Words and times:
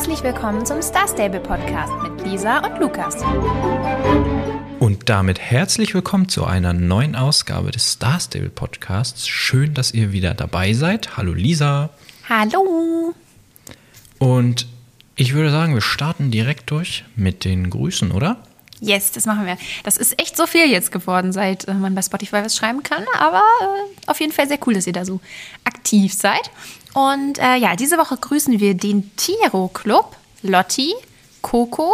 herzlich 0.00 0.22
willkommen 0.22 0.64
zum 0.64 0.80
Star 0.80 1.06
Stable 1.06 1.40
Podcast 1.40 1.92
mit 2.02 2.26
Lisa 2.26 2.60
und 2.60 2.80
Lukas. 2.80 3.16
Und 4.78 5.10
damit 5.10 5.38
herzlich 5.38 5.92
willkommen 5.92 6.26
zu 6.26 6.46
einer 6.46 6.72
neuen 6.72 7.14
Ausgabe 7.14 7.70
des 7.70 7.92
Star 7.92 8.18
Stable 8.18 8.48
Podcasts. 8.48 9.28
Schön, 9.28 9.74
dass 9.74 9.92
ihr 9.92 10.10
wieder 10.10 10.32
dabei 10.32 10.72
seid. 10.72 11.18
Hallo 11.18 11.34
Lisa. 11.34 11.90
Hallo. 12.30 13.14
Und 14.18 14.66
ich 15.16 15.34
würde 15.34 15.50
sagen, 15.50 15.74
wir 15.74 15.82
starten 15.82 16.30
direkt 16.30 16.70
durch 16.70 17.04
mit 17.14 17.44
den 17.44 17.68
Grüßen, 17.68 18.10
oder? 18.10 18.38
Yes, 18.80 19.12
das 19.12 19.26
machen 19.26 19.44
wir. 19.44 19.58
Das 19.84 19.98
ist 19.98 20.18
echt 20.18 20.34
so 20.34 20.46
viel 20.46 20.70
jetzt 20.70 20.92
geworden, 20.92 21.32
seit 21.32 21.68
äh, 21.68 21.74
man 21.74 21.94
bei 21.94 22.00
Spotify 22.00 22.36
was 22.42 22.56
schreiben 22.56 22.82
kann. 22.82 23.04
Aber 23.18 23.42
äh, 23.42 24.10
auf 24.10 24.18
jeden 24.18 24.32
Fall 24.32 24.48
sehr 24.48 24.58
cool, 24.66 24.72
dass 24.72 24.86
ihr 24.86 24.94
da 24.94 25.04
so 25.04 25.20
aktiv 25.64 26.14
seid. 26.14 26.50
Und 26.94 27.38
äh, 27.38 27.56
ja, 27.56 27.76
diese 27.76 27.98
Woche 27.98 28.16
grüßen 28.16 28.58
wir 28.58 28.74
den 28.74 29.14
Tiro 29.16 29.68
Club, 29.68 30.16
Lotti, 30.42 30.94
Coco, 31.42 31.92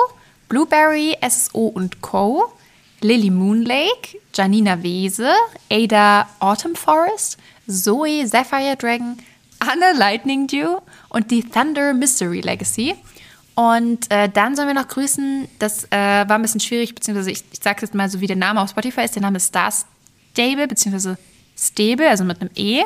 Blueberry, 0.48 1.16
SO 1.28 1.66
und 1.66 2.00
Co., 2.00 2.52
Lily 3.02 3.30
Moonlake, 3.30 4.18
Janina 4.34 4.82
Wese, 4.82 5.30
Ada 5.70 6.28
Autumn 6.40 6.74
Forest, 6.74 7.38
Zoe 7.68 8.26
Sapphire 8.26 8.76
Dragon, 8.76 9.18
Anne 9.58 9.98
Lightning 9.98 10.46
Dew 10.46 10.78
und 11.10 11.30
die 11.30 11.42
Thunder 11.42 11.92
Mystery 11.92 12.40
Legacy. 12.40 12.94
Und 13.54 14.10
äh, 14.10 14.28
dann 14.28 14.54
sollen 14.54 14.68
wir 14.68 14.74
noch 14.74 14.88
grüßen, 14.88 15.48
das 15.58 15.84
äh, 15.84 15.88
war 16.28 16.32
ein 16.32 16.42
bisschen 16.42 16.60
schwierig, 16.60 16.94
beziehungsweise 16.94 17.30
ich, 17.30 17.42
ich 17.52 17.60
sage 17.62 17.82
jetzt 17.82 17.94
mal 17.94 18.08
so, 18.10 18.20
wie 18.20 18.26
der 18.26 18.36
Name 18.36 18.60
auf 18.60 18.70
Spotify 18.70 19.02
ist. 19.02 19.14
Der 19.14 19.22
Name 19.22 19.38
ist 19.38 19.46
Star 19.46 19.72
Stable, 20.32 20.68
beziehungsweise 20.68 21.16
Stable, 21.56 22.08
also 22.08 22.24
mit 22.24 22.40
einem 22.40 22.50
E. 22.54 22.82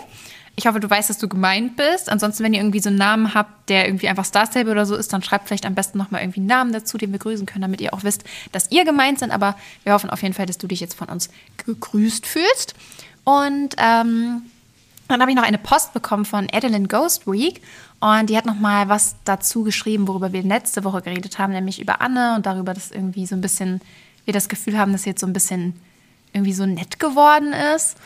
Ich 0.60 0.66
hoffe, 0.66 0.78
du 0.78 0.90
weißt, 0.90 1.08
dass 1.08 1.16
du 1.16 1.26
gemeint 1.26 1.76
bist. 1.76 2.10
Ansonsten, 2.10 2.44
wenn 2.44 2.52
ihr 2.52 2.60
irgendwie 2.60 2.80
so 2.80 2.90
einen 2.90 2.98
Namen 2.98 3.32
habt, 3.32 3.70
der 3.70 3.86
irgendwie 3.86 4.08
einfach 4.08 4.26
Star 4.26 4.46
Stable 4.46 4.72
oder 4.72 4.84
so 4.84 4.94
ist, 4.94 5.10
dann 5.10 5.22
schreibt 5.22 5.48
vielleicht 5.48 5.64
am 5.64 5.74
besten 5.74 5.96
nochmal 5.96 6.20
irgendwie 6.20 6.40
einen 6.40 6.48
Namen 6.48 6.72
dazu, 6.74 6.98
den 6.98 7.12
wir 7.12 7.18
grüßen 7.18 7.46
können, 7.46 7.62
damit 7.62 7.80
ihr 7.80 7.94
auch 7.94 8.04
wisst, 8.04 8.24
dass 8.52 8.70
ihr 8.70 8.84
gemeint 8.84 9.20
seid. 9.20 9.30
Aber 9.30 9.56
wir 9.84 9.94
hoffen 9.94 10.10
auf 10.10 10.22
jeden 10.22 10.34
Fall, 10.34 10.44
dass 10.44 10.58
du 10.58 10.66
dich 10.66 10.80
jetzt 10.80 10.92
von 10.92 11.08
uns 11.08 11.30
gegrüßt 11.64 12.26
fühlst. 12.26 12.74
Und 13.24 13.74
ähm, 13.78 14.42
dann 15.08 15.22
habe 15.22 15.30
ich 15.30 15.36
noch 15.36 15.44
eine 15.44 15.56
Post 15.56 15.94
bekommen 15.94 16.26
von 16.26 16.46
Adeline 16.52 16.88
Ghost 16.88 17.26
Week 17.26 17.62
und 17.98 18.28
die 18.28 18.36
hat 18.36 18.44
noch 18.44 18.58
mal 18.58 18.90
was 18.90 19.16
dazu 19.24 19.64
geschrieben, 19.64 20.06
worüber 20.08 20.32
wir 20.32 20.42
letzte 20.42 20.84
Woche 20.84 21.00
geredet 21.00 21.38
haben, 21.38 21.54
nämlich 21.54 21.80
über 21.80 22.02
Anne 22.02 22.34
und 22.36 22.44
darüber, 22.44 22.74
dass 22.74 22.90
irgendwie 22.90 23.24
so 23.24 23.34
ein 23.34 23.40
bisschen 23.40 23.80
wir 24.24 24.34
das 24.34 24.50
Gefühl 24.50 24.78
haben, 24.78 24.92
dass 24.92 25.04
sie 25.04 25.10
jetzt 25.10 25.20
so 25.20 25.26
ein 25.26 25.32
bisschen 25.32 25.74
irgendwie 26.32 26.52
so 26.52 26.66
nett 26.66 27.00
geworden 27.00 27.52
ist. 27.74 27.96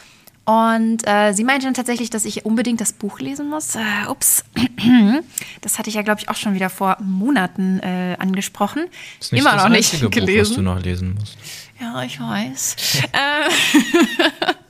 Und 0.45 1.07
äh, 1.07 1.33
sie 1.33 1.43
meinte 1.43 1.67
dann 1.67 1.75
tatsächlich, 1.75 2.11
dass 2.11 2.27
ich 2.27 2.45
unbedingt 2.45 2.81
das 2.81 2.93
Buch 2.93 3.19
lesen 3.19 3.49
muss. 3.49 3.75
Äh, 3.77 3.81
ups, 4.09 4.45
das 5.63 5.79
hatte 5.79 5.89
ich 5.89 5.97
ja, 5.97 6.03
glaube 6.03 6.21
ich, 6.21 6.29
auch 6.29 6.37
schon 6.37 6.55
wieder 6.55 6.69
vor 6.69 6.99
Monaten 7.03 7.81
äh, 7.81 8.17
angesprochen. 8.19 8.85
Ist 9.21 9.33
nicht 9.33 9.41
Immer 9.41 9.57
noch 9.57 9.71
nicht 9.71 9.91
gelesen. 10.11 10.27
Buch, 10.27 10.41
was 10.41 10.53
du 10.53 10.63
noch 10.63 10.83
lesen 10.83 11.15
musst. 11.15 11.39
Ja, 11.81 12.03
ich 12.03 12.21
weiß. 12.21 12.77
äh, 13.13 14.55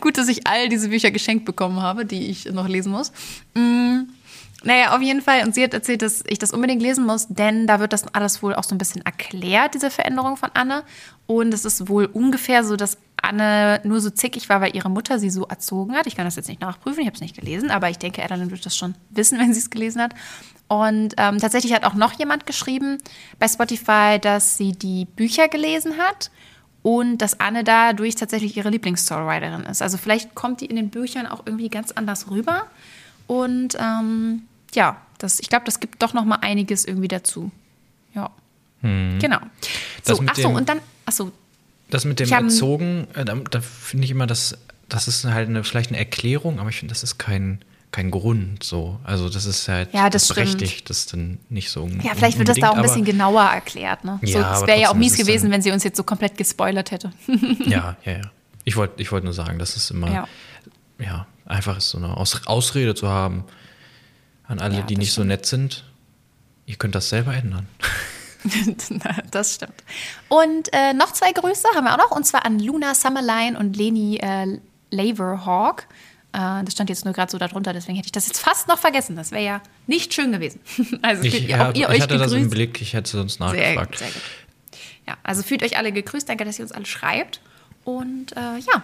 Gut, 0.00 0.18
dass 0.18 0.28
ich 0.28 0.46
all 0.46 0.68
diese 0.68 0.88
Bücher 0.88 1.10
geschenkt 1.10 1.44
bekommen 1.44 1.80
habe, 1.80 2.04
die 2.04 2.30
ich 2.30 2.46
noch 2.46 2.68
lesen 2.68 2.92
muss. 2.92 3.12
Mm, 3.54 4.02
naja, 4.62 4.94
auf 4.94 5.02
jeden 5.02 5.22
Fall. 5.22 5.44
Und 5.44 5.54
sie 5.54 5.64
hat 5.64 5.74
erzählt, 5.74 6.02
dass 6.02 6.22
ich 6.26 6.38
das 6.38 6.52
unbedingt 6.52 6.82
lesen 6.82 7.06
muss, 7.06 7.26
denn 7.28 7.66
da 7.66 7.80
wird 7.80 7.92
das 7.92 8.06
alles 8.14 8.42
wohl 8.42 8.54
auch 8.54 8.64
so 8.64 8.74
ein 8.74 8.78
bisschen 8.78 9.02
erklärt, 9.02 9.74
diese 9.74 9.90
Veränderung 9.90 10.36
von 10.36 10.50
Anne. 10.54 10.82
Und 11.26 11.54
es 11.54 11.64
ist 11.64 11.88
wohl 11.88 12.06
ungefähr 12.06 12.64
so, 12.64 12.76
dass 12.76 12.98
Anne 13.22 13.80
nur 13.84 14.00
so 14.00 14.10
zickig 14.10 14.48
war, 14.48 14.60
weil 14.60 14.74
ihre 14.74 14.88
Mutter 14.90 15.18
sie 15.18 15.30
so 15.30 15.46
erzogen 15.46 15.94
hat. 15.94 16.06
Ich 16.06 16.16
kann 16.16 16.24
das 16.24 16.36
jetzt 16.36 16.48
nicht 16.48 16.60
nachprüfen, 16.60 17.00
ich 17.00 17.06
habe 17.06 17.14
es 17.14 17.20
nicht 17.20 17.36
gelesen, 17.36 17.70
aber 17.70 17.90
ich 17.90 17.98
denke, 17.98 18.22
Adeline 18.22 18.50
wird 18.50 18.64
das 18.66 18.76
schon 18.76 18.94
wissen, 19.10 19.38
wenn 19.40 19.52
sie 19.52 19.60
es 19.60 19.70
gelesen 19.70 20.02
hat. 20.02 20.14
Und 20.68 21.14
ähm, 21.16 21.38
tatsächlich 21.38 21.72
hat 21.72 21.84
auch 21.84 21.94
noch 21.94 22.12
jemand 22.12 22.46
geschrieben 22.46 22.98
bei 23.38 23.48
Spotify, 23.48 24.18
dass 24.20 24.56
sie 24.56 24.72
die 24.72 25.04
Bücher 25.04 25.48
gelesen 25.48 25.98
hat 25.98 26.30
und 26.82 27.18
dass 27.18 27.40
Anne 27.40 27.64
dadurch 27.64 28.14
tatsächlich 28.14 28.56
ihre 28.56 28.70
Lieblings-Storywriterin 28.70 29.64
ist. 29.64 29.82
Also 29.82 29.98
vielleicht 29.98 30.34
kommt 30.34 30.60
die 30.60 30.66
in 30.66 30.76
den 30.76 30.88
Büchern 30.90 31.26
auch 31.26 31.42
irgendwie 31.44 31.68
ganz 31.68 31.92
anders 31.92 32.30
rüber. 32.30 32.66
Und 33.26 33.76
ähm, 33.80 34.42
ja, 34.74 34.96
das, 35.18 35.40
ich 35.40 35.48
glaube, 35.48 35.64
das 35.66 35.80
gibt 35.80 36.02
doch 36.02 36.14
noch 36.14 36.24
mal 36.24 36.38
einiges 36.40 36.84
irgendwie 36.84 37.08
dazu. 37.08 37.50
Ja, 38.14 38.30
genau. 39.18 39.38
Das 40.04 40.16
So, 40.16 40.22
mit 40.22 40.30
ach 40.30 40.36
so, 40.36 40.42
dem- 40.48 40.54
und 40.54 40.68
dann, 40.68 40.80
ach 41.04 41.12
so, 41.12 41.32
Das 41.90 42.04
mit 42.04 42.20
dem 42.20 42.30
Erzogen, 42.30 43.08
äh, 43.14 43.24
da, 43.24 43.34
da 43.34 43.60
finde 43.60 44.04
ich 44.04 44.10
immer, 44.10 44.26
dass 44.26 44.56
das 44.88 45.06
ist 45.08 45.24
halt 45.24 45.48
eine, 45.48 45.62
vielleicht 45.64 45.90
eine 45.90 45.98
Erklärung, 45.98 46.58
aber 46.58 46.68
ich 46.70 46.76
finde, 46.76 46.92
das 46.92 47.02
ist 47.04 47.18
kein, 47.18 47.60
kein 47.92 48.10
Grund 48.10 48.62
so. 48.64 48.98
Also 49.04 49.28
das 49.28 49.46
ist 49.46 49.68
halt 49.68 49.92
Ja, 49.94 50.10
das 50.10 50.24
stimmt. 50.24 50.36
berechtigt, 50.36 50.90
das 50.90 51.06
dann 51.06 51.38
nicht 51.48 51.70
so 51.70 51.88
ja, 52.02 52.14
vielleicht 52.14 52.38
wird 52.38 52.48
das 52.48 52.58
da 52.58 52.70
auch 52.70 52.76
ein 52.76 52.82
bisschen 52.82 53.04
genauer 53.04 53.42
erklärt. 53.42 54.04
Ne? 54.04 54.18
so, 54.22 54.26
Ja, 54.38 54.52
es 54.52 54.58
aber 54.58 54.66
wäre 54.68 54.80
ja 54.80 54.90
auch 54.90 54.94
mies 54.94 55.16
gewesen, 55.16 55.50
wenn 55.50 55.62
sie 55.62 55.70
uns 55.70 55.84
jetzt 55.84 55.96
so 55.96 56.02
komplett 56.02 56.36
gespoilert 56.36 56.90
hätte. 56.90 57.12
Ja, 57.66 57.96
ja, 58.04 58.12
ja. 58.12 58.20
Ich 58.64 58.76
wollte 58.76 59.00
ich 59.02 59.10
wollt 59.12 59.24
nur 59.24 59.32
sagen, 59.32 59.58
das 59.58 59.76
ist 59.76 59.90
immer 59.90 60.10
Ja. 60.12 60.28
ja. 60.98 61.26
einfach 61.46 61.76
ist 61.78 61.90
so 61.90 61.98
eine 61.98 62.16
Aus, 62.16 62.46
Ausrede 62.46 62.94
zu 62.94 63.08
haben 63.08 63.44
an 64.46 64.58
alle, 64.58 64.76
Ja, 64.78 64.82
die 64.82 64.94
das 64.94 65.00
nicht 65.00 65.12
so 65.12 65.22
nett 65.24 65.46
sind. 65.46 65.84
Ihr 66.66 66.76
könnt 66.76 66.94
das 66.94 67.08
selber 67.08 67.34
ändern. 67.34 67.68
Das 69.30 69.54
stimmt. 69.54 69.82
Und 70.28 70.68
äh, 70.72 70.92
noch 70.94 71.12
zwei 71.12 71.32
Grüße 71.32 71.68
haben 71.74 71.84
wir 71.84 71.92
auch 71.94 71.98
noch, 71.98 72.10
und 72.16 72.24
zwar 72.26 72.44
an 72.44 72.58
Luna 72.58 72.94
Summerline 72.94 73.58
und 73.58 73.76
Leni 73.76 74.16
äh, 74.16 74.58
Laverhawk. 74.90 75.86
Äh, 76.32 76.64
das 76.64 76.72
stand 76.72 76.90
jetzt 76.90 77.04
nur 77.04 77.14
gerade 77.14 77.30
so 77.30 77.38
darunter, 77.38 77.72
deswegen 77.72 77.96
hätte 77.96 78.06
ich 78.06 78.12
das 78.12 78.26
jetzt 78.28 78.40
fast 78.40 78.68
noch 78.68 78.78
vergessen. 78.78 79.16
Das 79.16 79.30
wäre 79.32 79.44
ja 79.44 79.60
nicht 79.86 80.14
schön 80.14 80.32
gewesen. 80.32 80.60
Also 81.02 81.22
Ich, 81.24 81.42
ihr, 81.42 81.48
ja, 81.48 81.70
auch 81.70 81.74
ihr 81.74 81.88
ich 81.88 81.88
euch 81.88 82.00
hatte 82.02 82.18
das 82.18 82.32
im 82.32 82.38
gegrüßt. 82.44 82.50
Blick, 82.54 82.80
ich 82.80 82.94
hätte 82.94 83.10
sonst 83.10 83.34
Sehr 83.38 83.46
nachgefragt. 83.46 83.98
sehr 83.98 84.08
gut. 84.08 84.22
Ja, 85.08 85.16
also 85.22 85.42
fühlt 85.42 85.62
euch 85.62 85.76
alle 85.76 85.92
gegrüßt. 85.92 86.28
Danke, 86.28 86.44
dass 86.44 86.58
ihr 86.58 86.62
uns 86.64 86.72
alle 86.72 86.86
schreibt. 86.86 87.40
Und 87.84 88.32
äh, 88.36 88.40
ja. 88.40 88.82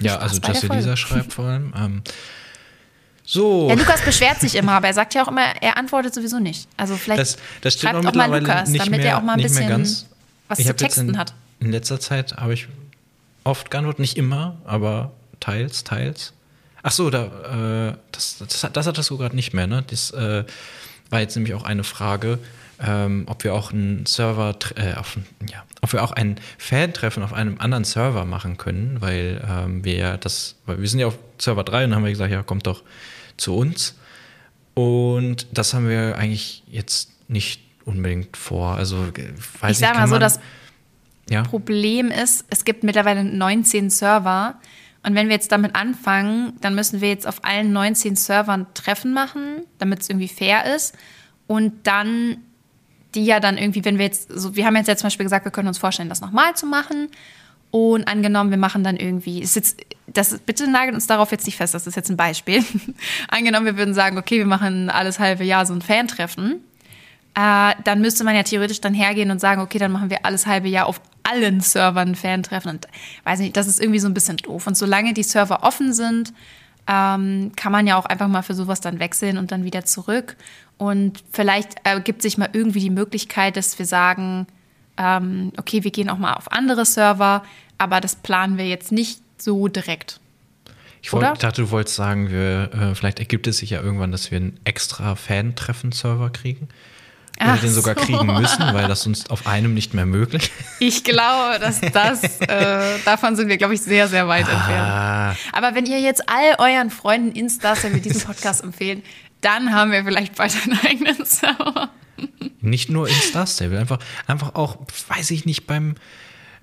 Ja, 0.00 0.14
Spaß 0.14 0.22
also 0.42 0.66
Folge. 0.66 0.76
Lisa 0.76 0.96
schreibt 0.96 1.32
vor 1.32 1.44
allem. 1.46 1.72
Ähm, 1.76 2.02
so. 3.28 3.68
Ja, 3.68 3.74
Lukas 3.74 4.02
beschwert 4.02 4.40
sich 4.40 4.54
immer, 4.54 4.72
aber 4.72 4.86
er 4.86 4.94
sagt 4.94 5.12
ja 5.14 5.24
auch 5.24 5.28
immer, 5.28 5.42
er 5.60 5.76
antwortet 5.76 6.14
sowieso 6.14 6.38
nicht. 6.38 6.68
Also 6.76 6.96
vielleicht 6.96 7.20
Das, 7.20 7.36
das 7.60 7.74
schreibt 7.74 7.96
auch 7.96 8.04
auch 8.04 8.14
mal 8.14 8.40
Lukas, 8.40 8.72
damit 8.72 8.90
mehr, 8.90 9.04
er 9.04 9.18
auch 9.18 9.22
mal 9.22 9.34
ein 9.34 9.42
bisschen 9.42 10.06
was 10.48 10.60
Ich 10.60 10.66
zu 10.66 10.76
texten 10.76 11.08
in, 11.08 11.18
hat. 11.18 11.34
In 11.58 11.72
letzter 11.72 11.98
Zeit 11.98 12.36
habe 12.36 12.54
ich 12.54 12.68
oft 13.42 13.70
geantwortet, 13.70 13.98
nicht 13.98 14.16
immer, 14.16 14.56
aber 14.64 15.10
teils, 15.40 15.82
teils. 15.82 16.34
Ach 16.84 16.92
so, 16.92 17.10
da, 17.10 17.90
äh, 17.90 17.96
das, 18.12 18.38
das, 18.38 18.72
das 18.72 18.86
hattest 18.86 19.10
du 19.10 19.18
gerade 19.18 19.34
nicht 19.34 19.52
mehr, 19.52 19.66
ne? 19.66 19.82
Das 19.88 20.12
äh, 20.12 20.44
war 21.10 21.20
jetzt 21.20 21.34
nämlich 21.34 21.54
auch 21.54 21.64
eine 21.64 21.82
Frage, 21.82 22.38
ähm, 22.80 23.24
ob 23.26 23.42
wir 23.42 23.54
auch 23.54 23.72
einen 23.72 24.06
Server, 24.06 24.54
äh, 24.76 24.94
auf, 24.94 25.18
ja, 25.50 25.64
ob 25.80 25.92
wir 25.92 26.04
auch 26.04 26.12
ein 26.12 26.38
Fan-Treffen 26.58 27.24
auf 27.24 27.32
einem 27.32 27.58
anderen 27.58 27.82
Server 27.82 28.24
machen 28.24 28.56
können, 28.56 29.00
weil 29.00 29.44
ähm, 29.48 29.84
wir 29.84 29.96
ja 29.96 30.16
das, 30.16 30.54
weil 30.66 30.80
wir 30.80 30.88
sind 30.88 31.00
ja 31.00 31.08
auf 31.08 31.18
Server 31.38 31.64
3 31.64 31.84
und 31.84 31.90
dann 31.90 31.96
haben 31.96 32.04
wir 32.04 32.12
gesagt, 32.12 32.30
ja, 32.30 32.44
kommt 32.44 32.68
doch 32.68 32.82
zu 33.36 33.56
uns. 33.56 33.96
Und 34.74 35.46
das 35.52 35.74
haben 35.74 35.88
wir 35.88 36.16
eigentlich 36.16 36.62
jetzt 36.66 37.10
nicht 37.28 37.62
unbedingt 37.84 38.36
vor. 38.36 38.74
Also 38.74 39.04
äh, 39.04 39.32
weiß 39.60 39.72
Ich 39.72 39.78
sage 39.78 39.92
kann 39.92 40.02
mal 40.02 40.08
so, 40.08 40.18
das 40.18 40.40
ja, 41.28 41.42
Problem 41.42 42.10
ist, 42.10 42.44
es 42.50 42.64
gibt 42.64 42.84
mittlerweile 42.84 43.24
19 43.24 43.90
Server. 43.90 44.60
Und 45.02 45.14
wenn 45.14 45.28
wir 45.28 45.34
jetzt 45.34 45.52
damit 45.52 45.74
anfangen, 45.74 46.54
dann 46.60 46.74
müssen 46.74 47.00
wir 47.00 47.08
jetzt 47.08 47.26
auf 47.26 47.44
allen 47.44 47.72
19 47.72 48.16
Servern 48.16 48.66
Treffen 48.74 49.12
machen, 49.12 49.62
damit 49.78 50.02
es 50.02 50.10
irgendwie 50.10 50.28
fair 50.28 50.74
ist. 50.74 50.94
Und 51.46 51.86
dann 51.86 52.38
die 53.16 53.24
ja 53.24 53.40
dann 53.40 53.58
irgendwie, 53.58 53.84
wenn 53.84 53.98
wir 53.98 54.04
jetzt, 54.04 54.30
so, 54.30 54.54
wir 54.54 54.66
haben 54.66 54.76
jetzt 54.76 54.88
ja 54.88 54.96
zum 54.96 55.06
Beispiel 55.06 55.24
gesagt, 55.24 55.44
wir 55.44 55.52
können 55.52 55.68
uns 55.68 55.78
vorstellen, 55.78 56.08
das 56.08 56.20
nochmal 56.20 56.54
zu 56.54 56.66
machen. 56.66 57.08
Und 57.84 58.08
angenommen, 58.08 58.50
wir 58.50 58.58
machen 58.58 58.84
dann 58.84 58.96
irgendwie, 58.96 59.40
ist 59.40 59.56
jetzt, 59.56 59.80
das, 60.06 60.38
bitte 60.38 60.70
nagelt 60.70 60.94
uns 60.94 61.06
darauf 61.06 61.30
jetzt 61.30 61.46
nicht 61.46 61.56
fest, 61.56 61.74
das 61.74 61.86
ist 61.86 61.94
jetzt 61.94 62.10
ein 62.10 62.16
Beispiel. 62.16 62.64
angenommen, 63.28 63.66
wir 63.66 63.76
würden 63.76 63.94
sagen, 63.94 64.18
okay, 64.18 64.38
wir 64.38 64.46
machen 64.46 64.88
alles 64.90 65.18
halbe 65.18 65.44
Jahr 65.44 65.66
so 65.66 65.74
ein 65.74 65.82
Fan-Treffen 65.82 66.60
äh, 67.36 67.74
dann 67.84 68.00
müsste 68.00 68.24
man 68.24 68.34
ja 68.34 68.42
theoretisch 68.42 68.80
dann 68.80 68.94
hergehen 68.94 69.30
und 69.30 69.40
sagen, 69.40 69.60
okay, 69.60 69.78
dann 69.78 69.92
machen 69.92 70.08
wir 70.08 70.24
alles 70.24 70.46
halbe 70.46 70.68
Jahr 70.68 70.86
auf 70.86 71.02
allen 71.22 71.60
Servern 71.60 72.08
ein 72.08 72.14
Fan-Treffen. 72.14 72.70
Und 72.70 72.88
weiß 73.24 73.40
nicht, 73.40 73.56
das 73.56 73.66
ist 73.66 73.78
irgendwie 73.78 73.98
so 73.98 74.08
ein 74.08 74.14
bisschen 74.14 74.38
doof. 74.38 74.66
Und 74.66 74.74
solange 74.74 75.12
die 75.12 75.22
Server 75.22 75.62
offen 75.62 75.92
sind, 75.92 76.32
ähm, 76.86 77.52
kann 77.54 77.72
man 77.72 77.86
ja 77.86 77.98
auch 77.98 78.06
einfach 78.06 78.28
mal 78.28 78.40
für 78.40 78.54
sowas 78.54 78.80
dann 78.80 79.00
wechseln 79.00 79.36
und 79.36 79.52
dann 79.52 79.64
wieder 79.64 79.84
zurück. 79.84 80.36
Und 80.78 81.22
vielleicht 81.30 81.74
ergibt 81.84 82.22
sich 82.22 82.38
mal 82.38 82.48
irgendwie 82.54 82.80
die 82.80 82.90
Möglichkeit, 82.90 83.58
dass 83.58 83.78
wir 83.78 83.86
sagen, 83.86 84.46
ähm, 84.96 85.52
okay, 85.58 85.84
wir 85.84 85.90
gehen 85.90 86.08
auch 86.08 86.18
mal 86.18 86.34
auf 86.34 86.50
andere 86.50 86.86
Server, 86.86 87.42
aber 87.78 88.00
das 88.00 88.16
planen 88.16 88.58
wir 88.58 88.66
jetzt 88.66 88.92
nicht 88.92 89.20
so 89.38 89.68
direkt. 89.68 90.20
ich 91.02 91.12
wollt, 91.12 91.42
dachte, 91.42 91.62
du 91.62 91.70
wolltest 91.70 91.96
sagen, 91.96 92.30
wir, 92.30 92.70
äh, 92.72 92.94
vielleicht 92.94 93.18
ergibt 93.18 93.46
es 93.46 93.58
sich 93.58 93.70
ja 93.70 93.80
irgendwann, 93.82 94.12
dass 94.12 94.30
wir 94.30 94.36
einen 94.36 94.58
extra 94.64 95.14
Fan-Treffen-Server 95.14 96.30
kriegen. 96.30 96.68
Oder 97.38 97.50
Ach 97.52 97.60
den 97.60 97.70
sogar 97.70 97.94
so. 97.98 98.02
kriegen 98.02 98.26
müssen, 98.26 98.62
weil 98.72 98.88
das 98.88 99.02
sonst 99.02 99.30
auf 99.30 99.46
einem 99.46 99.74
nicht 99.74 99.92
mehr 99.92 100.06
möglich 100.06 100.44
ist. 100.44 100.80
Ich 100.80 101.04
glaube, 101.04 101.58
dass 101.58 101.82
das, 101.82 102.40
äh, 102.40 102.98
davon 103.04 103.36
sind 103.36 103.48
wir, 103.48 103.58
glaube 103.58 103.74
ich, 103.74 103.82
sehr, 103.82 104.08
sehr 104.08 104.26
weit 104.26 104.48
entfernt. 104.48 104.88
Ah, 104.88 105.36
Aber 105.52 105.74
wenn 105.74 105.84
ihr 105.84 106.00
jetzt 106.00 106.22
all 106.30 106.54
euren 106.58 106.88
Freunden 106.88 107.32
in 107.32 107.50
Star 107.50 107.76
Stable 107.76 108.00
diesen 108.00 108.22
Podcast 108.22 108.64
empfehlen, 108.64 109.02
dann 109.42 109.74
haben 109.74 109.92
wir 109.92 110.02
vielleicht 110.02 110.34
bald 110.36 110.56
einen 110.64 110.78
eigenen 110.80 111.26
Server. 111.26 111.90
Nicht 112.62 112.88
nur 112.88 113.06
in 113.06 113.14
Star 113.14 113.46
Stable, 113.46 113.78
einfach, 113.78 113.98
einfach 114.26 114.54
auch, 114.54 114.78
weiß 115.08 115.30
ich 115.32 115.44
nicht, 115.44 115.66
beim 115.66 115.96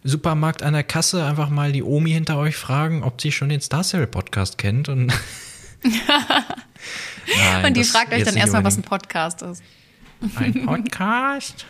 Supermarkt 0.03 0.63
an 0.63 0.73
der 0.73 0.83
Kasse 0.83 1.25
einfach 1.25 1.49
mal 1.49 1.71
die 1.71 1.83
Omi 1.83 2.11
hinter 2.11 2.37
euch 2.37 2.55
fragen, 2.55 3.03
ob 3.03 3.21
sie 3.21 3.31
schon 3.31 3.49
den 3.49 3.61
Star 3.61 3.83
Stable 3.83 4.07
Podcast 4.07 4.57
kennt 4.57 4.89
und. 4.89 5.13
Nein, 7.37 7.65
und 7.65 7.77
die 7.77 7.83
fragt 7.83 8.13
euch 8.13 8.23
dann 8.23 8.35
erstmal, 8.35 8.63
was 8.63 8.77
ein 8.77 8.83
Podcast 8.83 9.41
ist. 9.41 9.63
Ein 10.35 10.53
Podcast? 10.65 11.65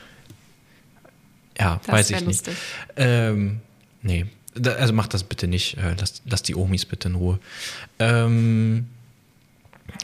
Ja, 1.60 1.80
das 1.86 1.94
weiß 1.94 2.10
ich 2.12 2.26
nicht. 2.26 2.50
Ähm, 2.96 3.62
nee, 4.02 4.26
also 4.64 4.94
macht 4.94 5.14
das 5.14 5.24
bitte 5.24 5.48
nicht. 5.48 5.78
Äh, 5.78 5.96
lasst, 6.00 6.24
lasst 6.26 6.48
die 6.48 6.56
Omis 6.56 6.86
bitte 6.86 7.10
in 7.10 7.16
Ruhe. 7.16 7.40
Ähm, 8.00 8.88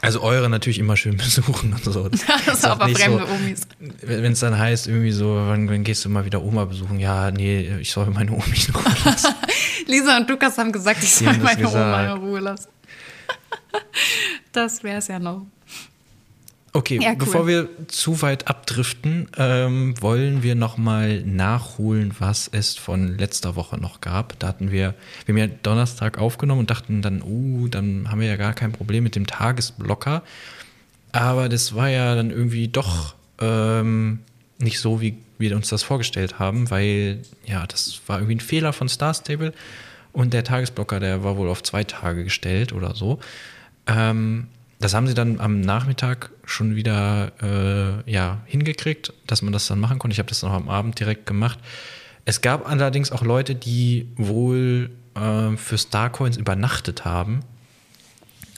also 0.02 0.22
eure 0.22 0.48
natürlich 0.48 0.78
immer 0.78 0.96
schön 0.96 1.16
besuchen 1.18 1.72
und 1.72 1.84
so. 1.84 2.08
Das, 2.08 2.24
das 2.26 2.58
ist 2.58 2.64
aber 2.64 2.88
fremde 2.88 3.26
so, 3.26 3.32
Omis. 3.34 3.60
Wenn 4.02 4.32
es 4.32 4.40
dann 4.40 4.58
heißt, 4.58 4.86
irgendwie 4.86 5.12
so, 5.12 5.34
wann, 5.34 5.68
wann, 5.68 5.84
gehst 5.84 6.04
du 6.04 6.08
mal 6.08 6.24
wieder 6.24 6.42
Oma 6.42 6.64
besuchen? 6.64 6.98
Ja, 6.98 7.30
nee, 7.30 7.78
ich 7.80 7.90
soll 7.90 8.06
meine 8.06 8.32
Omis 8.32 8.68
in 8.68 8.74
Ruhe 8.74 8.96
lassen. 9.04 9.34
Lisa 9.86 10.16
und 10.16 10.28
Lukas 10.28 10.56
haben 10.58 10.72
gesagt, 10.72 11.02
ich 11.02 11.14
soll 11.14 11.36
meine 11.38 11.68
Oma 11.68 12.14
in 12.14 12.22
Ruhe 12.22 12.40
lassen. 12.40 12.68
das 14.52 14.82
wäre 14.82 14.98
es 14.98 15.08
ja 15.08 15.18
noch. 15.18 15.46
Okay, 16.72 17.00
ja, 17.02 17.10
cool. 17.10 17.16
bevor 17.16 17.46
wir 17.48 17.68
zu 17.88 18.22
weit 18.22 18.46
abdriften, 18.46 19.28
ähm, 19.36 20.00
wollen 20.00 20.44
wir 20.44 20.54
nochmal 20.54 21.20
nachholen, 21.22 22.14
was 22.20 22.48
es 22.52 22.76
von 22.76 23.18
letzter 23.18 23.56
Woche 23.56 23.76
noch 23.76 24.00
gab. 24.00 24.38
Da 24.38 24.48
hatten 24.48 24.70
wir, 24.70 24.94
wir 25.26 25.34
haben 25.34 25.38
ja 25.38 25.56
Donnerstag 25.62 26.18
aufgenommen 26.18 26.60
und 26.60 26.70
dachten 26.70 27.02
dann, 27.02 27.22
uh, 27.22 27.66
dann 27.66 28.10
haben 28.10 28.20
wir 28.20 28.28
ja 28.28 28.36
gar 28.36 28.52
kein 28.52 28.70
Problem 28.70 29.02
mit 29.02 29.16
dem 29.16 29.26
Tagesblocker. 29.26 30.22
Aber 31.10 31.48
das 31.48 31.74
war 31.74 31.88
ja 31.88 32.14
dann 32.14 32.30
irgendwie 32.30 32.68
doch 32.68 33.16
ähm, 33.40 34.20
nicht 34.58 34.78
so, 34.78 35.00
wie 35.00 35.18
wir 35.38 35.56
uns 35.56 35.68
das 35.68 35.82
vorgestellt 35.82 36.38
haben, 36.38 36.70
weil 36.70 37.22
ja, 37.46 37.66
das 37.66 38.00
war 38.06 38.18
irgendwie 38.18 38.36
ein 38.36 38.40
Fehler 38.40 38.72
von 38.72 38.88
Star 38.88 39.14
Stable 39.14 39.52
und 40.12 40.32
der 40.32 40.44
Tagesblocker, 40.44 41.00
der 41.00 41.24
war 41.24 41.36
wohl 41.36 41.48
auf 41.48 41.64
zwei 41.64 41.82
Tage 41.82 42.22
gestellt 42.22 42.72
oder 42.72 42.94
so. 42.94 43.18
Ähm, 43.86 44.46
das 44.80 44.94
haben 44.94 45.06
sie 45.06 45.14
dann 45.14 45.40
am 45.40 45.60
Nachmittag 45.60 46.30
schon 46.44 46.74
wieder 46.74 47.32
äh, 47.42 48.10
ja, 48.10 48.38
hingekriegt, 48.46 49.12
dass 49.26 49.42
man 49.42 49.52
das 49.52 49.66
dann 49.66 49.78
machen 49.78 49.98
konnte. 49.98 50.14
Ich 50.14 50.18
habe 50.18 50.28
das 50.28 50.42
noch 50.42 50.52
am 50.52 50.68
Abend 50.68 50.98
direkt 50.98 51.26
gemacht. 51.26 51.58
Es 52.24 52.40
gab 52.40 52.68
allerdings 52.68 53.12
auch 53.12 53.22
Leute, 53.22 53.54
die 53.54 54.08
wohl 54.16 54.90
äh, 55.14 55.56
für 55.56 55.76
Starcoins 55.76 56.38
übernachtet 56.38 57.04
haben. 57.04 57.40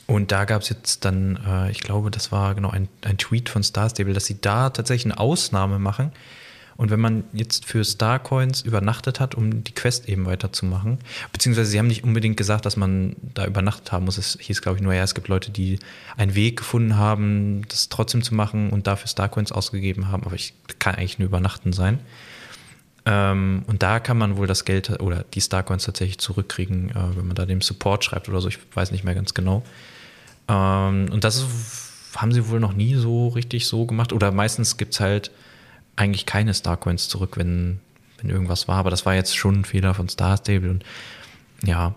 Und 0.06 0.30
da 0.30 0.44
gab 0.44 0.62
es 0.62 0.68
jetzt 0.68 1.04
dann, 1.04 1.38
äh, 1.44 1.70
ich 1.70 1.80
glaube, 1.80 2.10
das 2.10 2.30
war 2.30 2.54
genau 2.54 2.70
ein, 2.70 2.88
ein 3.02 3.18
Tweet 3.18 3.48
von 3.48 3.64
Star 3.64 3.90
Stable, 3.90 4.14
dass 4.14 4.26
sie 4.26 4.40
da 4.40 4.70
tatsächlich 4.70 5.12
eine 5.12 5.20
Ausnahme 5.20 5.80
machen 5.80 6.12
und 6.76 6.90
wenn 6.90 7.00
man 7.00 7.24
jetzt 7.32 7.64
für 7.64 7.84
Starcoins 7.84 8.62
übernachtet 8.62 9.20
hat, 9.20 9.34
um 9.34 9.64
die 9.64 9.72
Quest 9.72 10.08
eben 10.08 10.26
weiterzumachen, 10.26 10.98
beziehungsweise 11.32 11.70
sie 11.70 11.78
haben 11.78 11.86
nicht 11.86 12.04
unbedingt 12.04 12.36
gesagt, 12.36 12.66
dass 12.66 12.76
man 12.76 13.16
da 13.34 13.46
übernachtet 13.46 13.92
haben 13.92 14.04
muss. 14.04 14.18
Es 14.18 14.38
hieß, 14.40 14.62
glaube 14.62 14.78
ich, 14.78 14.82
nur, 14.82 14.94
ja, 14.94 15.02
es 15.02 15.14
gibt 15.14 15.28
Leute, 15.28 15.50
die 15.50 15.78
einen 16.16 16.34
Weg 16.34 16.58
gefunden 16.58 16.96
haben, 16.96 17.62
das 17.68 17.88
trotzdem 17.88 18.22
zu 18.22 18.34
machen 18.34 18.70
und 18.70 18.86
dafür 18.86 19.08
Starcoins 19.08 19.52
ausgegeben 19.52 20.08
haben, 20.08 20.24
aber 20.24 20.34
ich 20.34 20.54
kann 20.78 20.94
eigentlich 20.94 21.18
nur 21.18 21.28
übernachten 21.28 21.72
sein. 21.72 21.98
Ähm, 23.04 23.64
und 23.66 23.82
da 23.82 23.98
kann 23.98 24.16
man 24.16 24.36
wohl 24.36 24.46
das 24.46 24.64
Geld 24.64 25.00
oder 25.00 25.24
die 25.34 25.40
Starcoins 25.40 25.84
tatsächlich 25.84 26.18
zurückkriegen, 26.18 26.90
äh, 26.90 27.16
wenn 27.16 27.26
man 27.26 27.34
da 27.34 27.46
dem 27.46 27.60
Support 27.60 28.04
schreibt 28.04 28.28
oder 28.28 28.40
so. 28.40 28.48
Ich 28.48 28.58
weiß 28.74 28.92
nicht 28.92 29.04
mehr 29.04 29.14
ganz 29.14 29.34
genau. 29.34 29.64
Ähm, 30.48 31.08
und 31.10 31.24
das 31.24 31.44
haben 32.16 32.32
sie 32.32 32.48
wohl 32.48 32.60
noch 32.60 32.74
nie 32.74 32.94
so 32.94 33.28
richtig 33.28 33.66
so 33.66 33.86
gemacht. 33.86 34.12
Oder 34.12 34.30
meistens 34.30 34.76
gibt 34.76 34.94
es 34.94 35.00
halt 35.00 35.30
eigentlich 35.96 36.26
keine 36.26 36.54
Starcoins 36.54 37.08
zurück, 37.08 37.36
wenn, 37.36 37.80
wenn 38.20 38.30
irgendwas 38.30 38.68
war. 38.68 38.76
Aber 38.76 38.90
das 38.90 39.06
war 39.06 39.14
jetzt 39.14 39.36
schon 39.36 39.60
ein 39.60 39.64
Fehler 39.64 39.94
von 39.94 40.08
Star 40.08 40.36
Stable. 40.36 40.70
Und 40.70 40.84
ja, 41.64 41.94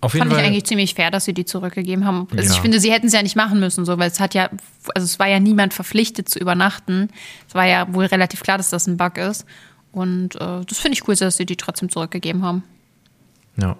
auf 0.00 0.14
jeden 0.14 0.22
Fand 0.22 0.32
Fall. 0.32 0.40
ich 0.40 0.46
eigentlich 0.46 0.64
ziemlich 0.64 0.94
fair, 0.94 1.10
dass 1.10 1.26
sie 1.26 1.34
die 1.34 1.44
zurückgegeben 1.44 2.06
haben. 2.06 2.26
Also 2.30 2.48
ja. 2.48 2.54
ich 2.54 2.60
finde, 2.60 2.80
sie 2.80 2.90
hätten 2.90 3.08
es 3.08 3.12
ja 3.12 3.22
nicht 3.22 3.36
machen 3.36 3.60
müssen, 3.60 3.84
so, 3.84 3.98
weil 3.98 4.10
es 4.10 4.18
hat 4.18 4.34
ja, 4.34 4.48
also 4.94 5.04
es 5.04 5.18
war 5.18 5.28
ja 5.28 5.40
niemand 5.40 5.74
verpflichtet 5.74 6.28
zu 6.28 6.38
übernachten. 6.38 7.08
Es 7.46 7.54
war 7.54 7.66
ja 7.66 7.92
wohl 7.92 8.06
relativ 8.06 8.42
klar, 8.42 8.56
dass 8.56 8.70
das 8.70 8.86
ein 8.86 8.96
Bug 8.96 9.18
ist. 9.18 9.44
Und 9.92 10.36
äh, 10.36 10.64
das 10.64 10.78
finde 10.78 10.96
ich 10.96 11.06
cool, 11.06 11.16
dass 11.16 11.36
sie 11.36 11.46
die 11.46 11.56
trotzdem 11.56 11.90
zurückgegeben 11.90 12.42
haben. 12.42 12.62
Ja. 13.56 13.76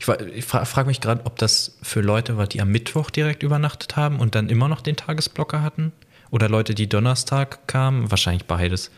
Ich, 0.00 0.08
ich 0.08 0.44
frage 0.44 0.66
frag 0.66 0.86
mich 0.86 1.00
gerade, 1.00 1.24
ob 1.24 1.38
das 1.38 1.78
für 1.82 2.00
Leute 2.00 2.36
war, 2.36 2.46
die 2.46 2.60
am 2.60 2.70
Mittwoch 2.70 3.10
direkt 3.10 3.42
übernachtet 3.42 3.96
haben 3.96 4.18
und 4.18 4.34
dann 4.34 4.48
immer 4.48 4.68
noch 4.68 4.80
den 4.80 4.96
Tagesblocker 4.96 5.62
hatten. 5.62 5.92
Oder 6.34 6.48
Leute, 6.48 6.74
die 6.74 6.88
Donnerstag 6.88 7.68
kamen? 7.68 8.10
Wahrscheinlich 8.10 8.44
beides. 8.44 8.90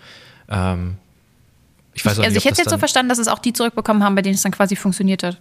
Ähm, 0.48 0.96
ich 1.92 2.02
weiß 2.02 2.18
also 2.18 2.30
nicht, 2.30 2.38
ich 2.38 2.44
hätte 2.46 2.62
jetzt 2.62 2.70
so 2.70 2.78
verstanden, 2.78 3.10
dass 3.10 3.18
es 3.18 3.28
auch 3.28 3.40
die 3.40 3.52
zurückbekommen 3.52 4.02
haben, 4.02 4.14
bei 4.14 4.22
denen 4.22 4.36
es 4.36 4.40
dann 4.40 4.52
quasi 4.52 4.74
funktioniert 4.74 5.22
hat. 5.22 5.38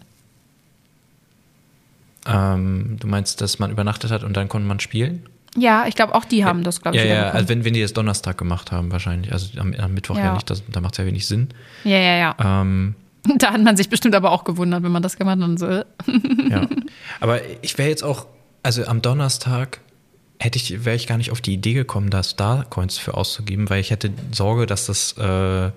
Ähm, 2.25 2.97
du 2.99 3.07
meinst, 3.07 3.39
dass 3.39 3.59
man 3.59 3.71
übernachtet 3.71 4.11
hat 4.11 4.25
und 4.25 4.35
dann 4.35 4.49
konnte 4.49 4.67
man 4.67 4.81
spielen? 4.81 5.25
Ja, 5.55 5.85
ich 5.87 5.95
glaube 5.95 6.15
auch 6.15 6.25
die 6.25 6.43
haben 6.43 6.65
das, 6.65 6.81
glaube 6.81 6.97
ich. 6.97 7.03
Ja, 7.05 7.13
ja, 7.13 7.29
also 7.29 7.47
wenn, 7.47 7.63
wenn 7.63 7.73
die 7.73 7.81
das 7.81 7.93
Donnerstag 7.93 8.37
gemacht 8.37 8.73
haben, 8.73 8.91
wahrscheinlich. 8.91 9.31
Also 9.31 9.57
am, 9.57 9.73
am 9.75 9.93
Mittwoch 9.93 10.17
ja, 10.17 10.25
ja 10.25 10.33
nicht, 10.33 10.49
das, 10.49 10.63
da 10.69 10.81
macht 10.81 10.95
es 10.95 10.97
ja 10.97 11.05
wenig 11.05 11.25
Sinn. 11.25 11.47
Ja, 11.85 11.97
ja, 11.97 12.17
ja. 12.17 12.61
Ähm, 12.61 12.95
da 13.37 13.53
hat 13.53 13.61
man 13.61 13.77
sich 13.77 13.87
bestimmt 13.87 14.15
aber 14.15 14.31
auch 14.31 14.43
gewundert, 14.43 14.83
wenn 14.83 14.91
man 14.91 15.01
das 15.01 15.15
gemacht 15.15 15.37
hat 15.39 15.47
und 15.47 15.57
so. 15.57 15.67
ja. 15.69 16.67
Aber 17.21 17.39
ich 17.61 17.77
wäre 17.77 17.87
jetzt 17.87 18.03
auch, 18.03 18.25
also 18.63 18.83
am 18.83 19.01
Donnerstag 19.01 19.79
hätte 20.39 20.57
ich, 20.57 20.85
wäre 20.85 20.95
ich 20.95 21.07
gar 21.07 21.17
nicht 21.17 21.31
auf 21.31 21.41
die 21.41 21.53
Idee 21.53 21.73
gekommen, 21.73 22.09
da 22.09 22.23
Starcoins 22.23 22.97
für 22.97 23.13
auszugeben, 23.13 23.69
weil 23.69 23.79
ich 23.79 23.91
hätte 23.91 24.11
Sorge, 24.31 24.65
dass 24.65 24.85
das, 24.85 25.13
äh, 25.17 25.71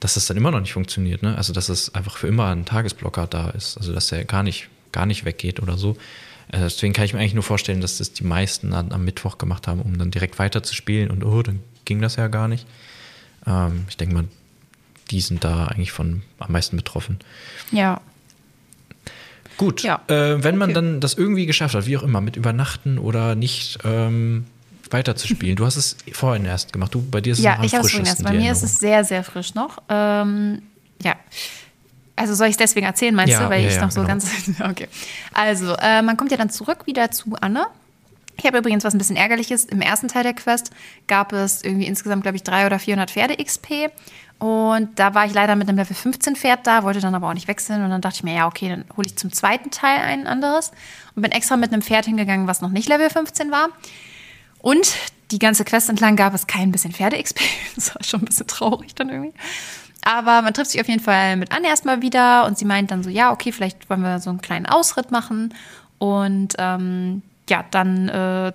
dass 0.00 0.14
das 0.14 0.26
dann 0.26 0.36
immer 0.36 0.50
noch 0.50 0.60
nicht 0.60 0.72
funktioniert, 0.72 1.22
ne? 1.22 1.36
Also 1.36 1.52
dass 1.52 1.68
es 1.68 1.94
einfach 1.94 2.16
für 2.16 2.26
immer 2.26 2.46
ein 2.46 2.64
Tagesblocker 2.64 3.26
da 3.26 3.50
ist, 3.50 3.78
also 3.78 3.92
dass 3.92 4.08
der 4.08 4.24
gar 4.24 4.42
nicht, 4.42 4.68
gar 4.92 5.06
nicht 5.06 5.24
weggeht 5.24 5.60
oder 5.62 5.78
so. 5.78 5.96
Äh, 6.48 6.60
deswegen 6.60 6.92
kann 6.92 7.04
ich 7.04 7.14
mir 7.14 7.20
eigentlich 7.20 7.34
nur 7.34 7.42
vorstellen, 7.42 7.80
dass 7.80 7.98
das 7.98 8.12
die 8.12 8.24
meisten 8.24 8.72
an, 8.72 8.92
am 8.92 9.04
Mittwoch 9.04 9.38
gemacht 9.38 9.66
haben, 9.68 9.80
um 9.80 9.96
dann 9.96 10.10
direkt 10.10 10.38
weiter 10.38 10.62
zu 10.62 10.74
spielen 10.74 11.10
und 11.10 11.24
oh, 11.24 11.42
dann 11.42 11.60
ging 11.84 12.00
das 12.00 12.16
ja 12.16 12.28
gar 12.28 12.48
nicht. 12.48 12.66
Ähm, 13.46 13.86
ich 13.88 13.96
denke 13.96 14.14
mal, 14.14 14.24
die 15.10 15.20
sind 15.20 15.44
da 15.44 15.66
eigentlich 15.66 15.92
von 15.92 16.22
am 16.38 16.52
meisten 16.52 16.76
betroffen. 16.76 17.18
Ja. 17.70 18.00
Gut, 19.56 19.82
ja. 19.82 20.00
äh, 20.08 20.42
wenn 20.42 20.56
man 20.56 20.70
okay. 20.70 20.74
dann 20.74 21.00
das 21.00 21.14
irgendwie 21.14 21.46
geschafft 21.46 21.74
hat, 21.74 21.86
wie 21.86 21.96
auch 21.96 22.02
immer, 22.02 22.20
mit 22.20 22.36
Übernachten 22.36 22.98
oder 22.98 23.34
nicht 23.34 23.78
ähm, 23.84 24.46
weiterzuspielen. 24.90 25.56
Du 25.56 25.66
hast 25.66 25.76
es 25.76 25.96
vorhin 26.12 26.44
erst 26.44 26.72
gemacht. 26.72 26.94
Du, 26.94 27.02
bei 27.02 27.20
dir 27.20 27.32
ist 27.32 27.38
es 27.38 27.44
ja, 27.44 27.56
noch 27.56 27.64
ich 27.64 27.74
habe 27.74 27.84
es 27.84 27.90
vorhin 27.90 28.06
erst. 28.06 28.22
Bei 28.22 28.32
mir 28.32 28.52
ist 28.52 28.62
es 28.62 28.78
sehr, 28.78 29.04
sehr 29.04 29.24
frisch 29.24 29.54
noch. 29.54 29.78
Ähm, 29.88 30.62
ja. 31.02 31.16
Also 32.16 32.34
soll 32.34 32.46
ich 32.46 32.52
es 32.52 32.58
deswegen 32.58 32.86
erzählen, 32.86 33.14
meinst 33.14 33.32
ja, 33.32 33.44
du? 33.44 33.50
Weil 33.50 33.64
ja, 33.64 33.70
ich 33.70 33.80
noch 33.80 33.90
so 33.90 34.00
genau. 34.00 34.08
ganz. 34.08 34.26
Okay. 34.60 34.88
Also, 35.32 35.74
äh, 35.74 36.02
man 36.02 36.16
kommt 36.16 36.30
ja 36.30 36.36
dann 36.36 36.50
zurück 36.50 36.86
wieder 36.86 37.10
zu 37.10 37.36
Anne. 37.40 37.66
Ich 38.36 38.46
habe 38.46 38.58
übrigens 38.58 38.84
was 38.84 38.94
ein 38.94 38.98
bisschen 38.98 39.16
ärgerliches. 39.16 39.64
Im 39.64 39.80
ersten 39.80 40.08
Teil 40.08 40.22
der 40.22 40.34
Quest 40.34 40.70
gab 41.06 41.32
es 41.32 41.62
irgendwie 41.62 41.86
insgesamt, 41.86 42.22
glaube 42.22 42.36
ich, 42.36 42.42
300 42.42 42.66
oder 42.66 42.78
400 42.78 43.10
Pferde 43.10 43.36
XP. 43.42 43.90
Und 44.38 44.98
da 44.98 45.14
war 45.14 45.26
ich 45.26 45.32
leider 45.32 45.56
mit 45.56 45.68
einem 45.68 45.78
Level 45.78 45.94
15 45.94 46.36
Pferd 46.36 46.66
da, 46.66 46.82
wollte 46.82 47.00
dann 47.00 47.14
aber 47.14 47.28
auch 47.28 47.34
nicht 47.34 47.48
wechseln. 47.48 47.82
Und 47.82 47.90
dann 47.90 48.00
dachte 48.00 48.16
ich 48.16 48.24
mir, 48.24 48.34
ja, 48.34 48.46
okay, 48.46 48.68
dann 48.68 48.84
hole 48.96 49.06
ich 49.06 49.16
zum 49.16 49.32
zweiten 49.32 49.70
Teil 49.70 50.00
ein 50.00 50.26
anderes. 50.26 50.72
Und 51.14 51.22
bin 51.22 51.32
extra 51.32 51.56
mit 51.56 51.72
einem 51.72 51.82
Pferd 51.82 52.06
hingegangen, 52.06 52.46
was 52.46 52.60
noch 52.60 52.70
nicht 52.70 52.88
Level 52.88 53.08
15 53.08 53.50
war. 53.50 53.68
Und 54.58 54.94
die 55.30 55.38
ganze 55.38 55.64
Quest 55.64 55.88
entlang 55.88 56.16
gab 56.16 56.34
es 56.34 56.46
kein 56.46 56.72
bisschen 56.72 56.92
Pferde-XP. 56.92 57.40
Das 57.76 57.94
war 57.94 58.02
schon 58.04 58.22
ein 58.22 58.26
bisschen 58.26 58.46
traurig 58.46 58.94
dann 58.94 59.08
irgendwie. 59.08 59.34
Aber 60.04 60.42
man 60.42 60.52
trifft 60.52 60.72
sich 60.72 60.80
auf 60.80 60.88
jeden 60.88 61.02
Fall 61.02 61.36
mit 61.36 61.50
Anne 61.50 61.68
erstmal 61.68 62.02
wieder 62.02 62.44
und 62.44 62.58
sie 62.58 62.66
meint 62.66 62.90
dann 62.90 63.02
so, 63.02 63.10
ja, 63.10 63.32
okay, 63.32 63.52
vielleicht 63.52 63.88
wollen 63.88 64.02
wir 64.02 64.20
so 64.20 64.30
einen 64.30 64.42
kleinen 64.42 64.66
Ausritt 64.66 65.10
machen. 65.10 65.54
Und 65.98 66.54
ähm, 66.58 67.22
ja, 67.48 67.64
dann 67.70 68.08
äh, 68.08 68.52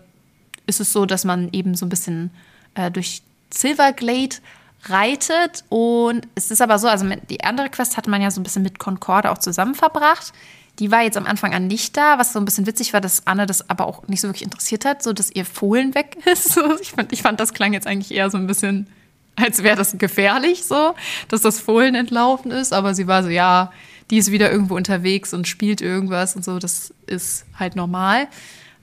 ist 0.66 0.80
es 0.80 0.94
so, 0.94 1.06
dass 1.06 1.26
man 1.26 1.50
eben 1.52 1.76
so 1.76 1.86
ein 1.86 1.90
bisschen 1.90 2.32
äh, 2.76 2.92
durch 2.92 3.22
Silverglade 3.52 4.38
reitet. 4.86 5.64
Und 5.70 6.28
es 6.36 6.52
ist 6.52 6.62
aber 6.62 6.80
so, 6.80 6.88
also 6.88 7.06
die 7.30 7.44
andere 7.44 7.70
Quest 7.70 7.98
hatte 7.98 8.10
man 8.10 8.22
ja 8.22 8.32
so 8.32 8.40
ein 8.40 8.44
bisschen 8.44 8.64
mit 8.64 8.80
Concorde 8.80 9.32
auch 9.32 9.38
zusammen 9.38 9.76
verbracht. 9.76 10.34
Die 10.80 10.92
war 10.92 11.02
jetzt 11.02 11.18
am 11.18 11.26
Anfang 11.26 11.54
an 11.54 11.68
nicht 11.68 11.98
da, 11.98 12.20
was 12.20 12.32
so 12.32 12.40
ein 12.40 12.46
bisschen 12.46 12.66
witzig 12.66 12.94
war, 12.94 13.02
dass 13.02 13.28
Anne 13.28 13.46
das 13.46 13.70
aber 13.70 13.86
auch 13.86 14.08
nicht 14.08 14.22
so 14.22 14.30
wirklich 14.30 14.44
interessiert 14.44 14.86
hat, 14.86 15.04
so 15.04 15.12
dass 15.12 15.30
ihr 15.32 15.44
Fohlen 15.44 15.94
weg 15.94 16.18
ist. 16.26 16.58
Ich 16.82 16.92
fand, 16.92 17.12
ich 17.12 17.22
fand 17.22 17.40
das 17.40 17.54
klang 17.54 17.74
jetzt 17.74 17.88
eigentlich 17.88 18.12
eher 18.12 18.30
so 18.30 18.38
ein 18.38 18.48
bisschen, 18.48 18.88
als 19.36 19.64
wäre 19.64 19.76
das 19.76 19.98
gefährlich, 19.98 20.64
so, 20.64 20.96
dass 21.28 21.42
das 21.42 21.60
Fohlen 21.60 21.96
entlaufen 21.96 22.52
ist. 22.52 22.72
Aber 22.72 22.94
sie 22.94 23.08
war 23.08 23.24
so, 23.24 23.30
ja, 23.30 23.74
die 24.10 24.18
ist 24.18 24.32
wieder 24.32 24.52
irgendwo 24.52 24.76
unterwegs 24.76 25.34
und 25.34 25.48
spielt 25.48 25.82
irgendwas 25.82 26.36
und 26.36 26.46
so, 26.46 26.60
das 26.60 26.94
ist 27.08 27.46
halt 27.58 27.76
normal. 27.76 28.28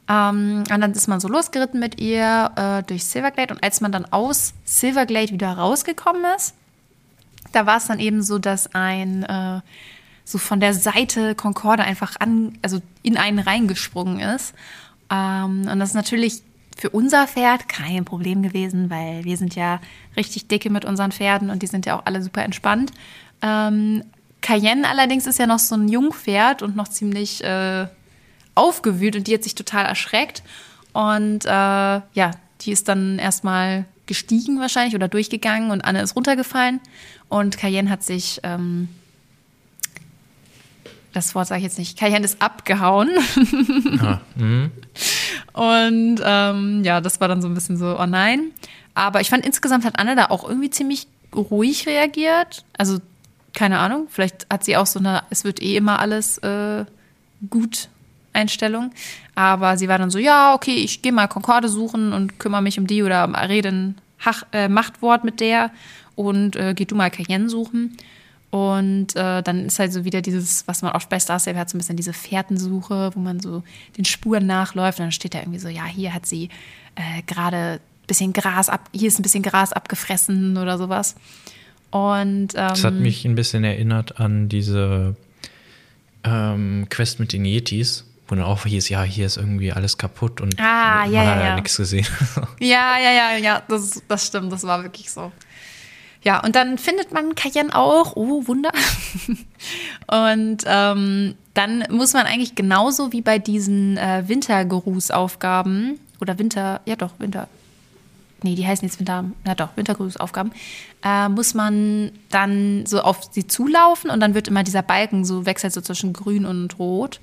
Ähm, 0.08 0.64
und 0.70 0.80
dann 0.80 0.92
ist 0.92 1.08
man 1.08 1.20
so 1.20 1.28
losgeritten 1.28 1.80
mit 1.80 2.00
ihr 2.00 2.50
äh, 2.56 2.82
durch 2.84 3.04
Silverglade. 3.04 3.54
Und 3.54 3.62
als 3.62 3.80
man 3.80 3.92
dann 3.92 4.04
aus 4.06 4.54
Silverglade 4.64 5.32
wieder 5.32 5.52
rausgekommen 5.52 6.22
ist, 6.36 6.54
da 7.52 7.66
war 7.66 7.78
es 7.78 7.86
dann 7.86 8.00
eben 8.00 8.22
so, 8.22 8.38
dass 8.38 8.74
ein 8.74 9.22
äh, 9.24 9.60
so 10.24 10.38
von 10.38 10.60
der 10.60 10.74
Seite 10.74 11.34
Concorde 11.34 11.84
einfach 11.84 12.16
an, 12.18 12.58
also 12.62 12.80
in 13.02 13.16
einen 13.16 13.38
reingesprungen 13.38 14.20
ist. 14.20 14.54
Ähm, 15.10 15.68
und 15.70 15.78
das 15.78 15.90
ist 15.90 15.94
natürlich 15.94 16.42
für 16.76 16.90
unser 16.90 17.26
Pferd 17.26 17.68
kein 17.68 18.04
Problem 18.04 18.42
gewesen, 18.42 18.90
weil 18.90 19.24
wir 19.24 19.36
sind 19.36 19.54
ja 19.54 19.80
richtig 20.16 20.48
dicke 20.48 20.68
mit 20.68 20.84
unseren 20.84 21.12
Pferden 21.12 21.48
und 21.48 21.62
die 21.62 21.66
sind 21.66 21.86
ja 21.86 21.98
auch 21.98 22.04
alle 22.04 22.22
super 22.22 22.44
entspannt. 22.44 22.92
Ähm, 23.40 24.04
Cayenne 24.42 24.86
allerdings 24.88 25.26
ist 25.26 25.38
ja 25.38 25.46
noch 25.46 25.58
so 25.58 25.74
ein 25.74 25.88
Jungpferd 25.88 26.62
und 26.62 26.76
noch 26.76 26.88
ziemlich 26.88 27.42
äh, 27.42 27.86
aufgewühlt 28.56 29.14
und 29.14 29.26
die 29.26 29.34
hat 29.34 29.44
sich 29.44 29.54
total 29.54 29.84
erschreckt. 29.84 30.42
Und 30.92 31.44
äh, 31.44 31.48
ja, 31.48 32.30
die 32.62 32.72
ist 32.72 32.88
dann 32.88 33.18
erstmal 33.18 33.84
gestiegen 34.06 34.60
wahrscheinlich 34.60 34.94
oder 34.94 35.08
durchgegangen 35.08 35.70
und 35.70 35.82
Anne 35.82 36.00
ist 36.00 36.16
runtergefallen 36.16 36.80
und 37.28 37.58
Cayenne 37.58 37.90
hat 37.90 38.02
sich, 38.02 38.40
ähm, 38.44 38.88
das 41.12 41.34
Wort 41.34 41.48
sage 41.48 41.58
ich 41.58 41.64
jetzt 41.64 41.78
nicht, 41.78 41.98
Cayenne 41.98 42.24
ist 42.24 42.40
abgehauen. 42.40 43.10
Ah, 44.00 44.20
und 45.52 46.20
ähm, 46.22 46.84
ja, 46.84 47.00
das 47.00 47.20
war 47.20 47.28
dann 47.28 47.40
so 47.40 47.48
ein 47.48 47.54
bisschen 47.54 47.76
so, 47.76 47.98
oh 47.98 48.06
nein. 48.06 48.50
Aber 48.94 49.20
ich 49.20 49.30
fand 49.30 49.44
insgesamt 49.44 49.84
hat 49.84 49.98
Anne 49.98 50.16
da 50.16 50.26
auch 50.26 50.48
irgendwie 50.48 50.70
ziemlich 50.70 51.06
ruhig 51.34 51.86
reagiert. 51.86 52.64
Also 52.76 52.98
keine 53.54 53.78
Ahnung, 53.78 54.06
vielleicht 54.10 54.46
hat 54.50 54.64
sie 54.64 54.76
auch 54.76 54.86
so 54.86 54.98
eine, 54.98 55.22
es 55.30 55.44
wird 55.44 55.62
eh 55.62 55.76
immer 55.76 55.98
alles 55.98 56.38
äh, 56.38 56.84
gut 57.48 57.88
Einstellung. 58.36 58.92
Aber 59.34 59.76
sie 59.76 59.88
war 59.88 59.98
dann 59.98 60.10
so, 60.10 60.18
ja, 60.18 60.54
okay, 60.54 60.74
ich 60.74 61.02
gehe 61.02 61.12
mal 61.12 61.26
Concorde 61.26 61.68
suchen 61.68 62.12
und 62.12 62.38
kümmere 62.38 62.62
mich 62.62 62.78
um 62.78 62.86
die 62.86 63.02
oder 63.02 63.28
rede 63.48 63.68
ein 63.68 63.94
Hach, 64.18 64.44
äh, 64.52 64.68
Machtwort 64.68 65.24
mit 65.24 65.40
der 65.40 65.70
und 66.14 66.56
äh, 66.56 66.72
geh 66.74 66.86
du 66.86 66.94
mal 66.94 67.10
Cayenne 67.10 67.50
suchen. 67.50 67.96
Und 68.50 69.14
äh, 69.16 69.42
dann 69.42 69.66
ist 69.66 69.78
halt 69.78 69.92
so 69.92 70.04
wieder 70.04 70.22
dieses, 70.22 70.66
was 70.66 70.80
man 70.80 70.92
oft 70.92 71.10
bei 71.10 71.18
Star 71.18 71.38
Stable 71.38 71.60
hat, 71.60 71.68
so 71.68 71.76
ein 71.76 71.80
bisschen 71.80 71.96
diese 71.96 72.12
Fährtensuche, 72.12 73.10
wo 73.14 73.20
man 73.20 73.40
so 73.40 73.62
den 73.98 74.04
Spuren 74.04 74.46
nachläuft. 74.46 74.98
Und 74.98 75.06
dann 75.06 75.12
steht 75.12 75.34
da 75.34 75.40
irgendwie 75.40 75.58
so, 75.58 75.68
ja, 75.68 75.84
hier 75.84 76.14
hat 76.14 76.24
sie 76.24 76.48
äh, 76.94 77.22
gerade 77.26 77.56
ein 77.56 78.06
bisschen 78.06 78.32
Gras 78.32 78.70
ab, 78.70 78.88
hier 78.92 79.08
ist 79.08 79.18
ein 79.18 79.22
bisschen 79.22 79.42
Gras 79.42 79.72
abgefressen 79.72 80.56
oder 80.56 80.78
sowas. 80.78 81.16
Und, 81.90 82.54
ähm, 82.54 82.68
das 82.68 82.84
hat 82.84 82.94
mich 82.94 83.24
ein 83.24 83.34
bisschen 83.34 83.64
erinnert 83.64 84.20
an 84.20 84.48
diese 84.48 85.16
ähm, 86.24 86.86
Quest 86.88 87.20
mit 87.20 87.32
den 87.32 87.44
Yetis, 87.44 88.05
wo 88.28 88.34
dann 88.34 88.44
auch 88.44 88.64
hieß, 88.64 88.88
ja, 88.88 89.02
hier 89.02 89.26
ist 89.26 89.36
irgendwie 89.36 89.72
alles 89.72 89.98
kaputt 89.98 90.40
und 90.40 90.58
ah, 90.58 91.04
man 91.04 91.12
ja, 91.12 91.20
hat 91.20 91.38
ja, 91.38 91.44
ja. 91.44 91.54
nichts 91.54 91.76
gesehen. 91.76 92.06
ja, 92.60 92.98
ja, 92.98 93.10
ja, 93.12 93.36
ja, 93.36 93.62
das, 93.68 94.02
das 94.08 94.26
stimmt, 94.26 94.52
das 94.52 94.64
war 94.64 94.82
wirklich 94.82 95.10
so. 95.10 95.32
Ja, 96.22 96.40
und 96.40 96.56
dann 96.56 96.76
findet 96.76 97.12
man 97.12 97.36
Cayenne 97.36 97.72
auch, 97.72 98.16
oh 98.16 98.48
Wunder. 98.48 98.72
und 100.08 100.64
ähm, 100.66 101.34
dann 101.54 101.84
muss 101.88 102.14
man 102.14 102.26
eigentlich 102.26 102.56
genauso 102.56 103.12
wie 103.12 103.20
bei 103.20 103.38
diesen 103.38 103.96
äh, 103.96 104.24
Wintergeruhsaufgaben 104.26 106.00
oder 106.20 106.38
Winter, 106.38 106.80
ja 106.84 106.96
doch, 106.96 107.12
Winter, 107.18 107.46
nee, 108.42 108.56
die 108.56 108.66
heißen 108.66 108.86
jetzt 108.86 108.98
Winter, 108.98 109.24
na 109.44 109.54
doch, 109.54 109.68
Wintergrüßaufgaben, 109.76 110.52
äh, 111.04 111.28
muss 111.28 111.54
man 111.54 112.10
dann 112.30 112.86
so 112.86 113.02
auf 113.02 113.28
sie 113.30 113.46
zulaufen 113.46 114.10
und 114.10 114.18
dann 114.18 114.34
wird 114.34 114.48
immer 114.48 114.64
dieser 114.64 114.82
Balken 114.82 115.24
so 115.24 115.46
wechselt 115.46 115.72
so 115.72 115.80
zwischen 115.80 116.12
grün 116.12 116.44
und 116.44 116.76
rot. 116.80 117.20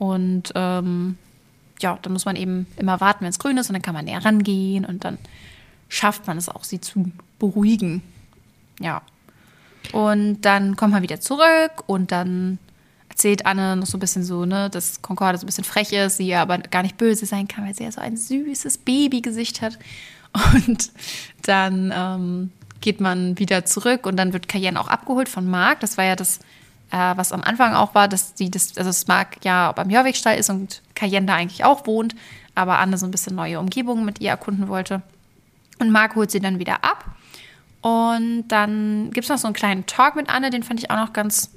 Und 0.00 0.52
ähm, 0.54 1.18
ja, 1.78 1.98
dann 2.00 2.14
muss 2.14 2.24
man 2.24 2.34
eben 2.34 2.66
immer 2.78 3.02
warten, 3.02 3.20
wenn 3.20 3.28
es 3.28 3.38
grün 3.38 3.58
ist 3.58 3.68
und 3.68 3.74
dann 3.74 3.82
kann 3.82 3.92
man 3.92 4.06
näher 4.06 4.24
rangehen 4.24 4.86
und 4.86 5.04
dann 5.04 5.18
schafft 5.90 6.26
man 6.26 6.38
es 6.38 6.48
auch, 6.48 6.64
sie 6.64 6.80
zu 6.80 7.12
beruhigen. 7.38 8.02
Ja. 8.80 9.02
Und 9.92 10.40
dann 10.40 10.76
kommt 10.76 10.94
man 10.94 11.02
wieder 11.02 11.20
zurück 11.20 11.84
und 11.86 12.12
dann 12.12 12.58
erzählt 13.10 13.44
Anne 13.44 13.76
noch 13.76 13.86
so 13.86 13.98
ein 13.98 14.00
bisschen 14.00 14.24
so, 14.24 14.46
ne, 14.46 14.70
dass 14.70 15.02
Concorde 15.02 15.36
so 15.36 15.44
ein 15.44 15.48
bisschen 15.48 15.64
frech 15.64 15.92
ist, 15.92 16.16
sie 16.16 16.34
aber 16.34 16.56
gar 16.56 16.82
nicht 16.82 16.96
böse 16.96 17.26
sein 17.26 17.46
kann, 17.46 17.66
weil 17.66 17.74
sie 17.74 17.84
ja 17.84 17.92
so 17.92 18.00
ein 18.00 18.16
süßes 18.16 18.78
Babygesicht 18.78 19.60
hat. 19.60 19.78
Und 20.54 20.92
dann 21.42 21.92
ähm, 21.94 22.52
geht 22.80 23.02
man 23.02 23.38
wieder 23.38 23.66
zurück 23.66 24.06
und 24.06 24.16
dann 24.16 24.32
wird 24.32 24.48
Cayenne 24.48 24.80
auch 24.80 24.88
abgeholt 24.88 25.28
von 25.28 25.46
Marc. 25.46 25.80
Das 25.80 25.98
war 25.98 26.06
ja 26.06 26.16
das, 26.16 26.40
äh, 26.90 27.16
was 27.16 27.32
am 27.32 27.42
Anfang 27.42 27.74
auch 27.74 27.94
war, 27.94 28.08
dass 28.08 28.34
die, 28.34 28.50
das, 28.50 28.76
also 28.76 28.90
Marc 29.06 29.44
ja 29.44 29.72
beim 29.72 29.90
Jörwigstall 29.90 30.38
ist 30.38 30.50
und 30.50 30.82
Cayenne 30.94 31.26
da 31.26 31.34
eigentlich 31.34 31.64
auch 31.64 31.86
wohnt, 31.86 32.14
aber 32.54 32.78
Anne 32.78 32.98
so 32.98 33.06
ein 33.06 33.10
bisschen 33.10 33.36
neue 33.36 33.60
Umgebungen 33.60 34.04
mit 34.04 34.20
ihr 34.20 34.30
erkunden 34.30 34.68
wollte. 34.68 35.02
Und 35.78 35.90
Marc 35.90 36.16
holt 36.16 36.30
sie 36.30 36.40
dann 36.40 36.58
wieder 36.58 36.84
ab. 36.84 37.04
Und 37.80 38.48
dann 38.48 39.10
gibt 39.12 39.24
es 39.24 39.30
noch 39.30 39.38
so 39.38 39.46
einen 39.46 39.54
kleinen 39.54 39.86
Talk 39.86 40.16
mit 40.16 40.28
Anne, 40.28 40.50
den 40.50 40.62
fand 40.62 40.80
ich 40.80 40.90
auch 40.90 40.96
noch 40.96 41.12
ganz, 41.12 41.50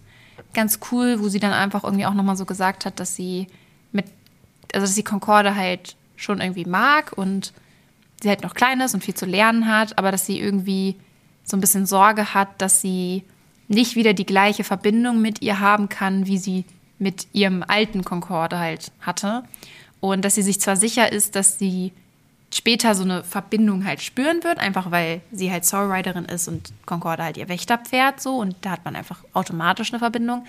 ganz 0.54 0.80
cool, 0.92 1.20
wo 1.20 1.28
sie 1.28 1.40
dann 1.40 1.52
einfach 1.52 1.84
irgendwie 1.84 2.06
auch 2.06 2.14
nochmal 2.14 2.38
so 2.38 2.46
gesagt 2.46 2.86
hat, 2.86 3.00
dass 3.00 3.16
sie 3.16 3.48
mit, 3.92 4.06
also 4.74 4.86
dass 4.86 4.96
sie 4.96 5.04
Concorde 5.04 5.56
halt 5.56 5.98
schon 6.16 6.40
irgendwie 6.40 6.66
mag 6.66 7.12
und 7.18 7.52
sie 8.22 8.30
halt 8.30 8.44
noch 8.44 8.54
klein 8.54 8.80
ist 8.80 8.94
und 8.94 9.04
viel 9.04 9.16
zu 9.16 9.26
lernen 9.26 9.68
hat, 9.68 9.98
aber 9.98 10.12
dass 10.12 10.26
sie 10.26 10.40
irgendwie 10.40 10.96
so 11.44 11.58
ein 11.58 11.62
bisschen 11.62 11.86
Sorge 11.86 12.34
hat, 12.34 12.62
dass 12.62 12.80
sie 12.80 13.26
nicht 13.74 13.96
wieder 13.96 14.14
die 14.14 14.26
gleiche 14.26 14.64
Verbindung 14.64 15.22
mit 15.22 15.42
ihr 15.42 15.60
haben 15.60 15.90
kann, 15.90 16.28
wie 16.28 16.38
sie 16.38 16.66
mit 17.00 17.28
ihrem 17.34 17.64
alten 17.68 18.04
Concorde 18.04 18.60
halt 18.60 18.92
hatte. 19.02 19.44
Und 20.00 20.24
dass 20.26 20.36
sie 20.36 20.42
sich 20.42 20.60
zwar 20.60 20.76
sicher 20.76 21.12
ist, 21.12 21.36
dass 21.36 21.60
sie 21.60 21.92
später 22.54 22.94
so 22.96 23.04
eine 23.04 23.24
Verbindung 23.24 23.86
halt 23.86 24.02
spüren 24.02 24.44
wird, 24.44 24.60
einfach 24.60 24.92
weil 24.92 25.22
sie 25.32 25.52
halt 25.52 25.66
Soulriderin 25.66 26.26
ist 26.26 26.48
und 26.48 26.72
Concorde 26.86 27.24
halt 27.24 27.38
ihr 27.38 27.50
Wächterpferd 27.50 28.22
so 28.22 28.38
und 28.38 28.56
da 28.62 28.72
hat 28.72 28.86
man 28.86 28.96
einfach 28.96 29.24
automatisch 29.34 29.92
eine 29.92 30.00
Verbindung. 30.00 30.46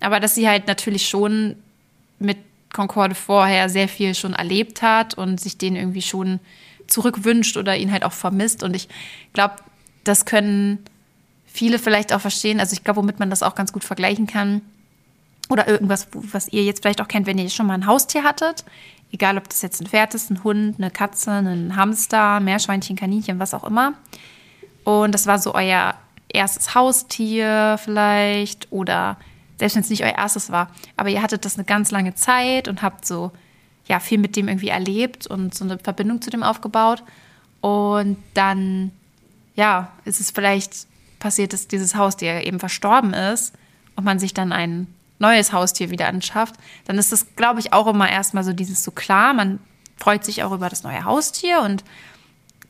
Aber 0.00 0.20
dass 0.20 0.34
sie 0.34 0.48
halt 0.48 0.66
natürlich 0.66 1.08
schon 1.08 1.56
mit 2.18 2.38
Concorde 2.72 3.14
vorher 3.14 3.68
sehr 3.68 3.88
viel 3.88 4.14
schon 4.14 4.34
erlebt 4.34 4.82
hat 4.82 5.14
und 5.14 5.40
sich 5.40 5.58
den 5.58 5.76
irgendwie 5.76 6.02
schon 6.02 6.38
zurückwünscht 6.86 7.56
oder 7.56 7.76
ihn 7.76 7.92
halt 7.92 8.04
auch 8.04 8.12
vermisst. 8.12 8.62
Und 8.62 8.74
ich 8.74 8.88
glaube, 9.32 9.56
das 10.04 10.24
können 10.24 10.78
viele 11.52 11.78
vielleicht 11.78 12.12
auch 12.12 12.20
verstehen. 12.20 12.60
Also 12.60 12.74
ich 12.74 12.84
glaube, 12.84 12.98
womit 12.98 13.18
man 13.18 13.30
das 13.30 13.42
auch 13.42 13.54
ganz 13.54 13.72
gut 13.72 13.84
vergleichen 13.84 14.26
kann. 14.26 14.62
Oder 15.48 15.66
irgendwas, 15.66 16.06
was 16.12 16.48
ihr 16.48 16.62
jetzt 16.62 16.82
vielleicht 16.82 17.00
auch 17.00 17.08
kennt, 17.08 17.26
wenn 17.26 17.38
ihr 17.38 17.50
schon 17.50 17.66
mal 17.66 17.74
ein 17.74 17.86
Haustier 17.86 18.22
hattet. 18.22 18.64
Egal, 19.12 19.36
ob 19.36 19.48
das 19.48 19.62
jetzt 19.62 19.80
ein 19.80 19.88
Pferd 19.88 20.14
ist, 20.14 20.30
ein 20.30 20.44
Hund, 20.44 20.76
eine 20.78 20.92
Katze, 20.92 21.32
ein 21.32 21.74
Hamster, 21.74 22.38
Meerschweinchen, 22.38 22.94
Kaninchen, 22.94 23.40
was 23.40 23.54
auch 23.54 23.64
immer. 23.64 23.94
Und 24.84 25.12
das 25.12 25.26
war 25.26 25.40
so 25.40 25.54
euer 25.54 25.94
erstes 26.28 26.76
Haustier 26.76 27.76
vielleicht 27.82 28.70
oder 28.70 29.16
selbst 29.58 29.74
wenn 29.74 29.82
es 29.82 29.90
nicht 29.90 30.04
euer 30.04 30.16
erstes 30.16 30.50
war. 30.50 30.70
Aber 30.96 31.08
ihr 31.08 31.20
hattet 31.20 31.44
das 31.44 31.56
eine 31.56 31.64
ganz 31.64 31.90
lange 31.90 32.14
Zeit 32.14 32.68
und 32.68 32.82
habt 32.82 33.04
so 33.04 33.32
ja, 33.88 33.98
viel 33.98 34.18
mit 34.18 34.36
dem 34.36 34.46
irgendwie 34.46 34.68
erlebt 34.68 35.26
und 35.26 35.52
so 35.52 35.64
eine 35.64 35.78
Verbindung 35.78 36.22
zu 36.22 36.30
dem 36.30 36.44
aufgebaut. 36.44 37.02
Und 37.60 38.16
dann, 38.34 38.92
ja, 39.56 39.90
ist 40.04 40.20
es 40.20 40.30
vielleicht 40.30 40.86
passiert, 41.20 41.52
dass 41.52 41.68
dieses 41.68 41.94
Haustier 41.94 42.44
eben 42.44 42.58
verstorben 42.58 43.14
ist 43.14 43.54
und 43.94 44.04
man 44.04 44.18
sich 44.18 44.34
dann 44.34 44.52
ein 44.52 44.88
neues 45.20 45.52
Haustier 45.52 45.90
wieder 45.90 46.08
anschafft, 46.08 46.56
dann 46.86 46.98
ist 46.98 47.12
das, 47.12 47.36
glaube 47.36 47.60
ich, 47.60 47.72
auch 47.72 47.86
immer 47.86 48.10
erstmal 48.10 48.42
so 48.42 48.52
dieses 48.52 48.82
so 48.82 48.90
klar, 48.90 49.32
man 49.34 49.60
freut 49.96 50.24
sich 50.24 50.42
auch 50.42 50.50
über 50.50 50.68
das 50.68 50.82
neue 50.82 51.04
Haustier 51.04 51.60
und 51.60 51.84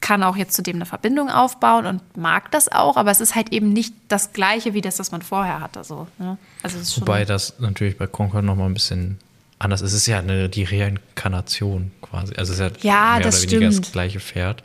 kann 0.00 0.22
auch 0.22 0.36
jetzt 0.36 0.54
zu 0.54 0.62
dem 0.62 0.76
eine 0.76 0.86
Verbindung 0.86 1.30
aufbauen 1.30 1.86
und 1.86 2.16
mag 2.16 2.50
das 2.50 2.72
auch, 2.72 2.96
aber 2.96 3.10
es 3.10 3.20
ist 3.20 3.34
halt 3.34 3.52
eben 3.52 3.72
nicht 3.72 3.94
das 4.08 4.32
Gleiche 4.32 4.74
wie 4.74 4.80
das, 4.80 4.98
was 4.98 5.12
man 5.12 5.22
vorher 5.22 5.60
hatte. 5.60 5.84
So, 5.84 6.06
ne? 6.18 6.38
also 6.62 6.78
Wobei 7.00 7.24
das 7.24 7.58
natürlich 7.58 7.98
bei 7.98 8.06
Concord 8.06 8.44
noch 8.44 8.56
mal 8.56 8.66
ein 8.66 8.74
bisschen 8.74 9.18
anders. 9.58 9.82
Es 9.82 9.92
ist 9.92 10.06
ja 10.06 10.18
eine, 10.18 10.48
die 10.48 10.64
Reinkarnation 10.64 11.92
quasi. 12.00 12.34
Also 12.34 12.52
es 12.54 12.58
ist 12.58 12.82
ja, 12.82 12.94
ja 12.94 13.14
mehr 13.16 13.24
das 13.24 13.42
oder 13.42 13.52
weniger 13.52 13.70
stimmt. 13.70 13.86
das 13.86 13.92
gleiche 13.92 14.20
Pferd. 14.20 14.64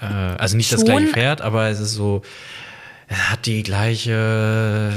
Äh, 0.00 0.04
also 0.04 0.56
nicht 0.56 0.68
Schon. 0.68 0.80
das 0.80 0.84
gleiche 0.84 1.06
Pferd, 1.06 1.40
aber 1.40 1.68
es 1.68 1.78
ist 1.78 1.94
so, 1.94 2.22
hat 3.10 3.46
die 3.46 3.62
gleiche, 3.62 4.92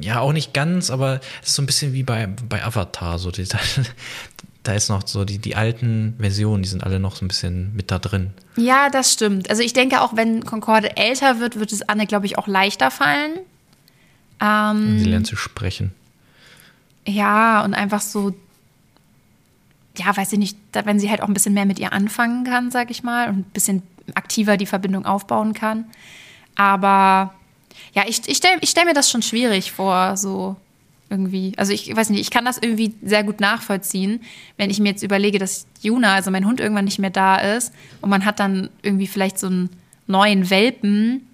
ja 0.00 0.20
auch 0.20 0.32
nicht 0.32 0.54
ganz, 0.54 0.90
aber 0.90 1.20
es 1.42 1.48
ist 1.48 1.54
so 1.56 1.62
ein 1.62 1.66
bisschen 1.66 1.92
wie 1.92 2.02
bei, 2.02 2.26
bei 2.26 2.64
Avatar. 2.64 3.18
So 3.18 3.30
die, 3.30 3.46
da 4.62 4.72
ist 4.72 4.88
noch 4.88 5.06
so 5.06 5.24
die, 5.24 5.38
die 5.38 5.54
alten 5.54 6.14
Versionen, 6.18 6.62
die 6.62 6.68
sind 6.68 6.82
alle 6.82 6.98
noch 6.98 7.16
so 7.16 7.24
ein 7.24 7.28
bisschen 7.28 7.74
mit 7.74 7.90
da 7.90 7.98
drin. 7.98 8.30
Ja, 8.56 8.88
das 8.88 9.12
stimmt. 9.12 9.50
Also 9.50 9.62
ich 9.62 9.74
denke 9.74 10.00
auch, 10.00 10.16
wenn 10.16 10.44
Concorde 10.44 10.96
älter 10.96 11.40
wird, 11.40 11.58
wird 11.58 11.72
es 11.72 11.82
Anne, 11.82 12.06
glaube 12.06 12.26
ich, 12.26 12.38
auch 12.38 12.46
leichter 12.46 12.90
fallen. 12.90 13.38
Ähm, 14.40 14.98
sie 14.98 15.04
lernt 15.04 15.26
zu 15.26 15.36
sprechen. 15.36 15.92
Ja, 17.06 17.64
und 17.64 17.74
einfach 17.74 18.00
so, 18.00 18.34
ja, 19.98 20.16
weiß 20.16 20.32
ich 20.32 20.38
nicht, 20.38 20.56
wenn 20.72 20.98
sie 20.98 21.10
halt 21.10 21.20
auch 21.20 21.28
ein 21.28 21.34
bisschen 21.34 21.54
mehr 21.54 21.66
mit 21.66 21.78
ihr 21.78 21.92
anfangen 21.92 22.44
kann, 22.44 22.70
sag 22.70 22.90
ich 22.90 23.02
mal, 23.02 23.28
und 23.28 23.38
ein 23.38 23.50
bisschen 23.52 23.82
aktiver 24.14 24.56
die 24.56 24.66
Verbindung 24.66 25.04
aufbauen 25.04 25.52
kann. 25.52 25.84
Aber 26.54 27.34
ja, 27.94 28.04
ich, 28.06 28.22
ich 28.26 28.36
stelle 28.36 28.58
ich 28.60 28.70
stell 28.70 28.84
mir 28.84 28.94
das 28.94 29.10
schon 29.10 29.22
schwierig 29.22 29.72
vor, 29.72 30.16
so 30.16 30.56
irgendwie. 31.12 31.52
Also 31.56 31.72
ich 31.72 31.94
weiß 31.94 32.10
nicht, 32.10 32.20
ich 32.20 32.30
kann 32.30 32.44
das 32.44 32.58
irgendwie 32.58 32.94
sehr 33.02 33.22
gut 33.22 33.38
nachvollziehen, 33.38 34.22
wenn 34.56 34.70
ich 34.70 34.80
mir 34.80 34.88
jetzt 34.88 35.02
überlege, 35.02 35.38
dass 35.38 35.66
Juna, 35.82 36.14
also 36.14 36.30
mein 36.30 36.46
Hund, 36.46 36.58
irgendwann 36.58 36.86
nicht 36.86 36.98
mehr 36.98 37.10
da 37.10 37.36
ist 37.36 37.72
und 38.00 38.10
man 38.10 38.24
hat 38.24 38.40
dann 38.40 38.70
irgendwie 38.82 39.06
vielleicht 39.06 39.38
so 39.38 39.46
einen 39.46 39.70
neuen 40.06 40.48
Welpen 40.50 41.28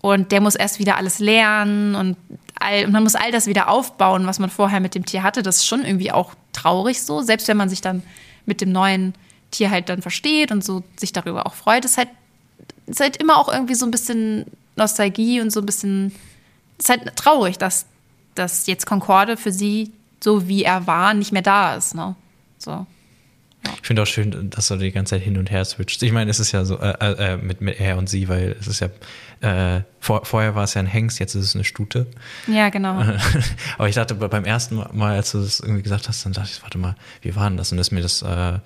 und 0.00 0.32
der 0.32 0.40
muss 0.40 0.56
erst 0.56 0.78
wieder 0.78 0.96
alles 0.96 1.20
lernen 1.20 1.94
und 1.94 2.16
all, 2.58 2.84
und 2.84 2.92
man 2.92 3.04
muss 3.04 3.14
all 3.14 3.30
das 3.30 3.46
wieder 3.46 3.68
aufbauen, 3.68 4.26
was 4.26 4.38
man 4.38 4.50
vorher 4.50 4.80
mit 4.80 4.94
dem 4.94 5.06
Tier 5.06 5.22
hatte. 5.22 5.42
Das 5.42 5.58
ist 5.58 5.66
schon 5.66 5.84
irgendwie 5.84 6.12
auch 6.12 6.34
traurig 6.52 7.02
so, 7.02 7.22
selbst 7.22 7.48
wenn 7.48 7.56
man 7.56 7.68
sich 7.68 7.80
dann 7.80 8.02
mit 8.44 8.60
dem 8.60 8.72
neuen 8.72 9.14
Tier 9.52 9.70
halt 9.70 9.88
dann 9.88 10.02
versteht 10.02 10.50
und 10.50 10.64
so 10.64 10.82
sich 10.96 11.12
darüber 11.12 11.46
auch 11.46 11.54
freut, 11.54 11.84
ist 11.84 11.96
halt, 11.96 12.08
ist 12.86 13.00
halt 13.00 13.16
immer 13.18 13.38
auch 13.38 13.52
irgendwie 13.52 13.74
so 13.74 13.86
ein 13.86 13.90
bisschen 13.90 14.46
Nostalgie 14.76 15.40
und 15.40 15.50
so 15.50 15.60
ein 15.60 15.66
bisschen, 15.66 16.12
ist 16.78 16.88
halt 16.88 17.16
traurig, 17.16 17.58
dass, 17.58 17.86
dass 18.34 18.66
jetzt 18.66 18.86
Concorde 18.86 19.36
für 19.36 19.52
sie, 19.52 19.92
so 20.22 20.48
wie 20.48 20.64
er 20.64 20.86
war, 20.86 21.14
nicht 21.14 21.32
mehr 21.32 21.42
da 21.42 21.76
ist. 21.76 21.94
Ne? 21.94 22.14
So. 22.58 22.86
Ich 23.80 23.86
finde 23.86 24.02
auch 24.02 24.06
schön, 24.06 24.50
dass 24.50 24.68
du 24.68 24.76
die 24.76 24.92
ganze 24.92 25.16
Zeit 25.16 25.22
hin 25.22 25.38
und 25.38 25.50
her 25.50 25.64
switcht. 25.64 26.02
Ich 26.02 26.12
meine, 26.12 26.30
es 26.30 26.40
ist 26.40 26.52
ja 26.52 26.64
so 26.64 26.78
äh, 26.78 26.92
äh, 27.00 27.36
mit, 27.36 27.60
mit 27.60 27.80
er 27.80 27.98
und 27.98 28.08
sie, 28.08 28.28
weil 28.28 28.56
es 28.60 28.68
ist 28.68 28.80
ja, 28.80 28.88
äh, 29.40 29.82
vor, 30.00 30.24
vorher 30.24 30.54
war 30.54 30.64
es 30.64 30.74
ja 30.74 30.80
ein 30.80 30.86
Hengst, 30.86 31.18
jetzt 31.18 31.34
ist 31.34 31.44
es 31.44 31.54
eine 31.54 31.64
Stute. 31.64 32.06
Ja, 32.46 32.68
genau. 32.68 33.02
Aber 33.78 33.88
ich 33.88 33.94
dachte 33.94 34.14
beim 34.14 34.44
ersten 34.44 34.76
Mal, 34.76 35.16
als 35.16 35.32
du 35.32 35.40
das 35.40 35.60
irgendwie 35.60 35.82
gesagt 35.82 36.08
hast, 36.08 36.24
dann 36.24 36.32
dachte 36.32 36.50
ich, 36.52 36.62
warte 36.62 36.78
mal, 36.78 36.96
wie 37.22 37.34
war 37.34 37.48
denn 37.48 37.56
das? 37.56 37.72
Und 37.72 37.78
ist 37.78 37.90
mir 37.90 38.02
das 38.02 38.22
äh, 38.22 38.58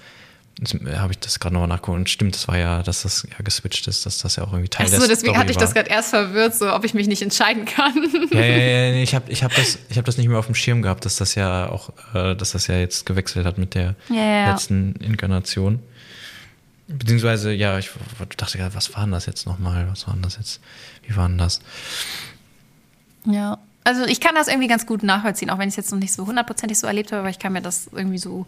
habe 0.95 1.12
ich 1.12 1.19
das 1.19 1.40
gerade 1.40 1.54
nochmal 1.54 1.69
nachgeguckt 1.69 1.97
und 1.97 2.11
stimmt, 2.11 2.35
das 2.35 2.47
war 2.47 2.59
ja, 2.59 2.83
dass 2.83 3.02
das 3.02 3.26
ja 3.30 3.42
geswitcht 3.42 3.87
ist, 3.87 4.04
dass 4.04 4.19
das 4.19 4.37
ja 4.37 4.45
auch 4.45 4.52
irgendwie 4.52 4.69
Teil 4.69 4.87
Ach 4.90 5.00
so, 5.00 5.07
deswegen 5.07 5.38
hatte 5.38 5.50
ich 5.50 5.57
war. 5.57 5.62
das 5.62 5.73
gerade 5.73 5.88
erst 5.88 6.11
verwirrt, 6.11 6.54
so 6.54 6.75
ob 6.75 6.85
ich 6.85 6.92
mich 6.92 7.07
nicht 7.07 7.23
entscheiden 7.23 7.64
kann. 7.64 7.95
Ja, 8.30 8.40
ja, 8.40 8.57
ja, 8.57 8.90
nee, 8.92 9.02
ich 9.02 9.14
habe 9.14 9.30
ich 9.33 9.42
hab 9.42 9.54
das, 9.54 9.78
hab 9.97 10.04
das 10.04 10.19
nicht 10.19 10.28
mehr 10.28 10.38
auf 10.38 10.47
dem 10.47 10.54
Schirm 10.54 10.83
gehabt, 10.83 11.04
dass 11.04 11.16
das 11.16 11.35
ja 11.35 11.69
auch, 11.71 11.90
äh, 12.14 12.35
dass 12.35 12.52
das 12.52 12.66
ja 12.66 12.76
jetzt 12.76 13.07
gewechselt 13.07 13.47
hat 13.47 13.57
mit 13.57 13.75
der 13.75 13.95
ja, 14.11 14.16
ja. 14.16 14.50
letzten 14.52 14.92
Inkarnation. 14.97 15.80
Beziehungsweise, 16.88 17.52
ja, 17.52 17.78
ich 17.78 17.90
dachte 18.37 18.59
gerade, 18.59 18.75
was 18.75 18.95
war 18.95 19.04
denn 19.04 19.12
das 19.12 19.26
jetzt 19.26 19.47
nochmal? 19.47 19.88
Was 19.90 20.07
war 20.07 20.14
denn 20.14 20.23
das 20.23 20.37
jetzt? 20.37 20.61
Wie 21.07 21.16
war 21.16 21.28
denn 21.28 21.38
das? 21.38 21.61
Ja, 23.25 23.59
also 23.85 24.04
ich 24.04 24.21
kann 24.21 24.35
das 24.35 24.49
irgendwie 24.49 24.69
ganz 24.69 24.87
gut 24.87 25.02
nachvollziehen, 25.02 25.50
auch 25.50 25.59
wenn 25.59 25.69
ich 25.69 25.73
es 25.73 25.76
jetzt 25.76 25.92
noch 25.92 25.99
nicht 25.99 26.12
so 26.12 26.26
hundertprozentig 26.26 26.78
so 26.78 26.87
erlebt 26.87 27.12
habe, 27.12 27.21
aber 27.21 27.30
ich 27.30 27.38
kann 27.38 27.52
mir 27.52 27.62
das 27.62 27.88
irgendwie 27.92 28.19
so 28.19 28.47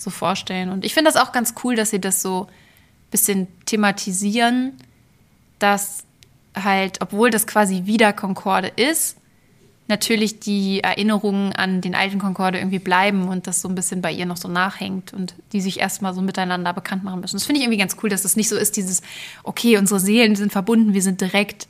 so 0.00 0.10
vorstellen. 0.10 0.70
Und 0.70 0.84
ich 0.84 0.94
finde 0.94 1.10
das 1.10 1.20
auch 1.20 1.32
ganz 1.32 1.54
cool, 1.62 1.76
dass 1.76 1.90
sie 1.90 2.00
das 2.00 2.22
so 2.22 2.44
ein 2.44 3.10
bisschen 3.10 3.48
thematisieren, 3.66 4.72
dass 5.58 6.04
halt, 6.54 7.02
obwohl 7.02 7.30
das 7.30 7.46
quasi 7.46 7.82
wieder 7.84 8.12
Concorde 8.12 8.68
ist, 8.68 9.18
natürlich 9.88 10.40
die 10.40 10.82
Erinnerungen 10.82 11.52
an 11.52 11.80
den 11.80 11.94
alten 11.94 12.18
Concorde 12.18 12.58
irgendwie 12.58 12.78
bleiben 12.78 13.28
und 13.28 13.46
das 13.46 13.60
so 13.60 13.68
ein 13.68 13.74
bisschen 13.74 14.00
bei 14.00 14.10
ihr 14.12 14.24
noch 14.24 14.36
so 14.36 14.48
nachhängt 14.48 15.12
und 15.12 15.34
die 15.52 15.60
sich 15.60 15.80
erstmal 15.80 16.14
so 16.14 16.22
miteinander 16.22 16.72
bekannt 16.72 17.04
machen 17.04 17.20
müssen. 17.20 17.36
Das 17.36 17.44
finde 17.44 17.58
ich 17.58 17.64
irgendwie 17.64 17.78
ganz 17.78 17.96
cool, 18.02 18.08
dass 18.08 18.22
das 18.22 18.36
nicht 18.36 18.48
so 18.48 18.56
ist, 18.56 18.76
dieses, 18.76 19.02
okay, 19.42 19.76
unsere 19.76 20.00
Seelen 20.00 20.36
sind 20.36 20.52
verbunden, 20.52 20.94
wir 20.94 21.02
sind 21.02 21.20
direkt 21.20 21.66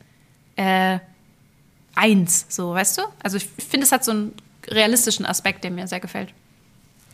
äh, 0.56 0.98
eins, 1.94 2.46
so, 2.48 2.74
weißt 2.74 2.98
du? 2.98 3.02
Also 3.22 3.38
ich 3.38 3.46
finde, 3.46 3.86
es 3.86 3.92
hat 3.92 4.04
so 4.04 4.12
einen 4.12 4.34
realistischen 4.68 5.26
Aspekt, 5.26 5.64
der 5.64 5.70
mir 5.70 5.88
sehr 5.88 6.00
gefällt. 6.00 6.32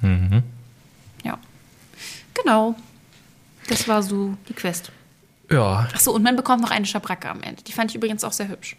Mhm. 0.02 0.42
Genau. 2.46 2.76
Das 3.68 3.88
war 3.88 4.04
so 4.04 4.36
die 4.48 4.54
Quest. 4.54 4.92
Ja. 5.50 5.88
Achso, 5.92 6.12
und 6.12 6.22
man 6.22 6.36
bekommt 6.36 6.62
noch 6.62 6.70
eine 6.70 6.86
Schabracke 6.86 7.28
am 7.28 7.42
Ende. 7.42 7.60
Die 7.64 7.72
fand 7.72 7.90
ich 7.90 7.96
übrigens 7.96 8.22
auch 8.22 8.32
sehr 8.32 8.48
hübsch. 8.48 8.76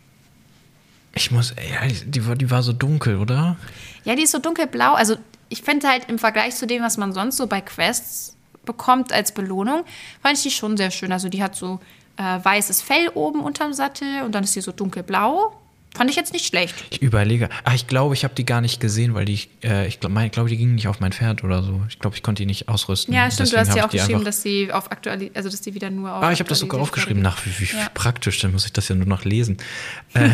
Ich 1.14 1.32
muss, 1.32 1.50
ja, 1.50 1.86
die, 2.06 2.26
war, 2.26 2.38
die 2.38 2.50
war 2.50 2.64
so 2.64 2.72
dunkel, 2.72 3.18
oder? 3.18 3.58
Ja, 4.06 4.16
die 4.16 4.24
ist 4.24 4.32
so 4.32 4.40
dunkelblau. 4.40 4.94
Also, 4.94 5.18
ich 5.50 5.64
finde 5.64 5.90
halt 5.90 6.10
im 6.10 6.18
Vergleich 6.18 6.56
zu 6.56 6.66
dem, 6.66 6.82
was 6.82 6.96
man 6.96 7.12
sonst 7.12 7.36
so 7.36 7.48
bei 7.48 7.60
Quests 7.60 8.38
bekommt 8.66 9.12
als 9.12 9.34
Belohnung, 9.34 9.84
fand 10.22 10.38
ich 10.38 10.44
die 10.44 10.52
schon 10.52 10.78
sehr 10.78 10.92
schön. 10.92 11.12
Also, 11.12 11.28
die 11.28 11.44
hat 11.44 11.58
so 11.58 11.82
äh, 12.16 12.40
weißes 12.42 12.82
Fell 12.82 13.10
oben 13.16 13.42
unterm 13.42 13.74
Sattel 13.74 14.22
und 14.22 14.34
dann 14.34 14.46
ist 14.46 14.54
sie 14.54 14.62
so 14.62 14.72
dunkelblau. 14.72 15.52
Fand 15.98 16.10
ich 16.10 16.16
jetzt 16.16 16.32
nicht 16.34 16.46
schlecht. 16.46 16.76
Ich 16.92 17.02
überlege. 17.02 17.50
Ah, 17.64 17.74
ich 17.74 17.88
glaube, 17.88 18.14
ich 18.14 18.24
habe 18.24 18.36
die 18.36 18.46
gar 18.46 18.62
nicht 18.62 18.80
gesehen, 18.80 19.14
weil 19.16 19.26
die, 19.26 19.40
äh, 19.64 19.88
ich 19.88 20.00
glaube, 20.00 20.30
glaub, 20.30 20.48
die 20.48 20.58
gingen 20.58 20.76
nicht 20.76 20.88
auf 20.88 21.00
mein 21.00 21.12
Pferd 21.12 21.44
oder 21.44 21.64
so. 21.64 21.82
Ich 21.90 22.00
glaube, 22.00 22.16
ich 22.16 22.24
konnte 22.24 22.44
die 22.44 22.46
nicht 22.46 22.70
ausrüsten. 22.70 23.14
Ja, 23.14 23.32
stimmt. 23.32 23.48
Deswegen 23.48 23.64
du 23.64 23.70
hast 23.70 23.76
ja 23.76 23.86
auch 23.86 23.90
geschrieben, 23.90 24.24
dass 24.24 24.42
sie 24.42 24.72
auf 24.72 24.92
aktuell, 24.92 25.32
also 25.34 25.50
dass 25.50 25.62
die 25.62 25.74
wieder 25.74 25.90
nur 25.90 26.14
auf. 26.14 26.24
Ah, 26.24 26.32
ich 26.32 26.40
habe 26.40 26.50
das 26.50 26.60
sogar 26.60 26.80
aufgeschrieben. 26.80 27.22
Nach 27.22 27.44
wie, 27.46 27.60
wie 27.60 27.76
ja. 27.76 27.90
praktisch, 27.94 28.40
dann 28.40 28.52
muss 28.52 28.66
ich 28.66 28.74
das 28.74 28.88
ja 28.88 28.96
nur 28.96 29.08
noch 29.08 29.26
lesen. 29.26 29.58
äh, 30.14 30.30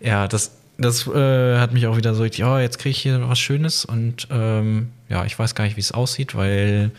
ja, 0.00 0.28
das, 0.28 0.52
das 0.76 1.06
äh, 1.06 1.58
hat 1.58 1.72
mich 1.72 1.86
auch 1.86 1.96
wieder 1.96 2.14
so, 2.14 2.24
ja, 2.24 2.60
jetzt 2.60 2.78
kriege 2.78 2.90
ich 2.90 3.00
hier 3.00 3.28
was 3.28 3.38
Schönes 3.38 3.84
und 3.84 4.28
ähm, 4.30 4.90
ja, 5.08 5.24
ich 5.24 5.38
weiß 5.38 5.54
gar 5.54 5.64
nicht, 5.64 5.76
wie 5.76 5.80
es 5.80 5.92
aussieht, 5.92 6.34
weil 6.34 6.90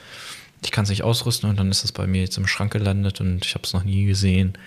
ich 0.63 0.71
kann 0.71 0.83
es 0.83 0.89
nicht 0.89 1.03
ausrüsten 1.03 1.49
und 1.49 1.59
dann 1.59 1.69
ist 1.69 1.83
es 1.83 1.91
bei 1.91 2.07
mir 2.07 2.21
jetzt 2.21 2.37
im 2.37 2.47
Schrank 2.47 2.73
gelandet 2.73 3.21
und 3.21 3.45
ich 3.45 3.53
habe 3.53 3.63
es 3.65 3.73
noch 3.73 3.83
nie 3.83 4.05
gesehen. 4.05 4.57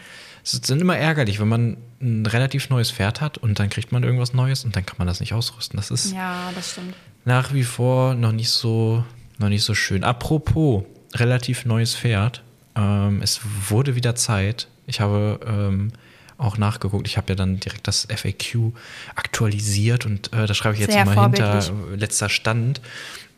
Es 0.49 0.55
ist 0.55 0.71
immer 0.71 0.97
ärgerlich, 0.97 1.41
wenn 1.41 1.49
man 1.49 1.77
ein 2.01 2.25
relativ 2.25 2.71
neues 2.71 2.91
Pferd 2.91 3.21
hat 3.21 3.37
und 3.37 3.59
dann 3.59 3.69
kriegt 3.69 3.93
man 3.93 4.03
irgendwas 4.03 4.33
Neues 4.33 4.65
und 4.65 4.75
dann 4.75 4.87
kann 4.87 4.97
man 4.97 5.07
das 5.07 5.21
nicht 5.21 5.35
ausrüsten. 5.35 5.77
Das 5.77 5.91
ist 5.91 6.15
ja, 6.15 6.51
das 6.55 6.79
nach 7.27 7.53
wie 7.53 7.65
vor 7.65 8.15
noch 8.15 8.33
nicht 8.33 8.49
so, 8.49 9.05
noch 9.37 9.51
nicht 9.51 9.63
so 9.63 9.75
schön. 9.75 10.05
Apropos 10.05 10.85
relativ 11.15 11.67
neues 11.67 11.95
Pferd. 11.95 12.43
Ähm, 12.75 13.21
es 13.23 13.41
wurde 13.69 13.95
wieder 13.95 14.15
Zeit. 14.15 14.69
Ich 14.87 15.01
habe 15.01 15.39
ähm, 15.47 15.93
auch 16.39 16.57
nachgeguckt. 16.57 17.07
Ich 17.07 17.19
habe 17.19 17.29
ja 17.29 17.35
dann 17.35 17.61
direkt 17.61 17.87
das 17.87 18.09
FAQ 18.11 18.73
aktualisiert 19.17 20.07
und 20.07 20.33
äh, 20.33 20.47
da 20.47 20.55
schreibe 20.55 20.77
ich 20.77 20.81
jetzt 20.81 20.93
Sehr 20.93 21.05
mal 21.05 21.25
hinter 21.25 21.63
letzter 21.95 22.31
Stand. 22.31 22.81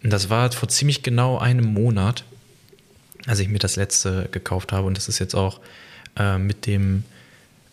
Und 0.05 0.11
das 0.11 0.31
war 0.31 0.53
vor 0.53 0.68
ziemlich 0.68 1.03
genau 1.03 1.38
einem 1.38 1.75
Monat, 1.75 2.23
als 3.27 3.40
ich 3.40 3.49
mir 3.49 3.59
das 3.59 3.75
letzte 3.75 4.29
gekauft 4.31 4.73
habe. 4.73 4.87
Und 4.87 4.96
das 4.96 5.09
ist 5.09 5.18
jetzt 5.18 5.35
auch 5.35 5.59
äh, 6.16 6.38
mit 6.38 6.66
dem 6.66 7.05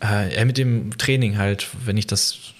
äh, 0.01 0.45
mit 0.45 0.57
dem 0.57 0.97
Training 0.97 1.37
halt, 1.37 1.67
wenn 1.85 1.97
ich 1.97 2.07
das, 2.07 2.53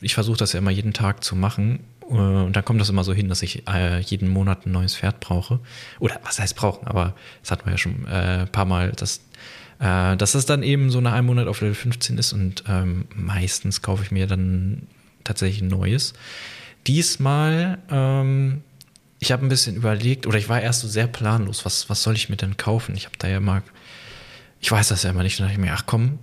ich 0.00 0.14
versuche 0.14 0.38
das 0.38 0.52
ja 0.52 0.58
immer 0.58 0.70
jeden 0.70 0.92
Tag 0.92 1.22
zu 1.24 1.36
machen. 1.36 1.80
Äh, 2.10 2.14
und 2.14 2.54
dann 2.54 2.64
kommt 2.64 2.80
das 2.80 2.88
immer 2.88 3.04
so 3.04 3.12
hin, 3.12 3.28
dass 3.28 3.42
ich 3.42 3.68
äh, 3.68 4.00
jeden 4.00 4.28
Monat 4.28 4.66
ein 4.66 4.72
neues 4.72 4.96
Pferd 4.96 5.20
brauche. 5.20 5.60
Oder 5.98 6.20
was 6.24 6.38
heißt 6.38 6.56
brauchen, 6.56 6.86
aber 6.86 7.14
das 7.42 7.50
hatten 7.50 7.66
wir 7.66 7.72
ja 7.72 7.78
schon 7.78 8.06
äh, 8.06 8.40
ein 8.40 8.48
paar 8.48 8.64
Mal, 8.64 8.92
dass, 8.92 9.20
äh, 9.80 10.16
dass 10.16 10.34
es 10.34 10.46
dann 10.46 10.62
eben 10.62 10.90
so 10.90 11.00
nach 11.00 11.12
einem 11.12 11.26
Monat 11.26 11.46
auf 11.46 11.60
Level 11.60 11.74
15 11.74 12.18
ist 12.18 12.32
und 12.32 12.64
ähm, 12.68 13.06
meistens 13.14 13.82
kaufe 13.82 14.02
ich 14.02 14.10
mir 14.10 14.26
dann 14.26 14.86
tatsächlich 15.24 15.62
ein 15.62 15.68
neues. 15.68 16.14
Diesmal, 16.86 17.78
ähm, 17.90 18.62
ich 19.18 19.32
habe 19.32 19.44
ein 19.44 19.48
bisschen 19.48 19.76
überlegt, 19.76 20.26
oder 20.26 20.38
ich 20.38 20.48
war 20.48 20.62
erst 20.62 20.80
so 20.80 20.88
sehr 20.88 21.06
planlos, 21.06 21.66
was, 21.66 21.90
was 21.90 22.02
soll 22.02 22.14
ich 22.14 22.30
mir 22.30 22.36
denn 22.36 22.56
kaufen? 22.56 22.96
Ich 22.96 23.04
habe 23.04 23.16
da 23.18 23.28
ja 23.28 23.40
mal 23.40 23.62
ich 24.60 24.70
weiß 24.70 24.88
das 24.88 25.02
ja 25.02 25.10
immer 25.10 25.22
nicht. 25.22 25.38
Dann 25.38 25.46
dachte 25.46 25.60
ich 25.60 25.64
mir, 25.64 25.72
ach 25.72 25.84
komm, 25.86 26.18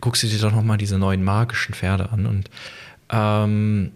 guckst 0.00 0.22
du 0.22 0.26
dir 0.26 0.38
doch 0.38 0.52
noch 0.52 0.62
mal 0.62 0.76
diese 0.76 0.98
neuen 0.98 1.22
magischen 1.22 1.74
Pferde 1.74 2.10
an 2.10 2.26
und 2.26 2.50
ähm, 3.10 3.92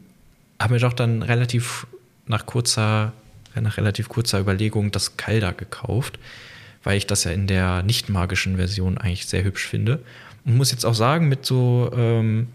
habe 0.61 0.75
mir 0.75 0.81
doch 0.81 0.93
dann 0.93 1.23
relativ 1.23 1.87
nach 2.27 2.47
kurzer, 2.47 3.13
nach 3.55 3.77
relativ 3.77 4.09
kurzer 4.09 4.41
Überlegung 4.41 4.91
das 4.91 5.17
Kalda 5.17 5.53
gekauft, 5.53 6.19
weil 6.83 6.97
ich 6.97 7.07
das 7.07 7.25
ja 7.25 7.31
in 7.31 7.47
der 7.47 7.83
nicht 7.83 8.09
magischen 8.09 8.57
Version 8.57 8.99
eigentlich 8.99 9.27
sehr 9.27 9.45
hübsch 9.45 9.67
finde. 9.67 10.03
Und 10.45 10.57
muss 10.57 10.71
jetzt 10.71 10.85
auch 10.85 10.95
sagen, 10.95 11.29
mit 11.29 11.45
so 11.45 11.91
ähm, 11.95 12.49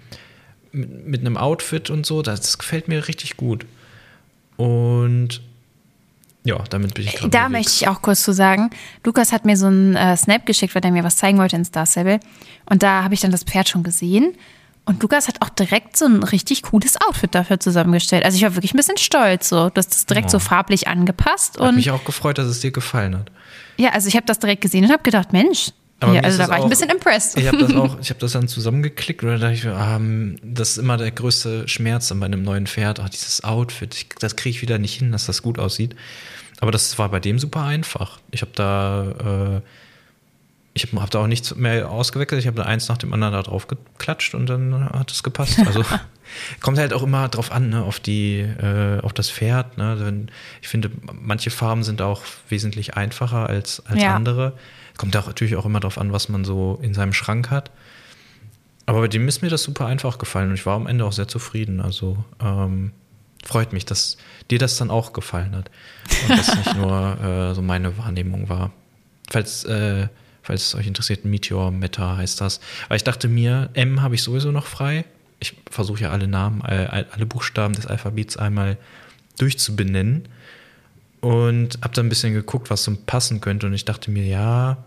mit, 0.71 1.07
mit 1.07 1.21
einem 1.21 1.37
Outfit 1.37 1.89
und 1.89 2.05
so, 2.05 2.21
das 2.21 2.57
gefällt 2.57 2.87
mir 2.87 3.07
richtig 3.07 3.37
gut. 3.37 3.65
Und 4.57 5.41
ja, 6.43 6.61
damit 6.69 6.93
bin 6.93 7.05
ich 7.05 7.15
gerade 7.15 7.29
Da 7.29 7.49
möchte 7.49 7.71
ich 7.71 7.87
auch 7.87 8.01
kurz 8.01 8.23
zu 8.23 8.33
sagen, 8.33 8.69
Lukas 9.05 9.31
hat 9.31 9.45
mir 9.45 9.55
so 9.55 9.67
einen 9.67 9.95
äh, 9.95 10.17
Snap 10.17 10.45
geschickt, 10.45 10.75
weil 10.75 10.83
er 10.83 10.91
mir 10.91 11.03
was 11.03 11.15
zeigen 11.15 11.37
wollte 11.37 11.55
in 11.55 11.63
Star 11.63 11.85
Stable. 11.85 12.19
Und 12.65 12.83
da 12.83 13.03
habe 13.03 13.13
ich 13.13 13.21
dann 13.21 13.31
das 13.31 13.43
Pferd 13.43 13.69
schon 13.69 13.83
gesehen. 13.83 14.33
Und 14.85 15.01
Lukas 15.01 15.29
hat 15.29 15.41
auch 15.41 15.49
direkt 15.49 15.95
so 15.95 16.05
ein 16.05 16.23
richtig 16.23 16.63
cooles 16.63 16.97
Outfit 17.07 17.33
dafür 17.33 17.59
zusammengestellt. 17.59 18.25
Also 18.25 18.35
ich 18.35 18.43
war 18.43 18.55
wirklich 18.55 18.73
ein 18.73 18.77
bisschen 18.77 18.97
stolz. 18.97 19.47
So. 19.47 19.69
Du 19.69 19.77
hast 19.77 19.91
das 19.91 20.05
direkt 20.05 20.27
oh. 20.27 20.31
so 20.31 20.39
farblich 20.39 20.89
angepasst. 20.89 21.57
Hat 21.59 21.73
mich 21.73 21.91
auch 21.91 22.03
gefreut, 22.03 22.37
dass 22.37 22.47
es 22.47 22.59
dir 22.59 22.71
gefallen 22.71 23.17
hat. 23.17 23.31
Ja, 23.77 23.91
also 23.91 24.09
ich 24.09 24.15
habe 24.17 24.25
das 24.25 24.39
direkt 24.39 24.61
gesehen 24.61 24.83
und 24.83 24.91
habe 24.91 25.03
gedacht, 25.03 25.31
Mensch, 25.31 25.71
ja, 26.11 26.21
also 26.21 26.37
da 26.37 26.49
war 26.49 26.55
auch, 26.55 26.59
ich 26.59 26.63
ein 26.65 26.69
bisschen 26.69 26.89
impressed. 26.89 27.37
Ich 27.37 27.47
habe 27.47 27.59
das 27.59 27.73
auch, 27.73 27.99
ich 28.01 28.09
habe 28.09 28.19
das 28.19 28.33
dann 28.33 28.47
zusammengeklickt 28.47 29.23
und 29.23 29.29
da 29.29 29.37
dachte 29.37 29.53
ich, 29.53 29.65
ähm, 29.65 30.37
das 30.43 30.71
ist 30.71 30.77
immer 30.77 30.97
der 30.97 31.11
größte 31.11 31.67
Schmerz 31.67 32.13
bei 32.13 32.25
einem 32.25 32.43
neuen 32.43 32.67
Pferd. 32.67 32.99
Oh, 32.99 33.07
dieses 33.11 33.43
Outfit, 33.43 33.95
ich, 33.95 34.09
das 34.19 34.35
kriege 34.35 34.55
ich 34.55 34.61
wieder 34.61 34.79
nicht 34.79 34.95
hin, 34.95 35.11
dass 35.11 35.25
das 35.25 35.41
gut 35.41 35.59
aussieht. 35.59 35.95
Aber 36.63 36.71
das 36.71 36.97
war 36.97 37.09
bei 37.09 37.19
dem 37.19 37.39
super 37.39 37.63
einfach. 37.63 38.19
Ich 38.31 38.39
habe 38.39 38.53
da, 38.55 39.57
äh, 39.57 39.61
ich 40.73 40.85
habe 40.85 41.01
hab 41.01 41.11
da 41.11 41.19
auch 41.19 41.27
nichts 41.27 41.53
mehr 41.57 41.91
ausgewechselt. 41.91 42.39
Ich 42.39 42.47
habe 42.47 42.55
da 42.55 42.63
eins 42.63 42.87
nach 42.87 42.97
dem 42.97 43.13
anderen 43.13 43.33
da 43.33 43.43
drauf 43.43 43.67
geklatscht 43.67 44.33
und 44.33 44.45
dann 44.45 44.89
hat 44.89 45.11
es 45.11 45.23
gepasst. 45.23 45.59
Also 45.59 45.83
kommt 46.61 46.77
halt 46.77 46.93
auch 46.93 47.03
immer 47.03 47.27
drauf 47.27 47.51
an, 47.51 47.71
ne, 47.71 47.83
auf 47.83 47.99
die, 47.99 48.39
äh, 48.39 49.01
auf 49.01 49.11
das 49.11 49.29
Pferd. 49.29 49.77
Ne? 49.77 50.27
Ich 50.61 50.69
finde, 50.69 50.89
manche 51.11 51.49
Farben 51.49 51.83
sind 51.83 52.01
auch 52.01 52.21
wesentlich 52.47 52.95
einfacher 52.95 53.49
als, 53.49 53.85
als 53.85 54.01
ja. 54.01 54.15
andere. 54.15 54.53
Kommt 54.95 55.17
auch 55.17 55.27
natürlich 55.27 55.57
auch 55.57 55.65
immer 55.65 55.81
drauf 55.81 55.97
an, 55.97 56.13
was 56.13 56.29
man 56.29 56.45
so 56.45 56.79
in 56.81 56.93
seinem 56.93 57.11
Schrank 57.11 57.49
hat. 57.51 57.71
Aber 58.85 59.01
bei 59.01 59.09
dem 59.09 59.27
ist 59.27 59.41
mir 59.41 59.49
das 59.49 59.63
super 59.63 59.87
einfach 59.87 60.17
gefallen 60.17 60.47
und 60.47 60.55
ich 60.55 60.65
war 60.65 60.77
am 60.77 60.87
Ende 60.87 61.03
auch 61.03 61.11
sehr 61.11 61.27
zufrieden. 61.27 61.81
Also 61.81 62.23
ähm, 62.41 62.93
freut 63.43 63.73
mich, 63.73 63.85
dass 63.85 64.17
dir 64.49 64.59
das 64.59 64.77
dann 64.77 64.89
auch 64.89 65.13
gefallen 65.13 65.55
hat 65.55 65.69
und 66.23 66.37
das 66.37 66.55
nicht 66.55 66.75
nur 66.75 67.19
äh, 67.21 67.53
so 67.53 67.61
meine 67.61 67.97
Wahrnehmung 67.97 68.49
war. 68.49 68.71
Falls, 69.29 69.63
äh, 69.65 70.07
falls 70.41 70.67
es 70.67 70.75
euch 70.75 70.87
interessiert, 70.87 71.25
Meteor 71.25 71.71
Meta 71.71 72.17
heißt 72.17 72.41
das. 72.41 72.59
Aber 72.85 72.95
ich 72.95 73.03
dachte 73.03 73.27
mir, 73.27 73.69
M 73.73 74.01
habe 74.01 74.15
ich 74.15 74.23
sowieso 74.23 74.51
noch 74.51 74.65
frei. 74.65 75.05
Ich 75.39 75.55
versuche 75.69 76.03
ja 76.03 76.11
alle 76.11 76.27
Namen, 76.27 76.61
äh, 76.61 77.05
alle 77.11 77.25
Buchstaben 77.25 77.73
des 77.73 77.85
Alphabets 77.85 78.37
einmal 78.37 78.77
durchzubenennen. 79.37 80.27
und 81.21 81.79
habe 81.81 81.93
dann 81.95 82.05
ein 82.05 82.09
bisschen 82.09 82.33
geguckt, 82.33 82.69
was 82.69 82.83
so 82.83 82.95
passen 83.05 83.41
könnte. 83.41 83.67
Und 83.67 83.73
ich 83.73 83.85
dachte 83.85 84.11
mir, 84.11 84.25
ja, 84.25 84.77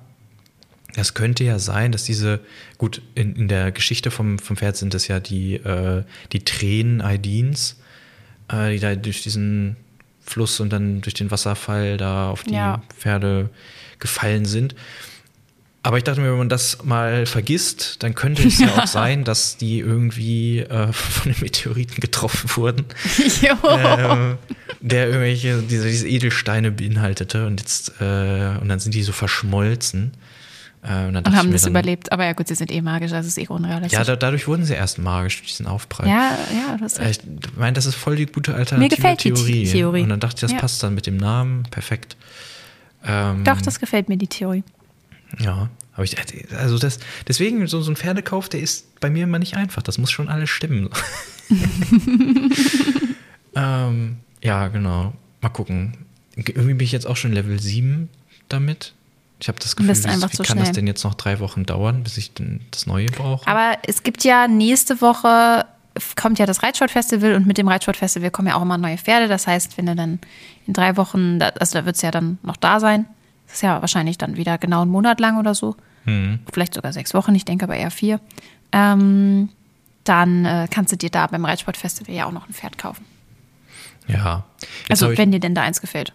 das 0.95 1.15
könnte 1.15 1.45
ja 1.45 1.59
sein, 1.59 1.93
dass 1.93 2.05
diese, 2.05 2.41
gut, 2.79 3.03
in, 3.15 3.37
in 3.37 3.49
der 3.49 3.73
Geschichte 3.73 4.11
vom, 4.11 4.39
vom 4.39 4.57
Pferd 4.57 4.77
sind 4.77 4.95
das 4.95 5.09
ja 5.09 5.21
die, 5.21 5.55
äh, 5.55 6.05
die 6.33 6.45
Tränen 6.45 7.03
Aidins, 7.03 7.77
äh, 8.49 8.73
die 8.73 8.79
da 8.81 8.95
durch 8.95 9.23
diesen 9.23 9.77
Fluss 10.25 10.61
und 10.61 10.71
dann 10.73 11.01
durch 11.03 11.15
den 11.15 11.31
Wasserfall 11.31 11.97
da 11.97 12.31
auf 12.31 12.43
die 12.43 12.55
Ja. 12.55 12.83
Pferde 12.99 13.49
gefallen 13.99 14.45
sind. 14.45 14.75
Aber 15.83 15.99
ich 15.99 16.05
dachte 16.05 16.21
mir, 16.21 16.33
wenn 16.33 16.39
man 16.39 16.49
das 16.49 16.83
mal 16.83 17.27
vergisst, 17.27 18.03
dann 18.03 18.17
könnte 18.17 18.43
es 18.43 18.59
ja 18.59 18.77
auch 18.77 18.87
sein, 18.89 19.23
dass 19.23 19.57
die 19.57 19.79
irgendwie 19.79 20.59
äh, 20.59 20.93
von 20.93 21.33
den 21.33 21.41
Meteoriten 21.41 22.01
getroffen 22.01 22.51
wurden 22.57 22.87
jo. 23.41 23.55
ähm, 23.71 24.37
der 24.81 25.07
irgendwelche 25.07 25.63
diese, 25.63 25.89
diese 25.89 26.09
Edelsteine 26.09 26.73
beinhaltete 26.73 27.47
und 27.47 27.61
jetzt 27.61 27.93
äh, 28.01 28.59
und 28.61 28.69
dann 28.69 28.81
sind 28.81 28.95
die 28.97 29.05
so 29.05 29.13
verschmolzen. 29.13 30.11
Äh, 30.89 31.09
und 31.09 31.17
Und 31.17 31.37
haben 31.37 31.49
mir 31.49 31.53
das 31.55 31.63
dann, 31.63 31.73
überlebt. 31.73 32.13
Aber 32.13 32.25
ja, 32.25 32.33
gut, 32.33 32.47
sie 32.49 32.55
sind 32.55 32.71
eh 32.71 32.81
magisch, 32.81 33.13
also 33.13 33.27
ist 33.27 33.39
eh 33.39 33.49
unrealistisch. 33.49 33.99
Ja, 33.99 34.05
da, 34.05 34.15
dadurch 34.17 34.47
wurden 34.47 34.65
sie 34.65 34.75
erst 34.75 34.99
magisch 34.99 35.39
durch 35.39 35.49
diesen 35.51 35.67
Aufprall. 35.67 36.07
ja, 36.09 36.39
ja, 36.53 36.77
das 36.79 36.99
Äh, 36.99 37.11
Ich 37.11 37.21
meine, 37.57 37.73
das 37.73 37.87
ist 37.87 37.97
voll 37.97 38.17
die 38.17 38.27
gute 38.27 38.55
alternative 38.55 38.97
gefällt 38.97 39.25
die 39.25 39.33
Theorie. 39.33 39.65
Theorie. 39.67 40.03
Und 40.03 40.11
dann 40.11 40.21
dachte 40.21 40.37
ich, 40.37 40.41
das 40.43 40.53
Ja. 40.53 40.59
passt 40.59 40.83
dann 40.83 40.95
mit 40.95 41.07
dem 41.07 41.17
Namen 41.17 41.65
perfekt. 41.71 42.17
Ähm, 43.05 43.43
Doch, 43.45 43.61
das 43.61 43.81
gefällt 43.81 44.09
mir, 44.09 44.17
die 44.17 44.29
Theorie. 44.29 44.63
Ja, 45.41 45.69
aber 45.95 46.05
ich, 46.05 46.15
also 46.57 46.79
das, 46.79 47.01
deswegen 47.27 47.67
so, 47.67 47.81
so 47.81 47.91
ein 47.91 47.97
Pferdekauf, 47.97 48.49
der 48.49 48.61
ist 48.61 49.01
bei 49.01 49.11
mir 49.11 49.25
immer 49.25 49.41
nicht 49.41 49.57
einfach. 49.57 49.83
Das 49.83 49.99
muss 49.99 50.11
schon 50.13 50.29
alles 50.29 50.51
stimmen. 50.51 50.89
ähm, 53.55 54.17
ja, 54.43 54.69
genau. 54.69 55.13
Mal 55.41 55.49
gucken. 55.51 55.97
Irgendwie 56.37 56.75
bin 56.75 56.81
ich 56.85 56.93
jetzt 56.93 57.07
auch 57.07 57.17
schon 57.17 57.33
Level 57.33 57.59
7 57.61 58.09
damit. 58.49 58.93
Ich 59.47 59.49
habe 59.49 59.61
das 59.61 59.77
Gefühl, 59.77 59.91
bist 59.91 60.09
wie, 60.09 60.11
wie 60.11 60.29
zu 60.29 60.43
kann 60.43 60.59
das 60.59 60.73
denn 60.73 60.89
jetzt 60.89 61.05
noch 61.05 61.15
drei 61.15 61.39
Wochen 61.39 61.65
dauern, 61.65 62.03
bis 62.03 62.19
ich 62.19 62.35
denn 62.35 62.63
das 62.73 62.87
Neue 62.87 63.07
brauche? 63.07 63.47
Aber 63.47 63.79
es 63.87 64.03
gibt 64.03 64.25
ja 64.25 64.49
nächste 64.49 65.01
Woche 65.01 65.65
kommt 66.17 66.41
ja 66.41 66.47
das 66.47 66.65
Reitsportfestival 66.65 67.37
und 67.37 67.47
mit 67.47 67.57
dem 67.57 67.69
Reitsportfestival 67.69 68.33
kommen 68.33 68.49
ja 68.49 68.57
auch 68.57 68.63
immer 68.63 68.77
neue 68.77 68.99
Pferde. 68.99 69.29
Das 69.29 69.47
heißt, 69.47 69.79
wenn 69.79 69.87
du 69.87 69.95
dann 69.95 70.19
in 70.67 70.73
drei 70.73 70.97
Wochen, 70.97 71.41
also 71.41 71.79
da 71.79 71.87
wird 71.87 71.95
es 71.95 72.03
ja 72.03 72.11
dann 72.11 72.39
noch 72.43 72.57
da 72.57 72.81
sein. 72.81 73.07
Das 73.47 73.55
ist 73.55 73.63
ja 73.63 73.81
wahrscheinlich 73.81 74.19
dann 74.19 74.37
wieder 74.37 74.59
genau 74.59 74.83
einen 74.83 74.91
Monat 74.91 75.21
lang 75.21 75.39
oder 75.39 75.55
so. 75.55 75.77
Hm. 76.07 76.41
Vielleicht 76.53 76.75
sogar 76.75 76.93
sechs 76.93 77.15
Wochen, 77.15 77.33
ich 77.37 77.45
denke 77.45 77.67
aber 77.67 77.77
eher 77.77 77.93
vier. 77.93 78.19
Ähm, 78.73 79.51
dann 80.03 80.45
äh, 80.45 80.67
kannst 80.69 80.91
du 80.91 80.97
dir 80.97 81.11
da 81.11 81.29
beim 81.29 81.45
Reitsportfestival 81.45 82.13
ja 82.13 82.27
auch 82.27 82.33
noch 82.33 82.49
ein 82.49 82.53
Pferd 82.53 82.79
kaufen. 82.79 83.05
Ja. 84.09 84.43
Jetzt 84.89 85.03
Also 85.05 85.17
wenn 85.17 85.31
dir 85.31 85.39
denn 85.39 85.55
da 85.55 85.63
eins 85.63 85.81
gefällt. 85.81 86.13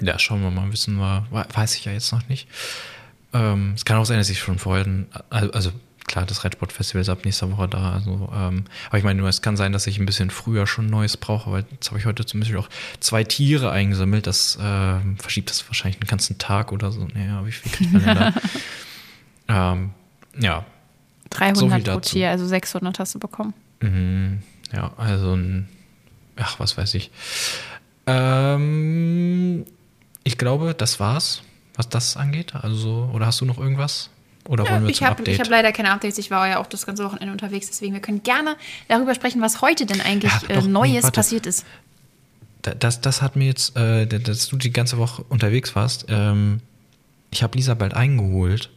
Ja, 0.00 0.18
schauen 0.18 0.42
wir 0.42 0.50
mal, 0.50 0.70
wissen 0.72 0.96
wir, 0.96 1.26
weiß 1.30 1.76
ich 1.76 1.84
ja 1.84 1.92
jetzt 1.92 2.12
noch 2.12 2.28
nicht. 2.28 2.48
Ähm, 3.32 3.72
es 3.74 3.84
kann 3.84 3.96
auch 3.96 4.04
sein, 4.04 4.18
dass 4.18 4.30
ich 4.30 4.38
schon 4.38 4.58
vorher, 4.58 4.86
also, 5.30 5.52
also 5.52 5.72
klar, 6.06 6.26
das 6.26 6.44
Reitsportfestival 6.44 7.00
ist 7.00 7.08
ab 7.08 7.24
nächster 7.24 7.50
Woche 7.50 7.68
da. 7.68 7.92
Also, 7.92 8.30
ähm, 8.34 8.64
aber 8.88 8.98
ich 8.98 9.04
meine 9.04 9.18
nur, 9.18 9.28
es 9.28 9.42
kann 9.42 9.56
sein, 9.56 9.72
dass 9.72 9.86
ich 9.86 9.98
ein 9.98 10.06
bisschen 10.06 10.30
früher 10.30 10.66
schon 10.66 10.86
Neues 10.86 11.16
brauche, 11.16 11.50
weil 11.50 11.64
jetzt 11.70 11.88
habe 11.90 11.98
ich 11.98 12.06
heute 12.06 12.26
zum 12.26 12.40
Beispiel 12.40 12.58
auch 12.58 12.68
zwei 13.00 13.24
Tiere 13.24 13.70
eingesammelt. 13.70 14.26
Das 14.26 14.58
ähm, 14.60 15.16
verschiebt 15.18 15.50
das 15.50 15.66
wahrscheinlich 15.68 16.00
einen 16.00 16.08
ganzen 16.08 16.38
Tag 16.38 16.72
oder 16.72 16.92
so. 16.92 17.06
Naja, 17.14 17.44
wie 17.46 17.52
viel 17.52 17.72
kriegt 17.72 17.92
man 17.92 18.04
denn 18.04 18.16
da? 19.48 19.72
ähm, 19.72 19.90
ja, 20.38 20.64
300 21.30 21.86
So 21.86 21.92
pro. 21.92 22.00
Tier, 22.00 22.30
also 22.30 22.46
600 22.46 22.98
hast 22.98 23.14
du 23.14 23.18
bekommen. 23.18 23.54
Mhm, 23.80 24.42
ja, 24.72 24.92
also 24.96 25.34
ein, 25.34 25.68
ach, 26.36 26.60
was 26.60 26.76
weiß 26.76 26.94
ich. 26.94 27.10
Ähm, 28.06 29.64
ich 30.24 30.38
glaube, 30.38 30.74
das 30.74 31.00
war's, 31.00 31.42
was 31.74 31.88
das 31.88 32.16
angeht. 32.16 32.54
Also, 32.54 33.10
oder 33.12 33.26
hast 33.26 33.40
du 33.40 33.44
noch 33.44 33.58
irgendwas? 33.58 34.10
Oder 34.48 34.68
wollen 34.68 34.82
wir 34.82 34.90
ich 34.90 34.98
zum 34.98 35.06
habe 35.06 35.18
Update? 35.20 35.38
hab 35.38 35.48
leider 35.50 35.70
keine 35.72 35.90
Updates. 35.92 36.18
Ich 36.18 36.30
war 36.30 36.48
ja 36.48 36.58
auch 36.58 36.66
das 36.66 36.84
ganze 36.84 37.04
Wochenende 37.04 37.32
unterwegs. 37.32 37.68
Deswegen, 37.68 37.92
wir 37.94 38.00
können 38.00 38.22
gerne 38.24 38.56
darüber 38.88 39.14
sprechen, 39.14 39.40
was 39.40 39.60
heute 39.62 39.86
denn 39.86 40.00
eigentlich 40.00 40.32
Ja, 40.32 40.40
äh, 40.48 40.54
doch, 40.54 40.62
nee, 40.64 40.68
Neues 40.70 41.04
warte. 41.04 41.14
passiert 41.16 41.46
ist. 41.46 41.64
Da- 42.62 42.74
das, 42.74 43.00
das 43.00 43.22
hat 43.22 43.36
mir 43.36 43.46
jetzt, 43.46 43.76
äh, 43.76 44.06
dass 44.06 44.48
du 44.48 44.56
die 44.56 44.72
ganze 44.72 44.98
Woche 44.98 45.22
unterwegs 45.28 45.74
warst. 45.76 46.06
Ähm, 46.08 46.60
ich 47.30 47.42
habe 47.44 47.56
Lisa 47.56 47.74
bald 47.74 47.94
eingeholt 47.94 48.70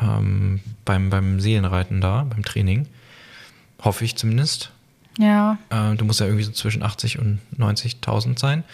ähm, 0.00 0.60
beim, 0.84 1.08
beim 1.10 1.40
Seelenreiten 1.40 2.00
da, 2.02 2.24
beim 2.24 2.44
Training. 2.44 2.86
Hoffe 3.82 4.04
ich 4.04 4.16
zumindest. 4.16 4.70
Ja. 5.18 5.56
Äh, 5.70 5.94
du 5.96 6.04
musst 6.04 6.20
ja 6.20 6.26
irgendwie 6.26 6.44
so 6.44 6.52
zwischen 6.52 6.82
80 6.82 7.18
und 7.18 7.40
90.000 7.58 8.38
sein. 8.38 8.64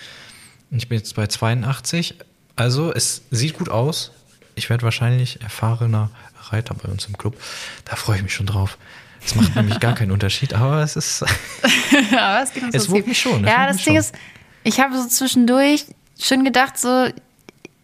Ich 0.74 0.88
bin 0.88 0.98
jetzt 0.98 1.14
bei 1.14 1.26
82. 1.26 2.14
Also 2.56 2.92
es 2.92 3.22
sieht 3.30 3.58
gut 3.58 3.68
aus. 3.68 4.10
Ich 4.54 4.70
werde 4.70 4.82
wahrscheinlich 4.84 5.40
erfahrener 5.42 6.10
Reiter 6.50 6.74
bei 6.74 6.88
uns 6.90 7.06
im 7.06 7.16
Club. 7.16 7.36
Da 7.84 7.96
freue 7.96 8.16
ich 8.16 8.22
mich 8.22 8.34
schon 8.34 8.46
drauf. 8.46 8.78
Es 9.24 9.34
macht 9.34 9.54
nämlich 9.54 9.78
gar 9.80 9.94
keinen 9.94 10.10
Unterschied, 10.10 10.52
aber 10.54 10.82
es 10.82 10.96
ist. 10.96 11.22
Aber 12.12 12.42
es 12.42 12.52
geht 12.52 12.64
uns 12.64 12.74
Es 12.74 12.84
so 12.84 12.90
wog 12.92 12.98
viel. 12.98 13.08
mich 13.08 13.20
schon, 13.20 13.44
es 13.44 13.50
Ja, 13.50 13.66
das 13.68 13.76
Ding 13.76 13.84
schon. 13.94 13.96
ist, 13.96 14.14
ich 14.64 14.80
habe 14.80 14.96
so 15.00 15.06
zwischendurch 15.06 15.86
schon 16.18 16.44
gedacht, 16.44 16.76
so, 16.76 17.06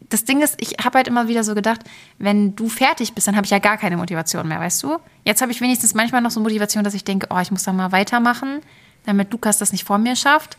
das 0.09 0.25
Ding 0.25 0.43
ist, 0.43 0.57
ich 0.61 0.75
habe 0.85 0.97
halt 0.99 1.07
immer 1.07 1.29
wieder 1.29 1.45
so 1.45 1.55
gedacht, 1.55 1.81
wenn 2.19 2.57
du 2.57 2.69
fertig 2.69 3.13
bist, 3.13 3.29
dann 3.29 3.37
habe 3.37 3.45
ich 3.45 3.53
ja 3.53 3.61
gar 3.61 3.77
keine 3.77 3.97
Motivation 3.97 4.49
mehr, 4.49 4.59
weißt 4.59 4.83
du? 4.83 4.99
Jetzt 5.25 5.41
habe 5.41 5.53
ich 5.53 5.61
wenigstens 5.61 5.95
manchmal 5.95 6.23
noch 6.23 6.33
so 6.33 6.41
Motivation, 6.41 6.83
dass 6.83 6.95
ich 6.95 7.05
denke, 7.05 7.29
oh, 7.31 7.39
ich 7.39 7.53
muss 7.53 7.63
da 7.63 7.73
mal 7.73 7.93
weitermachen, 7.93 8.61
damit 9.07 9.31
Lukas 9.31 9.59
das 9.59 9.71
nicht 9.71 9.85
vor 9.85 9.99
mir 9.99 10.17
schafft. 10.17 10.57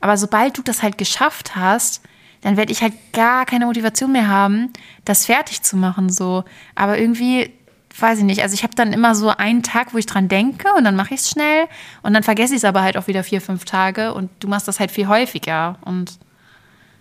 Aber 0.00 0.16
sobald 0.16 0.56
du 0.58 0.62
das 0.62 0.82
halt 0.82 0.98
geschafft 0.98 1.56
hast, 1.56 2.02
dann 2.40 2.56
werde 2.56 2.72
ich 2.72 2.82
halt 2.82 2.94
gar 3.12 3.46
keine 3.46 3.66
Motivation 3.66 4.12
mehr 4.12 4.28
haben, 4.28 4.72
das 5.04 5.26
fertig 5.26 5.62
zu 5.62 5.76
machen, 5.76 6.08
so. 6.10 6.44
Aber 6.74 6.98
irgendwie, 6.98 7.52
weiß 7.98 8.20
ich 8.20 8.24
nicht, 8.24 8.42
also 8.42 8.54
ich 8.54 8.62
habe 8.62 8.74
dann 8.76 8.92
immer 8.92 9.14
so 9.14 9.30
einen 9.30 9.62
Tag, 9.62 9.92
wo 9.92 9.98
ich 9.98 10.06
dran 10.06 10.28
denke 10.28 10.68
und 10.76 10.84
dann 10.84 10.94
mache 10.94 11.14
ich 11.14 11.20
es 11.20 11.30
schnell 11.30 11.66
und 12.02 12.14
dann 12.14 12.22
vergesse 12.22 12.54
ich 12.54 12.58
es 12.58 12.64
aber 12.64 12.82
halt 12.82 12.96
auch 12.96 13.08
wieder 13.08 13.24
vier, 13.24 13.40
fünf 13.40 13.64
Tage 13.64 14.14
und 14.14 14.30
du 14.40 14.48
machst 14.48 14.68
das 14.68 14.78
halt 14.78 14.92
viel 14.92 15.08
häufiger 15.08 15.78
und 15.82 16.18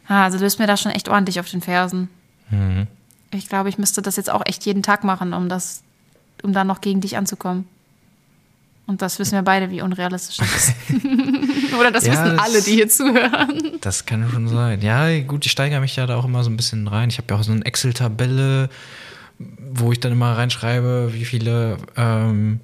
ja, 0.10 0.24
also 0.24 0.38
du 0.38 0.44
bist 0.44 0.58
mir 0.58 0.68
da 0.68 0.78
schon 0.78 0.92
echt 0.92 1.10
ordentlich 1.10 1.40
auf 1.40 1.50
den 1.50 1.62
Fersen. 1.62 2.10
Ich 3.32 3.50
glaube, 3.50 3.70
ich 3.70 3.78
müsste 3.78 4.02
das 4.02 4.16
jetzt 4.16 4.30
auch 4.30 4.42
echt 4.46 4.66
jeden 4.66 4.82
Tag 4.82 5.04
machen, 5.04 5.34
um 5.34 5.50
das, 5.50 5.84
um 6.44 6.54
da 6.54 6.64
noch 6.64 6.82
gegen 6.82 7.02
dich 7.02 7.18
anzukommen. 7.18 7.68
Und 8.88 9.02
das 9.02 9.20
wissen 9.20 9.34
wir 9.34 9.42
beide, 9.44 9.70
wie 9.70 9.82
unrealistisch 9.82 10.38
das 10.38 10.56
ist. 10.70 10.74
Oder 11.80 11.92
das 11.92 12.06
Ja, 12.06 12.14
wissen 12.14 12.38
das- 12.38 12.46
alle, 12.46 12.62
die 12.62 12.72
hier 12.72 12.90
zuhören. 12.90 13.78
Das 13.82 14.06
kann 14.06 14.28
schon 14.32 14.48
sein. 14.48 14.82
Ja, 14.82 15.20
gut, 15.22 15.46
ich 15.46 15.52
steigere 15.52 15.82
mich 15.82 15.96
ja 15.98 16.06
da 16.08 16.16
auch 16.16 16.26
immer 16.26 16.44
so 16.44 16.50
ein 16.50 16.58
bisschen 16.58 16.88
rein. 16.88 17.10
Ich 17.10 17.18
habe 17.18 17.28
ja 17.34 17.40
auch 17.40 17.44
so 17.44 17.52
eine 17.52 17.66
Excel-Tabelle, 17.66 18.70
wo 19.40 19.92
ich 19.92 20.00
dann 20.00 20.12
immer 20.14 20.38
reinschreibe, 20.38 21.12
wie 21.14 21.26
viele 21.26 21.78
ähm, 21.96 22.60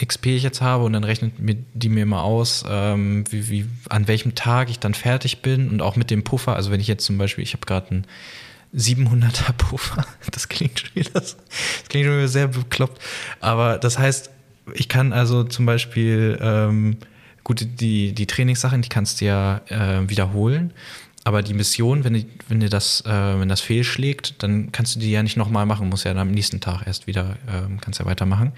XP 0.00 0.26
ich 0.26 0.42
jetzt 0.42 0.60
habe 0.60 0.84
und 0.84 0.92
dann 0.92 1.04
rechnet 1.04 1.38
mir 1.40 1.56
die 1.74 1.88
mir 1.88 2.02
immer 2.02 2.22
aus, 2.22 2.64
ähm, 2.68 3.24
wie, 3.30 3.48
wie, 3.48 3.66
an 3.88 4.06
welchem 4.08 4.34
Tag 4.34 4.68
ich 4.70 4.78
dann 4.78 4.94
fertig 4.94 5.42
bin 5.42 5.68
und 5.70 5.80
auch 5.82 5.96
mit 5.96 6.10
dem 6.10 6.22
Puffer. 6.22 6.54
Also 6.54 6.70
wenn 6.70 6.80
ich 6.80 6.86
jetzt 6.86 7.04
zum 7.04 7.18
Beispiel, 7.18 7.42
ich 7.44 7.54
habe 7.54 7.66
gerade 7.66 7.90
einen 7.90 8.06
700er 8.74 9.52
Puffer, 9.52 10.04
das 10.30 10.48
klingt 10.48 10.80
schon 10.80 10.90
wieder, 10.94 11.10
das 11.12 11.36
klingt 11.88 12.06
schon 12.06 12.16
wieder 12.16 12.28
sehr 12.28 12.48
bekloppt, 12.48 13.00
aber 13.40 13.78
das 13.78 13.98
heißt, 13.98 14.30
ich 14.74 14.88
kann 14.88 15.12
also 15.12 15.44
zum 15.44 15.66
Beispiel 15.66 16.38
ähm, 16.40 16.96
gut 17.44 17.66
die 17.80 18.12
die 18.12 18.26
Trainingssachen, 18.26 18.82
die 18.82 18.88
kannst 18.88 19.20
du 19.20 19.26
ja 19.26 19.60
äh, 19.68 20.08
wiederholen, 20.08 20.72
aber 21.24 21.42
die 21.42 21.54
Mission, 21.54 22.04
wenn, 22.04 22.14
die, 22.14 22.26
wenn 22.48 22.60
dir 22.60 22.68
das, 22.68 23.02
äh, 23.06 23.10
wenn 23.10 23.48
das 23.48 23.60
fehlschlägt, 23.60 24.42
dann 24.42 24.72
kannst 24.72 24.96
du 24.96 25.00
die 25.00 25.10
ja 25.10 25.22
nicht 25.22 25.36
nochmal 25.36 25.66
machen, 25.66 25.88
musst 25.88 26.04
ja 26.04 26.12
dann 26.12 26.28
am 26.28 26.30
nächsten 26.32 26.60
Tag 26.60 26.86
erst 26.86 27.06
wieder, 27.06 27.36
ähm, 27.48 27.80
kannst 27.80 28.00
ja 28.00 28.06
weitermachen. 28.06 28.52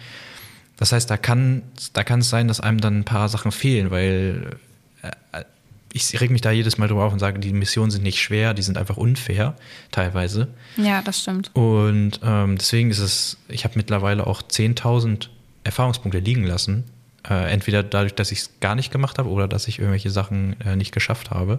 Das 0.76 0.92
heißt, 0.92 1.08
da 1.10 1.16
kann, 1.16 1.62
da 1.92 2.04
kann 2.04 2.20
es 2.20 2.30
sein, 2.30 2.48
dass 2.48 2.60
einem 2.60 2.80
dann 2.80 3.00
ein 3.00 3.04
paar 3.04 3.28
Sachen 3.28 3.52
fehlen, 3.52 3.90
weil 3.90 4.56
äh, 5.02 5.44
ich 5.92 6.20
reg 6.20 6.30
mich 6.30 6.40
da 6.40 6.50
jedes 6.50 6.78
Mal 6.78 6.88
drüber 6.88 7.04
auf 7.04 7.12
und 7.12 7.20
sage, 7.20 7.38
die 7.38 7.52
Missionen 7.52 7.90
sind 7.90 8.02
nicht 8.02 8.20
schwer, 8.20 8.54
die 8.54 8.62
sind 8.62 8.78
einfach 8.78 8.96
unfair, 8.96 9.54
teilweise. 9.92 10.48
Ja, 10.76 11.02
das 11.02 11.20
stimmt. 11.20 11.54
Und 11.54 12.18
ähm, 12.24 12.56
deswegen 12.58 12.90
ist 12.90 12.98
es, 12.98 13.36
ich 13.48 13.64
habe 13.64 13.74
mittlerweile 13.76 14.26
auch 14.26 14.42
10.000 14.42 15.28
Erfahrungspunkte 15.64 16.18
liegen 16.20 16.44
lassen. 16.44 16.84
Äh, 17.28 17.50
entweder 17.52 17.82
dadurch, 17.82 18.14
dass 18.14 18.32
ich 18.32 18.40
es 18.40 18.50
gar 18.60 18.74
nicht 18.74 18.90
gemacht 18.90 19.18
habe 19.18 19.30
oder 19.30 19.48
dass 19.48 19.66
ich 19.66 19.78
irgendwelche 19.78 20.10
Sachen 20.10 20.60
äh, 20.60 20.76
nicht 20.76 20.92
geschafft 20.92 21.30
habe. 21.30 21.58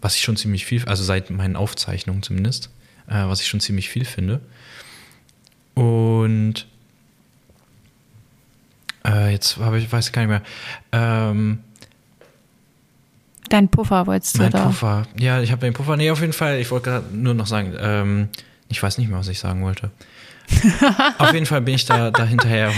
Was 0.00 0.16
ich 0.16 0.22
schon 0.22 0.36
ziemlich 0.36 0.66
viel, 0.66 0.84
also 0.84 1.02
seit 1.02 1.30
meinen 1.30 1.56
Aufzeichnungen 1.56 2.22
zumindest, 2.22 2.70
äh, 3.08 3.26
was 3.26 3.40
ich 3.40 3.48
schon 3.48 3.60
ziemlich 3.60 3.88
viel 3.88 4.04
finde. 4.04 4.40
Und 5.74 6.66
äh, 9.06 9.32
jetzt 9.32 9.56
habe 9.56 9.78
ich, 9.78 9.90
weiß 9.90 10.06
ich 10.06 10.12
gar 10.12 10.22
nicht 10.22 10.30
mehr. 10.30 10.42
Ähm, 10.92 11.60
Dein 13.48 13.68
Puffer 13.68 14.06
wolltest 14.06 14.36
du 14.36 14.42
mein 14.42 14.50
da. 14.50 14.66
Puffer. 14.66 15.06
Ja, 15.18 15.40
ich 15.40 15.52
habe 15.52 15.60
den 15.60 15.72
Puffer. 15.72 15.96
Nee, 15.96 16.10
auf 16.10 16.20
jeden 16.20 16.32
Fall. 16.32 16.58
Ich 16.58 16.70
wollte 16.70 16.90
gerade 16.90 17.16
nur 17.16 17.34
noch 17.34 17.46
sagen, 17.46 17.74
ähm, 17.78 18.28
ich 18.68 18.82
weiß 18.82 18.98
nicht 18.98 19.08
mehr, 19.08 19.18
was 19.18 19.28
ich 19.28 19.38
sagen 19.38 19.62
wollte. 19.62 19.90
auf 21.18 21.32
jeden 21.32 21.46
Fall 21.46 21.60
bin 21.60 21.74
ich 21.74 21.84
da, 21.84 22.10
da 22.10 22.24
hinterher. 22.24 22.72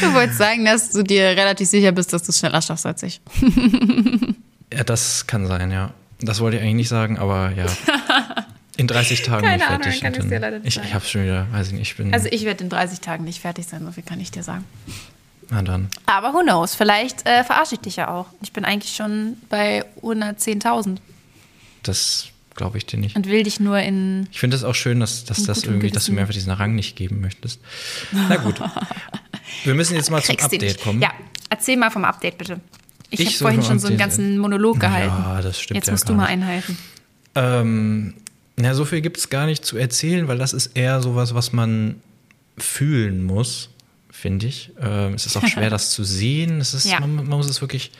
Du 0.00 0.12
wolltest 0.14 0.38
sagen, 0.38 0.64
dass 0.64 0.90
du 0.90 1.02
dir 1.02 1.22
relativ 1.28 1.68
sicher 1.68 1.92
bist, 1.92 2.12
dass 2.12 2.22
du 2.22 2.30
es 2.30 2.38
schneller 2.38 2.60
schaffst 2.62 2.86
als 2.86 3.02
ich. 3.02 3.20
ja, 4.72 4.84
das 4.84 5.26
kann 5.26 5.46
sein, 5.46 5.70
ja. 5.70 5.92
Das 6.20 6.40
wollte 6.40 6.56
ich 6.56 6.62
eigentlich 6.62 6.74
nicht 6.74 6.88
sagen, 6.88 7.18
aber 7.18 7.52
ja. 7.56 7.66
In 8.76 8.86
30 8.86 9.22
Tagen 9.22 9.46
Keine 9.46 9.62
ich 9.62 9.68
Ahnung, 9.68 9.82
fertig. 9.82 10.00
kann 10.02 10.14
ich's 10.14 10.28
dir 10.28 10.38
leider 10.40 10.58
nicht 10.58 10.68
ich 10.68 10.74
sagen. 10.74 10.86
ich 10.88 10.94
habe 10.94 11.04
schon 11.04 11.22
wieder, 11.24 11.46
weiß 11.52 11.68
ich 11.68 11.72
nicht, 11.74 11.90
ich 11.90 11.96
bin. 11.96 12.12
Also 12.14 12.28
ich 12.30 12.44
werde 12.44 12.64
in 12.64 12.70
30 12.70 13.00
Tagen 13.00 13.24
nicht 13.24 13.40
fertig 13.40 13.66
sein, 13.66 13.84
so 13.84 13.92
viel 13.92 14.02
kann 14.02 14.20
ich 14.20 14.30
dir 14.30 14.42
sagen. 14.42 14.64
na 15.50 15.62
dann. 15.62 15.88
Aber 16.06 16.32
who 16.32 16.42
knows, 16.42 16.74
vielleicht 16.74 17.26
äh, 17.26 17.44
verarsche 17.44 17.74
ich 17.74 17.80
dich 17.80 17.96
ja 17.96 18.08
auch. 18.08 18.26
Ich 18.42 18.52
bin 18.52 18.64
eigentlich 18.64 18.94
schon 18.96 19.36
bei 19.50 19.84
110.000 20.02 20.96
Das 21.82 22.28
glaube 22.56 22.78
ich 22.78 22.86
dir 22.86 22.98
nicht. 22.98 23.16
und 23.16 23.26
will 23.26 23.42
dich 23.42 23.60
nur 23.60 23.78
in... 23.78 24.26
Ich 24.32 24.40
finde 24.40 24.56
es 24.56 24.64
auch 24.64 24.74
schön, 24.74 25.00
dass, 25.00 25.24
dass 25.24 25.44
das 25.44 25.64
irgendwie, 25.64 25.90
dass 25.90 26.06
du 26.06 26.12
mir 26.12 26.20
einfach 26.22 26.34
diesen 26.34 26.52
Rang 26.52 26.74
nicht 26.74 26.96
geben 26.96 27.20
möchtest. 27.20 27.60
Na 28.12 28.36
gut. 28.36 28.60
Wir 29.64 29.74
müssen 29.74 29.94
jetzt 29.94 30.10
mal 30.10 30.22
zum 30.22 30.36
Update 30.38 30.80
kommen. 30.82 31.00
Ja, 31.00 31.10
erzähl 31.48 31.76
mal 31.76 31.90
vom 31.90 32.04
Update 32.04 32.38
bitte. 32.38 32.60
Ich, 33.10 33.20
Ich 33.20 33.26
habe 33.28 33.36
vorhin 33.38 33.62
schon 33.62 33.78
so 33.78 33.88
einen 33.88 33.96
ganzen 33.98 34.38
Monolog 34.38 34.78
gehalten. 34.78 35.08
Ja, 35.24 35.40
das 35.42 35.60
stimmt 35.60 35.76
Jetzt 35.76 35.86
ja 35.86 35.92
musst 35.92 36.08
du 36.08 36.12
mal 36.14 36.22
nicht. 36.24 36.32
einhalten. 36.32 36.78
Ähm, 37.34 38.14
na, 38.56 38.74
so 38.74 38.84
viel 38.84 39.00
gibt 39.00 39.16
es 39.16 39.28
gar 39.30 39.46
nicht 39.46 39.64
zu 39.64 39.76
erzählen, 39.76 40.28
weil 40.28 40.38
das 40.38 40.52
ist 40.52 40.76
eher 40.76 41.00
sowas, 41.02 41.34
was 41.34 41.52
man 41.52 42.00
fühlen 42.58 43.22
muss, 43.24 43.70
finde 44.10 44.46
ich. 44.46 44.70
Ähm, 44.80 45.14
es 45.14 45.26
ist 45.26 45.36
auch 45.36 45.46
schwer, 45.46 45.70
das 45.70 45.90
zu 45.90 46.04
sehen. 46.04 46.60
Es 46.60 46.74
ist, 46.74 46.84
Ja. 46.86 47.00
man, 47.00 47.14
man 47.16 47.26
muss 47.26 47.48
es 47.48 47.60
wirklich 47.60 47.90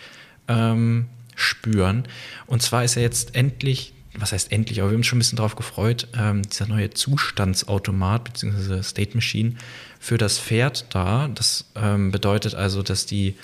ähm, 0.49 1.07
spüren. 1.35 2.05
Und 2.47 2.63
zwar 2.63 2.85
ist 2.85 2.95
ja 2.97 3.03
jetzt 3.03 3.35
endlich, 3.35 3.93
was 4.18 4.33
heißt 4.33 4.51
endlich, 4.53 4.81
aber 4.81 4.90
wir 4.90 4.94
haben 4.94 5.01
uns 5.01 5.07
schon 5.07 5.18
ein 5.18 5.20
bisschen 5.20 5.38
drauf 5.38 5.57
gefreut, 5.57 6.09
ähm, 6.18 6.42
dieser 6.42 6.66
neue 6.66 6.90
Zustandsautomat 6.90 8.25
bzw. 8.25 8.83
State 8.83 9.14
Machine 9.14 9.55
für 10.01 10.18
das 10.18 10.38
Pferd 10.38 10.87
da. 10.90 11.29
Das 11.29 11.66
ähm, 11.77 12.11
bedeutet 12.11 12.55
also, 12.55 12.83
dass 12.83 13.07
die 13.07 13.37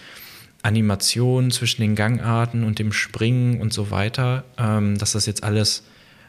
Animation 0.62 1.50
zwischen 1.52 1.82
den 1.82 1.94
Gangarten 1.94 2.64
und 2.64 2.78
dem 2.80 2.92
Springen 2.92 3.60
und 3.60 3.72
so 3.72 3.90
weiter, 3.90 4.44
ähm, 4.58 4.98
dass 4.98 5.12
das 5.12 5.26
jetzt 5.26 5.44
alles 5.44 5.84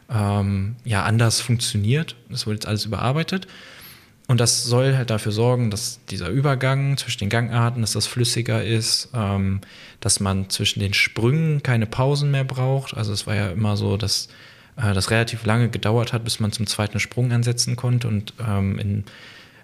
ähm, 0.09 0.75
ja 0.85 1.03
anders 1.03 1.41
funktioniert. 1.41 2.15
Das 2.29 2.45
wurde 2.45 2.55
jetzt 2.55 2.67
alles 2.67 2.85
überarbeitet. 2.85 3.47
Und 4.27 4.41
das 4.41 4.65
soll 4.65 4.97
halt 4.97 5.09
dafür 5.09 5.31
sorgen, 5.31 5.71
dass 5.71 5.99
dieser 6.09 6.27
Übergang 6.27 6.97
zwischen 6.97 7.19
den 7.19 7.29
Gangarten, 7.29 7.79
dass 7.79 7.93
das 7.93 8.07
flüssiger 8.07 8.63
ist, 8.63 9.09
ähm, 9.13 9.61
dass 10.01 10.19
man 10.19 10.49
zwischen 10.49 10.81
den 10.81 10.93
Sprüngen 10.93 11.63
keine 11.63 11.85
Pausen 11.85 12.29
mehr 12.31 12.43
braucht. 12.43 12.95
Also 12.95 13.13
es 13.13 13.25
war 13.25 13.35
ja 13.35 13.49
immer 13.51 13.77
so, 13.77 13.95
dass 13.95 14.27
äh, 14.75 14.93
das 14.93 15.11
relativ 15.11 15.45
lange 15.45 15.69
gedauert 15.69 16.11
hat, 16.11 16.25
bis 16.25 16.41
man 16.41 16.51
zum 16.51 16.67
zweiten 16.67 16.99
Sprung 16.99 17.31
ansetzen 17.31 17.77
konnte. 17.77 18.09
Und 18.09 18.33
ähm, 18.45 18.77
in 18.79 19.05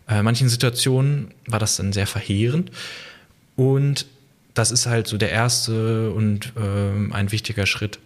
äh, 0.08 0.22
manchen 0.24 0.48
Situationen 0.48 1.34
war 1.46 1.60
das 1.60 1.76
dann 1.76 1.92
sehr 1.92 2.08
verheerend. 2.08 2.72
Und 3.58 4.06
das 4.54 4.72
ist 4.72 4.86
halt 4.86 5.08
so 5.08 5.18
der 5.18 5.32
erste 5.32 6.12
und 6.12 6.54
ähm, 6.58 7.12
ein 7.12 7.34
wichtiger 7.34 7.66
Schritt 7.66 8.00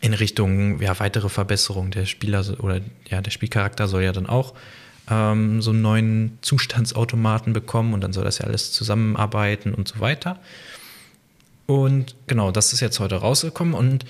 in 0.00 0.14
Richtung 0.14 0.80
ja, 0.80 0.98
weitere 1.00 1.28
Verbesserung. 1.28 1.90
Der 1.90 2.06
Spieler 2.06 2.44
oder 2.60 2.80
ja, 3.10 3.20
der 3.20 3.30
Spielcharakter 3.30 3.88
soll 3.88 4.04
ja 4.04 4.12
dann 4.12 4.26
auch 4.26 4.54
ähm, 5.08 5.62
so 5.62 5.70
einen 5.70 5.82
neuen 5.82 6.38
Zustandsautomaten 6.42 7.52
bekommen 7.52 7.94
und 7.94 8.00
dann 8.00 8.12
soll 8.12 8.24
das 8.24 8.38
ja 8.38 8.46
alles 8.46 8.72
zusammenarbeiten 8.72 9.74
und 9.74 9.88
so 9.88 10.00
weiter. 10.00 10.38
Und 11.66 12.14
genau, 12.26 12.50
das 12.52 12.72
ist 12.72 12.80
jetzt 12.80 13.00
heute 13.00 13.16
rausgekommen 13.16 13.74
und 13.74 14.04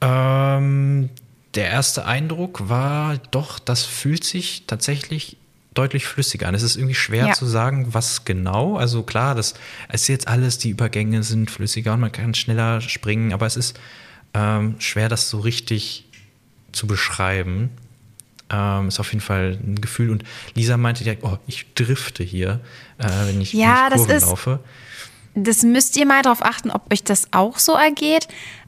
ähm, 0.00 1.10
der 1.54 1.68
erste 1.68 2.04
Eindruck 2.06 2.68
war 2.68 3.18
doch, 3.30 3.58
das 3.58 3.84
fühlt 3.84 4.24
sich 4.24 4.64
tatsächlich 4.66 5.36
deutlich 5.74 6.06
flüssiger 6.06 6.48
an. 6.48 6.54
Es 6.54 6.62
ist 6.62 6.76
irgendwie 6.76 6.94
schwer 6.94 7.28
Ja. 7.28 7.32
zu 7.32 7.46
sagen, 7.46 7.92
was 7.94 8.24
genau. 8.24 8.76
Also 8.76 9.02
klar, 9.02 9.34
das 9.34 9.54
es 9.88 10.02
ist 10.02 10.08
jetzt 10.08 10.28
alles, 10.28 10.58
die 10.58 10.70
Übergänge 10.70 11.22
sind 11.22 11.50
flüssiger 11.50 11.94
und 11.94 12.00
man 12.00 12.12
kann 12.12 12.34
schneller 12.34 12.80
springen, 12.80 13.32
aber 13.32 13.46
es 13.46 13.56
ist 13.56 13.78
ähm, 14.34 14.76
schwer, 14.80 15.08
das 15.08 15.30
so 15.30 15.40
richtig 15.40 16.06
zu 16.72 16.86
beschreiben. 16.86 17.70
Ähm, 18.52 18.88
ist 18.88 18.98
auf 19.00 19.12
jeden 19.12 19.20
Fall 19.22 19.58
ein 19.64 19.80
Gefühl. 19.80 20.10
Und 20.10 20.24
Lisa 20.54 20.76
meinte 20.76 21.04
direkt, 21.04 21.22
oh, 21.24 21.38
ich 21.46 21.66
drifte 21.74 22.24
hier, 22.24 22.60
äh, 22.98 23.04
wenn 23.26 23.40
ich, 23.40 23.52
Ja, 23.52 23.88
wenn 23.90 24.00
ich 24.00 24.06
das 24.06 24.22
ist- 24.22 24.28
laufe. 24.28 24.60
Das 25.36 25.62
müsst 25.62 25.96
ihr 25.96 26.06
mal 26.06 26.22
darauf 26.22 26.44
achten, 26.44 26.70
ob 26.72 26.92
euch 26.92 27.04
das 27.04 27.28
auch 27.32 27.58
so 27.60 27.74
ergeht. 27.74 28.26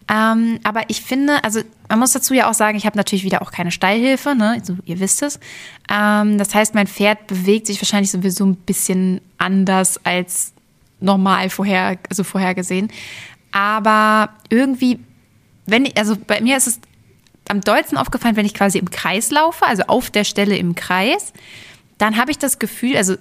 Ähm, 0.09 0.61
aber 0.63 0.83
ich 0.89 1.03
finde, 1.03 1.43
also 1.43 1.61
man 1.89 1.99
muss 1.99 2.13
dazu 2.13 2.35
ja 2.35 2.49
auch 2.49 2.55
sagen, 2.55 2.77
ich 2.77 2.87
habe 2.87 2.97
natürlich 2.97 3.25
wieder 3.25 3.43
auch 3.43 3.51
keine 3.51 3.71
Steilhilfe, 3.73 4.35
ne? 4.35 4.51
also, 4.51 4.77
ihr 4.85 5.01
wisst 5.01 5.23
es. 5.23 5.41
Ähm, 5.91 6.39
das 6.39 6.55
heißt, 6.55 6.75
mein 6.75 6.87
Pferd 6.87 7.27
bewegt 7.27 7.67
sich 7.67 7.81
wahrscheinlich 7.81 8.11
sowieso 8.11 8.47
ein 8.47 8.55
bisschen 8.57 9.21
anders 9.39 9.99
als 10.05 10.53
normal 11.01 11.51
vorher, 11.51 11.99
also 12.09 12.23
vorhergesehen. 12.25 12.89
Aber 13.53 14.31
irgendwie, 14.49 15.01
wenn 15.67 15.85
ich, 15.87 15.97
also 15.97 16.17
bei 16.17 16.41
mir 16.41 16.57
ist 16.57 16.67
es 16.69 16.81
am 17.49 17.61
dollsten 17.61 17.99
aufgefallen, 17.99 18.37
wenn 18.37 18.47
ich 18.47 18.55
quasi 18.55 18.79
im 18.79 18.91
Kreis 18.91 19.31
laufe, 19.31 19.67
also 19.67 19.85
auf 19.85 20.11
der 20.11 20.25
Stelle 20.25 20.57
im 20.57 20.75
Kreis, 20.75 21.33
dann 21.99 22.17
habe 22.17 22.31
ich 22.31 22.39
das 22.39 22.59
Gefühl, 22.59 22.97
also 22.97 23.17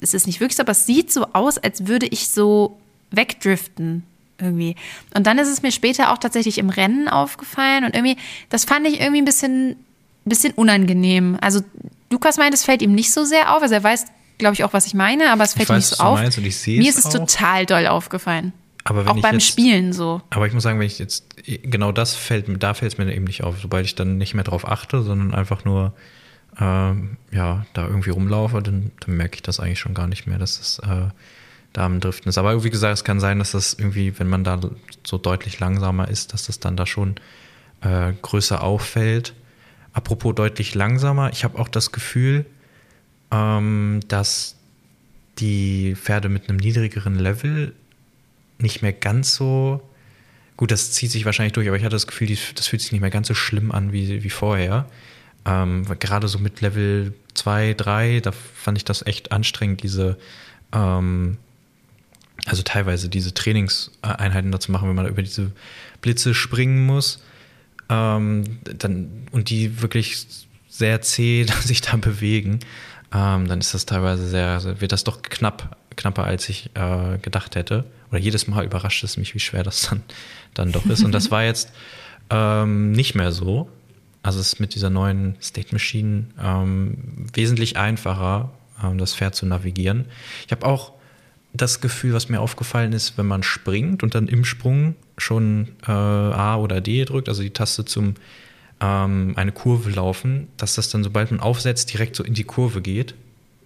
es 0.00 0.14
ist 0.14 0.26
nicht 0.26 0.40
wirklich 0.40 0.56
so, 0.56 0.62
aber 0.62 0.72
es 0.72 0.86
sieht 0.86 1.12
so 1.12 1.26
aus, 1.32 1.58
als 1.58 1.86
würde 1.86 2.06
ich 2.06 2.28
so 2.28 2.78
wegdriften 3.10 4.04
irgendwie. 4.38 4.76
Und 5.14 5.26
dann 5.26 5.38
ist 5.38 5.48
es 5.48 5.62
mir 5.62 5.72
später 5.72 6.12
auch 6.12 6.18
tatsächlich 6.18 6.58
im 6.58 6.70
Rennen 6.70 7.08
aufgefallen 7.08 7.84
und 7.84 7.94
irgendwie, 7.94 8.16
das 8.48 8.64
fand 8.64 8.86
ich 8.86 9.00
irgendwie 9.00 9.20
ein 9.20 9.26
bisschen, 9.26 9.76
bisschen 10.24 10.52
unangenehm. 10.54 11.36
Also 11.40 11.60
Lukas 12.10 12.38
meint, 12.38 12.54
es 12.54 12.64
fällt 12.64 12.82
ihm 12.82 12.94
nicht 12.94 13.12
so 13.12 13.24
sehr 13.24 13.54
auf, 13.54 13.62
also 13.62 13.74
er 13.74 13.82
weiß, 13.82 14.06
glaube 14.38 14.54
ich, 14.54 14.64
auch, 14.64 14.72
was 14.72 14.86
ich 14.86 14.94
meine, 14.94 15.30
aber 15.30 15.44
es 15.44 15.54
fällt 15.54 15.68
ihm 15.68 15.76
weiß, 15.76 15.90
nicht 15.90 15.98
so 15.98 16.04
auf. 16.04 16.18
meinst 16.18 16.38
und 16.38 16.46
ich 16.46 16.56
sehe 16.56 16.78
mir 16.78 16.88
ist 16.88 16.98
es 16.98 17.06
auch. 17.06 17.12
total 17.12 17.66
doll 17.66 17.86
aufgefallen. 17.86 18.52
Aber 18.84 19.08
auch 19.10 19.16
ich 19.16 19.22
beim 19.22 19.34
jetzt- 19.34 19.46
Spielen 19.46 19.92
so. 19.92 20.22
Aber 20.30 20.46
ich 20.46 20.52
muss 20.52 20.62
sagen, 20.62 20.78
wenn 20.78 20.86
ich 20.86 20.98
jetzt, 20.98 21.36
genau 21.62 21.92
das 21.92 22.14
fällt 22.14 22.48
mir, 22.48 22.58
da 22.58 22.74
fällt 22.74 22.92
es 22.92 22.98
mir 22.98 23.12
eben 23.14 23.24
nicht 23.24 23.44
auf. 23.44 23.58
Sobald 23.60 23.84
ich 23.84 23.94
dann 23.94 24.16
nicht 24.18 24.34
mehr 24.34 24.44
drauf 24.44 24.66
achte, 24.66 25.02
sondern 25.02 25.34
einfach 25.34 25.64
nur, 25.64 25.92
ähm, 26.58 27.16
ja, 27.30 27.66
da 27.74 27.86
irgendwie 27.86 28.10
rumlaufe, 28.10 28.62
dann, 28.62 28.90
dann 29.00 29.16
merke 29.16 29.36
ich 29.36 29.42
das 29.42 29.60
eigentlich 29.60 29.78
schon 29.80 29.94
gar 29.94 30.06
nicht 30.06 30.26
mehr, 30.26 30.38
dass 30.38 30.58
das 30.58 30.78
äh, 30.80 31.08
da 31.72 31.86
am 31.86 32.00
Driften 32.00 32.28
ist. 32.28 32.38
Aber 32.38 32.64
wie 32.64 32.70
gesagt, 32.70 32.94
es 32.94 33.04
kann 33.04 33.20
sein, 33.20 33.38
dass 33.38 33.52
das 33.52 33.74
irgendwie, 33.74 34.18
wenn 34.18 34.28
man 34.28 34.44
da 34.44 34.58
so 35.06 35.18
deutlich 35.18 35.60
langsamer 35.60 36.08
ist, 36.08 36.32
dass 36.32 36.46
das 36.46 36.58
dann 36.58 36.76
da 36.76 36.86
schon 36.86 37.16
äh, 37.82 38.12
größer 38.22 38.62
auffällt. 38.62 39.34
Apropos 39.92 40.34
deutlich 40.34 40.74
langsamer, 40.74 41.30
ich 41.32 41.44
habe 41.44 41.58
auch 41.58 41.68
das 41.68 41.92
Gefühl, 41.92 42.46
ähm, 43.30 44.00
dass 44.08 44.56
die 45.38 45.94
Pferde 45.96 46.28
mit 46.28 46.48
einem 46.48 46.58
niedrigeren 46.58 47.14
Level 47.16 47.74
nicht 48.62 48.82
mehr 48.82 48.92
ganz 48.92 49.34
so. 49.34 49.82
Gut, 50.56 50.70
das 50.70 50.92
zieht 50.92 51.10
sich 51.10 51.24
wahrscheinlich 51.24 51.52
durch, 51.54 51.68
aber 51.68 51.76
ich 51.76 51.82
hatte 51.84 51.96
das 51.96 52.06
Gefühl, 52.06 52.36
das 52.54 52.66
fühlt 52.66 52.82
sich 52.82 52.92
nicht 52.92 53.00
mehr 53.00 53.10
ganz 53.10 53.28
so 53.28 53.34
schlimm 53.34 53.72
an 53.72 53.92
wie, 53.92 54.22
wie 54.22 54.30
vorher. 54.30 54.86
Ähm, 55.46 55.86
gerade 55.98 56.28
so 56.28 56.38
mit 56.38 56.60
Level 56.60 57.14
2, 57.34 57.74
3, 57.74 58.20
da 58.20 58.32
fand 58.32 58.76
ich 58.76 58.84
das 58.84 59.06
echt 59.06 59.32
anstrengend, 59.32 59.82
diese, 59.82 60.18
ähm, 60.72 61.38
also 62.46 62.62
teilweise 62.62 63.08
diese 63.08 63.32
Trainingseinheiten 63.32 64.52
dazu 64.52 64.70
machen, 64.72 64.88
wenn 64.88 64.96
man 64.96 65.06
über 65.06 65.22
diese 65.22 65.50
Blitze 66.02 66.34
springen 66.34 66.84
muss. 66.84 67.22
Ähm, 67.88 68.58
dann, 68.64 69.26
und 69.32 69.48
die 69.50 69.80
wirklich 69.80 70.26
sehr 70.68 71.00
zäh 71.00 71.46
sich 71.64 71.80
da 71.80 71.96
bewegen, 71.96 72.60
ähm, 73.12 73.48
dann 73.48 73.60
ist 73.60 73.72
das 73.74 73.86
teilweise 73.86 74.28
sehr, 74.28 74.60
sehr- 74.60 74.80
wird 74.82 74.92
das 74.92 75.04
doch 75.04 75.22
knapp, 75.22 75.78
knapper, 75.96 76.24
als 76.24 76.48
ich 76.50 76.70
äh, 76.74 77.18
gedacht 77.18 77.56
hätte. 77.56 77.84
Oder 78.10 78.18
jedes 78.18 78.46
Mal 78.46 78.64
überrascht 78.64 79.04
es 79.04 79.16
mich, 79.16 79.34
wie 79.34 79.40
schwer 79.40 79.62
das 79.62 79.88
dann, 79.88 80.02
dann 80.54 80.72
doch 80.72 80.86
ist. 80.86 81.04
Und 81.04 81.12
das 81.12 81.30
war 81.30 81.44
jetzt 81.44 81.72
ähm, 82.30 82.92
nicht 82.92 83.14
mehr 83.14 83.32
so. 83.32 83.68
Also 84.22 84.40
es 84.40 84.54
ist 84.54 84.60
mit 84.60 84.74
dieser 84.74 84.90
neuen 84.90 85.36
State 85.40 85.72
Machine 85.72 86.26
ähm, 86.42 87.26
wesentlich 87.32 87.76
einfacher, 87.76 88.50
ähm, 88.82 88.98
das 88.98 89.14
Pferd 89.14 89.34
zu 89.34 89.46
navigieren. 89.46 90.06
Ich 90.46 90.52
habe 90.52 90.66
auch 90.66 90.92
das 91.52 91.80
Gefühl, 91.80 92.12
was 92.12 92.28
mir 92.28 92.40
aufgefallen 92.40 92.92
ist, 92.92 93.18
wenn 93.18 93.26
man 93.26 93.42
springt 93.42 94.02
und 94.02 94.14
dann 94.14 94.28
im 94.28 94.44
Sprung 94.44 94.94
schon 95.18 95.68
äh, 95.86 95.90
A 95.90 96.56
oder 96.56 96.80
D 96.80 97.04
drückt, 97.04 97.28
also 97.28 97.42
die 97.42 97.50
Taste 97.50 97.84
zum 97.84 98.14
ähm, 98.80 99.34
eine 99.36 99.52
Kurve 99.52 99.90
laufen, 99.90 100.48
dass 100.56 100.74
das 100.74 100.88
dann, 100.88 101.02
sobald 101.02 101.30
man 101.30 101.40
aufsetzt, 101.40 101.92
direkt 101.92 102.16
so 102.16 102.24
in 102.24 102.34
die 102.34 102.44
Kurve 102.44 102.80
geht. 102.80 103.14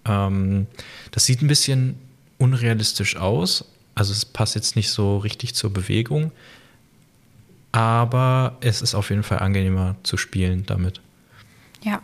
Ähm, 0.05 0.67
das 1.11 1.25
sieht 1.25 1.41
ein 1.41 1.47
bisschen 1.47 1.95
unrealistisch 2.37 3.15
aus. 3.17 3.65
Also 3.95 4.11
es 4.11 4.25
passt 4.25 4.55
jetzt 4.55 4.75
nicht 4.75 4.89
so 4.89 5.17
richtig 5.17 5.55
zur 5.55 5.73
Bewegung. 5.73 6.31
Aber 7.71 8.57
es 8.61 8.81
ist 8.81 8.95
auf 8.95 9.09
jeden 9.09 9.23
Fall 9.23 9.39
angenehmer 9.39 9.95
zu 10.03 10.17
spielen 10.17 10.65
damit. 10.65 11.01
Ja. 11.83 12.01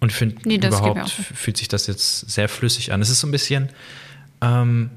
Und 0.00 0.12
finde, 0.12 0.36
Nee, 0.44 0.56
überhaupt 0.56 1.10
fühlt 1.10 1.56
sich 1.56 1.68
das 1.68 1.86
jetzt 1.86 2.30
sehr 2.30 2.48
flüssig 2.48 2.92
an. 2.92 3.00
Es 3.02 3.10
ist 3.10 3.20
so 3.20 3.26
ein 3.26 3.30
bisschen, 3.30 3.70
ähm, 4.40 4.90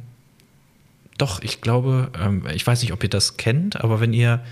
doch, 1.18 1.42
ich 1.42 1.62
glaube, 1.62 2.12
ähm, 2.20 2.46
ich 2.54 2.66
weiß 2.66 2.82
nicht, 2.82 2.94
ob 2.94 3.04
ihr 3.04 3.10
das 3.10 3.38
kennt, 3.38 3.82
aber 3.82 4.00
wenn 4.00 4.14
ihr 4.14 4.44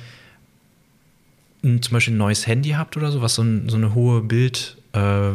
ein, 1.63 1.81
zum 1.81 1.93
Beispiel 1.93 2.13
ein 2.13 2.17
neues 2.17 2.47
Handy 2.47 2.71
habt 2.71 2.97
oder 2.97 3.11
so, 3.11 3.21
was 3.21 3.35
so, 3.35 3.41
ein, 3.41 3.69
so 3.69 3.75
eine 3.75 3.93
hohe 3.93 4.21
Bild, 4.21 4.77
äh, 4.93 5.31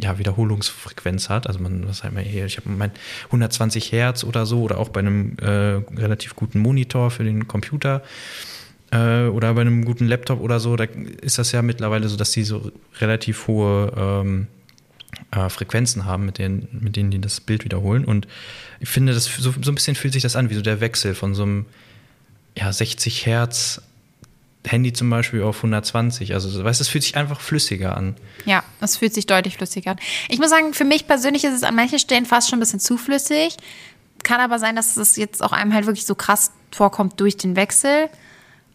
ja, 0.00 0.18
Wiederholungsfrequenz 0.18 1.28
hat, 1.28 1.46
also 1.46 1.60
man, 1.60 1.88
was 1.88 2.02
mal 2.04 2.22
hier, 2.22 2.46
ich 2.46 2.56
habe 2.56 2.68
mein 2.68 2.90
120 3.26 3.92
Hertz 3.92 4.24
oder 4.24 4.46
so, 4.46 4.62
oder 4.62 4.78
auch 4.78 4.90
bei 4.90 5.00
einem 5.00 5.36
äh, 5.38 5.80
relativ 5.98 6.36
guten 6.36 6.58
Monitor 6.58 7.10
für 7.10 7.24
den 7.24 7.48
Computer, 7.48 8.02
äh, 8.90 9.24
oder 9.24 9.54
bei 9.54 9.62
einem 9.62 9.84
guten 9.84 10.06
Laptop 10.06 10.40
oder 10.40 10.60
so, 10.60 10.76
da 10.76 10.84
ist 10.84 11.38
das 11.38 11.52
ja 11.52 11.62
mittlerweile 11.62 12.08
so, 12.08 12.16
dass 12.16 12.30
die 12.30 12.44
so 12.44 12.70
relativ 13.00 13.46
hohe 13.46 13.92
ähm, 13.96 14.46
äh, 15.30 15.48
Frequenzen 15.48 16.04
haben, 16.04 16.26
mit 16.26 16.38
denen, 16.38 16.68
mit 16.72 16.96
denen 16.96 17.10
die 17.10 17.20
das 17.20 17.40
Bild 17.40 17.64
wiederholen. 17.64 18.04
Und 18.04 18.28
ich 18.80 18.88
finde, 18.88 19.12
das 19.14 19.24
so, 19.24 19.54
so 19.60 19.70
ein 19.70 19.74
bisschen 19.74 19.94
fühlt 19.94 20.12
sich 20.12 20.22
das 20.22 20.36
an, 20.36 20.50
wie 20.50 20.54
so 20.54 20.62
der 20.62 20.80
Wechsel 20.80 21.14
von 21.14 21.34
so 21.34 21.42
einem 21.42 21.66
ja, 22.56 22.72
60 22.72 23.26
Hertz 23.26 23.82
Handy 24.66 24.92
zum 24.92 25.08
Beispiel 25.08 25.42
auf 25.42 25.56
120. 25.58 26.34
Also, 26.34 26.62
weißt 26.62 26.80
es 26.80 26.88
fühlt 26.88 27.04
sich 27.04 27.16
einfach 27.16 27.40
flüssiger 27.40 27.96
an. 27.96 28.16
Ja, 28.44 28.62
es 28.80 28.96
fühlt 28.96 29.14
sich 29.14 29.26
deutlich 29.26 29.56
flüssiger 29.56 29.92
an. 29.92 29.98
Ich 30.28 30.38
muss 30.38 30.50
sagen, 30.50 30.74
für 30.74 30.84
mich 30.84 31.06
persönlich 31.06 31.44
ist 31.44 31.54
es 31.54 31.62
an 31.62 31.74
manchen 31.74 31.98
Stellen 31.98 32.26
fast 32.26 32.50
schon 32.50 32.58
ein 32.58 32.60
bisschen 32.60 32.80
zu 32.80 32.96
flüssig. 32.96 33.56
Kann 34.22 34.40
aber 34.40 34.58
sein, 34.58 34.76
dass 34.76 34.96
es 34.96 35.16
jetzt 35.16 35.42
auch 35.42 35.52
einem 35.52 35.72
halt 35.72 35.86
wirklich 35.86 36.06
so 36.06 36.14
krass 36.14 36.52
vorkommt 36.72 37.20
durch 37.20 37.36
den 37.36 37.56
Wechsel. 37.56 38.08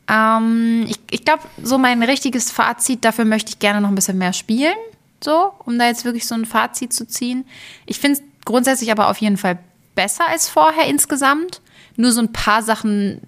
Ähm, 0.10 0.86
ich 0.88 1.00
ich 1.12 1.26
glaube, 1.26 1.44
so 1.62 1.78
mein 1.78 2.02
richtiges 2.04 2.52
Fazit, 2.52 3.06
dafür 3.06 3.26
möchte 3.26 3.50
ich 3.50 3.60
gerne 3.60 3.82
noch 3.82 3.90
ein 3.90 3.96
bisschen 3.96 4.18
mehr 4.18 4.34
spielen, 4.34 4.76
so, 5.24 5.52
um 5.66 5.78
da 5.78 5.88
jetzt 5.88 6.06
wirklich 6.06 6.28
so 6.28 6.36
ein 6.36 6.46
Fazit 6.46 6.94
zu 6.94 7.08
ziehen. 7.08 7.46
Ich 7.86 8.00
finde 8.00 8.20
es 8.20 8.24
grundsätzlich 8.46 8.92
aber 8.92 9.10
auf 9.10 9.18
jeden 9.18 9.38
Fall 9.38 9.60
besser 9.96 10.28
als 10.28 10.50
vorher 10.50 10.88
insgesamt. 10.88 11.62
Nur 11.96 12.12
so 12.12 12.22
ein 12.22 12.34
paar 12.34 12.64
Sachen, 12.64 13.22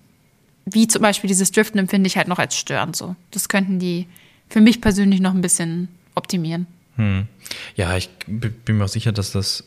wie 0.66 0.88
zum 0.88 1.02
Beispiel 1.02 1.28
dieses 1.28 1.52
Driften, 1.52 1.80
empfinde 1.80 2.08
ich 2.08 2.18
halt 2.18 2.28
noch 2.28 2.40
als 2.40 2.58
störend 2.58 2.96
so. 2.96 3.16
Das 3.32 3.50
könnten 3.50 3.80
die 3.80 4.08
für 4.50 4.62
mich 4.62 4.82
persönlich 4.82 5.20
noch 5.20 5.34
ein 5.34 5.42
bisschen 5.42 5.88
optimieren. 6.16 6.68
Hm. 6.96 7.28
Ja, 7.76 7.96
ich 7.98 8.10
bin 8.28 8.78
mir 8.78 8.86
auch 8.86 8.90
sicher, 8.90 9.12
dass 9.12 9.32
das 9.32 9.64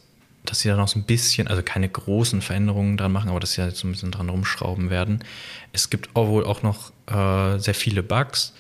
dass 0.49 0.61
sie 0.61 0.69
da 0.69 0.77
noch 0.77 0.89
so 0.89 0.99
ein 0.99 1.05
bisschen, 1.05 1.49
also 1.49 1.63
keine 1.63 1.89
großen 1.89 2.41
Veränderungen 2.41 2.97
dran 2.97 3.13
machen, 3.13 3.29
aber 3.29 3.41
dass 3.41 3.53
sie 3.53 3.63
halt 3.63 3.77
so 3.77 3.87
ein 3.87 3.93
bisschen 3.93 4.11
dran 4.11 4.29
rumschrauben 4.29 4.89
werden. 4.89 5.23
Es 5.73 5.91
gibt 5.91 6.15
auch 6.15 6.29
wohl 6.29 6.45
auch 6.45 6.63
noch 6.63 6.93
äh, 7.07 7.59
sehr 7.59 7.75
viele 7.75 8.03
Bugs. 8.03 8.55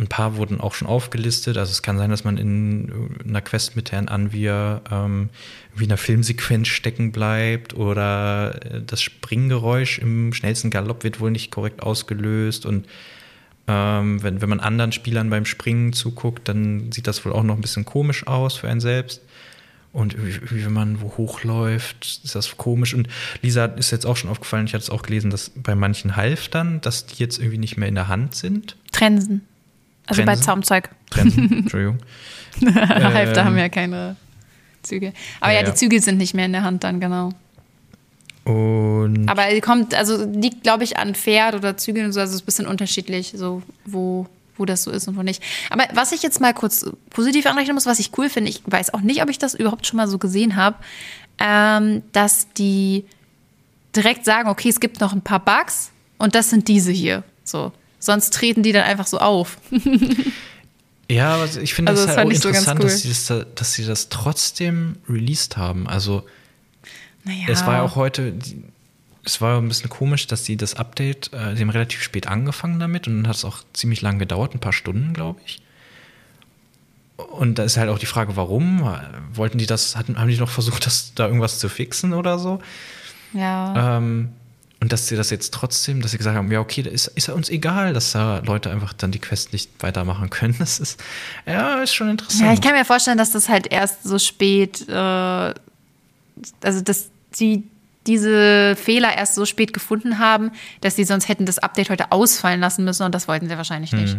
Ein 0.00 0.08
paar 0.08 0.36
wurden 0.36 0.60
auch 0.60 0.72
schon 0.72 0.88
aufgelistet. 0.88 1.58
Also 1.58 1.72
es 1.72 1.82
kann 1.82 1.98
sein, 1.98 2.08
dass 2.08 2.24
man 2.24 2.38
in 2.38 2.90
einer 3.22 3.42
Quest 3.42 3.76
mit 3.76 3.92
Herrn 3.92 4.08
Anvia 4.08 4.80
ähm, 4.90 5.28
wie 5.74 5.84
in 5.84 5.90
einer 5.90 5.98
Filmsequenz 5.98 6.68
stecken 6.68 7.12
bleibt 7.12 7.74
oder 7.74 8.58
äh, 8.64 8.80
das 8.80 9.02
Springgeräusch 9.02 9.98
im 9.98 10.32
schnellsten 10.32 10.70
Galopp 10.70 11.04
wird 11.04 11.20
wohl 11.20 11.30
nicht 11.30 11.50
korrekt 11.50 11.82
ausgelöst 11.82 12.64
und 12.64 12.86
ähm, 13.68 14.22
wenn, 14.22 14.40
wenn 14.40 14.48
man 14.48 14.60
anderen 14.60 14.92
Spielern 14.92 15.28
beim 15.28 15.44
Springen 15.44 15.92
zuguckt, 15.92 16.48
dann 16.48 16.90
sieht 16.92 17.06
das 17.06 17.22
wohl 17.26 17.34
auch 17.34 17.42
noch 17.42 17.54
ein 17.54 17.60
bisschen 17.60 17.84
komisch 17.84 18.26
aus 18.26 18.56
für 18.56 18.70
einen 18.70 18.80
selbst. 18.80 19.20
Und 19.92 20.16
wie, 20.16 20.64
wenn 20.64 20.72
man 20.72 21.02
wo 21.02 21.12
hochläuft, 21.18 22.22
ist 22.24 22.34
das 22.34 22.56
komisch. 22.56 22.94
Und 22.94 23.08
Lisa 23.42 23.66
ist 23.66 23.90
jetzt 23.90 24.06
auch 24.06 24.16
schon 24.16 24.30
aufgefallen, 24.30 24.64
ich 24.64 24.72
hatte 24.72 24.84
es 24.84 24.90
auch 24.90 25.02
gelesen, 25.02 25.30
dass 25.30 25.50
bei 25.50 25.74
manchen 25.74 26.16
Halftern, 26.16 26.80
dass 26.80 27.04
die 27.06 27.16
jetzt 27.16 27.38
irgendwie 27.38 27.58
nicht 27.58 27.76
mehr 27.76 27.88
in 27.88 27.96
der 27.96 28.08
Hand 28.08 28.34
sind. 28.34 28.76
Trensen. 28.92 29.42
Also 30.10 30.22
Trensen? 30.22 30.40
bei 30.40 30.44
Zaumzeug. 30.44 30.90
Trensen, 31.10 31.52
Entschuldigung. 31.58 31.98
Halfter 32.74 33.40
Ähm, 33.40 33.46
haben 33.46 33.58
ja 33.58 33.68
keine 33.68 34.16
Züge. 34.82 35.12
Aber 35.40 35.52
ja, 35.52 35.60
ja, 35.60 35.70
die. 35.70 35.74
Züge 35.74 36.00
sind 36.00 36.18
nicht 36.18 36.34
mehr 36.34 36.46
in 36.46 36.52
der 36.52 36.62
Hand 36.62 36.84
dann, 36.84 37.00
genau. 37.00 37.32
Und 38.44 39.28
Aber 39.28 39.44
kommt, 39.60 39.94
also 39.94 40.24
liegt, 40.24 40.62
glaube 40.62 40.82
ich, 40.82 40.96
an 40.96 41.14
Pferd 41.14 41.54
oder 41.54 41.76
Zügeln 41.76 42.06
und 42.06 42.12
so, 42.12 42.20
also 42.20 42.30
es 42.30 42.36
ist 42.36 42.42
ein 42.42 42.46
bisschen 42.46 42.66
unterschiedlich, 42.66 43.34
so 43.36 43.62
wo, 43.84 44.26
wo 44.56 44.64
das 44.64 44.82
so 44.82 44.90
ist 44.90 45.06
und 45.06 45.16
wo 45.16 45.22
nicht. 45.22 45.42
Aber 45.68 45.84
was 45.92 46.12
ich 46.12 46.22
jetzt 46.22 46.40
mal 46.40 46.54
kurz 46.54 46.90
positiv 47.10 47.46
anrechnen 47.46 47.74
muss, 47.74 47.86
was 47.86 47.98
ich 47.98 48.16
cool 48.18 48.28
finde, 48.28 48.50
ich 48.50 48.62
weiß 48.66 48.94
auch 48.94 49.02
nicht, 49.02 49.22
ob 49.22 49.30
ich 49.30 49.38
das 49.38 49.54
überhaupt 49.54 49.86
schon 49.86 49.98
mal 49.98 50.08
so 50.08 50.18
gesehen 50.18 50.56
habe, 50.56 50.76
ähm, 51.38 52.02
dass 52.12 52.52
die 52.54 53.04
direkt 53.94 54.24
sagen, 54.24 54.48
okay, 54.48 54.70
es 54.70 54.80
gibt 54.80 55.00
noch 55.00 55.12
ein 55.12 55.22
paar 55.22 55.40
Bugs 55.40 55.90
und 56.18 56.34
das 56.34 56.50
sind 56.50 56.68
diese 56.68 56.92
hier. 56.92 57.22
So. 57.44 57.72
Sonst 58.00 58.32
treten 58.34 58.62
die 58.64 58.72
dann 58.72 58.82
einfach 58.84 59.06
so 59.06 59.18
auf. 59.18 59.58
ja, 61.10 61.34
aber 61.34 61.48
ich 61.62 61.74
finde 61.74 61.92
Also 61.92 62.02
das 62.02 62.08
das 62.10 62.16
halt 62.16 62.26
auch 62.28 62.32
ich 62.32 62.40
so 62.40 62.48
interessant, 62.48 62.80
cool. 62.80 62.86
dass, 62.88 63.00
sie 63.02 63.08
das, 63.08 63.26
da- 63.26 63.44
dass 63.54 63.74
sie 63.74 63.84
das 63.84 64.08
trotzdem 64.08 64.96
released 65.08 65.56
haben. 65.56 65.86
Also 65.86 66.24
Naja. 67.24 67.44
es 67.48 67.64
war 67.66 67.74
ja 67.74 67.82
auch 67.82 67.94
heute, 67.96 68.34
es 69.24 69.40
war 69.40 69.58
ein 69.60 69.68
bisschen 69.68 69.90
komisch, 69.90 70.26
dass 70.26 70.44
sie 70.46 70.56
das 70.56 70.74
Update, 70.74 71.30
äh, 71.34 71.54
sie 71.54 71.62
haben 71.62 71.70
relativ 71.70 72.02
spät 72.02 72.26
angefangen 72.26 72.80
damit 72.80 73.06
und 73.06 73.16
dann 73.18 73.28
hat 73.28 73.36
es 73.36 73.44
auch 73.44 73.58
ziemlich 73.74 74.00
lang 74.00 74.18
gedauert, 74.18 74.54
ein 74.54 74.60
paar 74.60 74.72
Stunden, 74.72 75.12
glaube 75.12 75.40
ich. 75.44 75.60
Und 77.16 77.58
da 77.58 77.64
ist 77.64 77.76
halt 77.76 77.90
auch 77.90 77.98
die 77.98 78.06
Frage, 78.06 78.34
warum? 78.36 78.80
Wollten 79.34 79.58
die 79.58 79.66
das, 79.66 79.94
hatten, 79.94 80.18
haben 80.18 80.28
die 80.30 80.38
noch 80.38 80.48
versucht, 80.48 80.86
das, 80.86 81.12
da 81.14 81.26
irgendwas 81.26 81.58
zu 81.58 81.68
fixen 81.68 82.14
oder 82.14 82.38
so? 82.38 82.60
Ja. 83.34 83.98
Ähm, 83.98 84.30
und 84.80 84.92
dass 84.92 85.08
sie 85.08 85.16
das 85.16 85.28
jetzt 85.28 85.52
trotzdem, 85.52 86.00
dass 86.00 86.12
sie 86.12 86.18
gesagt 86.18 86.36
haben, 86.36 86.50
ja, 86.50 86.60
okay, 86.60 86.82
da 86.82 86.90
ist, 86.90 87.08
ist 87.08 87.28
uns 87.28 87.50
egal, 87.50 87.92
dass 87.92 88.12
da 88.12 88.38
Leute 88.38 88.70
einfach 88.70 88.94
dann 88.94 89.12
die 89.12 89.18
Quest 89.18 89.52
nicht 89.52 89.70
weitermachen 89.80 90.30
können. 90.30 90.56
Das 90.58 90.80
ist, 90.80 90.98
ja, 91.46 91.82
ist 91.82 91.94
schon 91.94 92.08
interessant. 92.08 92.46
Ja, 92.46 92.52
ich 92.54 92.62
kann 92.62 92.72
mir 92.72 92.86
vorstellen, 92.86 93.18
dass 93.18 93.30
das 93.30 93.50
halt 93.50 93.70
erst 93.70 94.04
so 94.04 94.18
spät, 94.18 94.88
äh, 94.88 94.92
also 94.92 95.54
dass 96.82 97.10
sie 97.30 97.64
diese 98.06 98.74
Fehler 98.76 99.16
erst 99.16 99.34
so 99.34 99.44
spät 99.44 99.74
gefunden 99.74 100.18
haben, 100.18 100.50
dass 100.80 100.96
sie 100.96 101.04
sonst 101.04 101.28
hätten 101.28 101.44
das 101.44 101.58
Update 101.58 101.90
heute 101.90 102.10
ausfallen 102.10 102.60
lassen 102.60 102.84
müssen 102.84 103.02
und 103.02 103.14
das 103.14 103.28
wollten 103.28 103.48
sie 103.48 103.56
wahrscheinlich 103.58 103.92
nicht. 103.92 104.16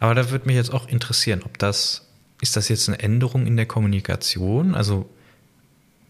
Aber 0.00 0.14
da 0.14 0.30
würde 0.30 0.46
mich 0.46 0.56
jetzt 0.56 0.72
auch 0.72 0.88
interessieren, 0.88 1.42
ob 1.44 1.58
das, 1.58 2.08
ist 2.40 2.56
das 2.56 2.68
jetzt 2.68 2.88
eine 2.88 2.98
Änderung 2.98 3.46
in 3.46 3.56
der 3.56 3.66
Kommunikation? 3.66 4.74
Also 4.74 5.08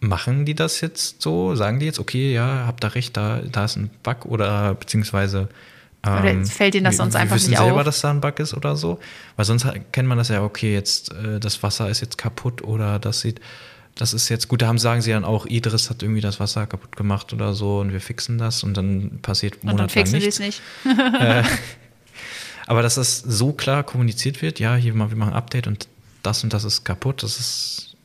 machen 0.00 0.44
die 0.44 0.54
das 0.54 0.80
jetzt 0.80 1.22
so? 1.22 1.54
Sagen 1.54 1.78
die 1.80 1.86
jetzt, 1.86 1.98
okay, 1.98 2.32
ja, 2.32 2.64
habt 2.66 2.84
da 2.84 2.88
recht, 2.88 3.16
da, 3.16 3.40
da 3.40 3.64
ist 3.64 3.76
ein 3.76 3.90
Bug 4.02 4.26
oder 4.26 4.74
beziehungsweise 4.74 5.48
Oder 6.04 6.44
fällt 6.44 6.74
ihnen 6.74 6.84
das 6.84 6.94
wir- 6.94 6.96
sonst 6.98 7.14
wir 7.14 7.20
einfach 7.20 7.36
wissen 7.36 7.50
nicht 7.50 7.58
selber, 7.58 7.78
auf? 7.80 7.84
dass 7.84 8.00
da 8.00 8.10
ein 8.10 8.20
Bug 8.20 8.38
ist 8.38 8.54
oder 8.54 8.76
so? 8.76 8.98
Weil 9.36 9.44
sonst 9.44 9.66
kennt 9.92 10.08
man 10.08 10.18
das 10.18 10.28
ja, 10.28 10.42
okay, 10.42 10.72
jetzt 10.72 11.12
äh, 11.12 11.40
das 11.40 11.62
Wasser 11.62 11.88
ist 11.88 12.00
jetzt 12.00 12.18
kaputt 12.18 12.62
oder 12.62 12.98
das 12.98 13.20
sieht, 13.22 13.40
das 13.96 14.12
ist 14.12 14.28
jetzt 14.28 14.48
gut, 14.48 14.60
da 14.62 14.66
haben, 14.66 14.78
sagen 14.78 15.00
sie 15.00 15.10
dann 15.12 15.24
auch, 15.24 15.46
Idris 15.46 15.88
hat 15.88 16.02
irgendwie 16.02 16.20
das 16.20 16.38
Wasser 16.38 16.66
kaputt 16.66 16.94
gemacht 16.96 17.32
oder 17.32 17.54
so 17.54 17.78
und 17.80 17.92
wir 17.92 18.00
fixen 18.02 18.36
das 18.38 18.62
und 18.62 18.76
dann 18.76 19.18
passiert 19.22 19.54
Und 19.62 19.68
dann 19.68 19.76
monatelang 19.76 20.06
fixen 20.06 20.20
sie 20.20 20.26
nichts. 20.26 20.38
es 20.40 20.44
nicht. 20.44 20.62
Aber 22.66 22.82
dass 22.82 22.96
das 22.96 23.18
so 23.20 23.52
klar 23.52 23.84
kommuniziert 23.84 24.42
wird, 24.42 24.58
ja, 24.60 24.74
hier 24.74 24.92
mal, 24.92 25.08
wir 25.10 25.16
machen 25.16 25.32
ein 25.32 25.36
Update 25.38 25.66
und 25.66 25.88
das 26.22 26.42
und 26.44 26.52
das 26.52 26.64
ist 26.64 26.84
kaputt, 26.84 27.22
das 27.22 27.38
ist. 27.38 27.95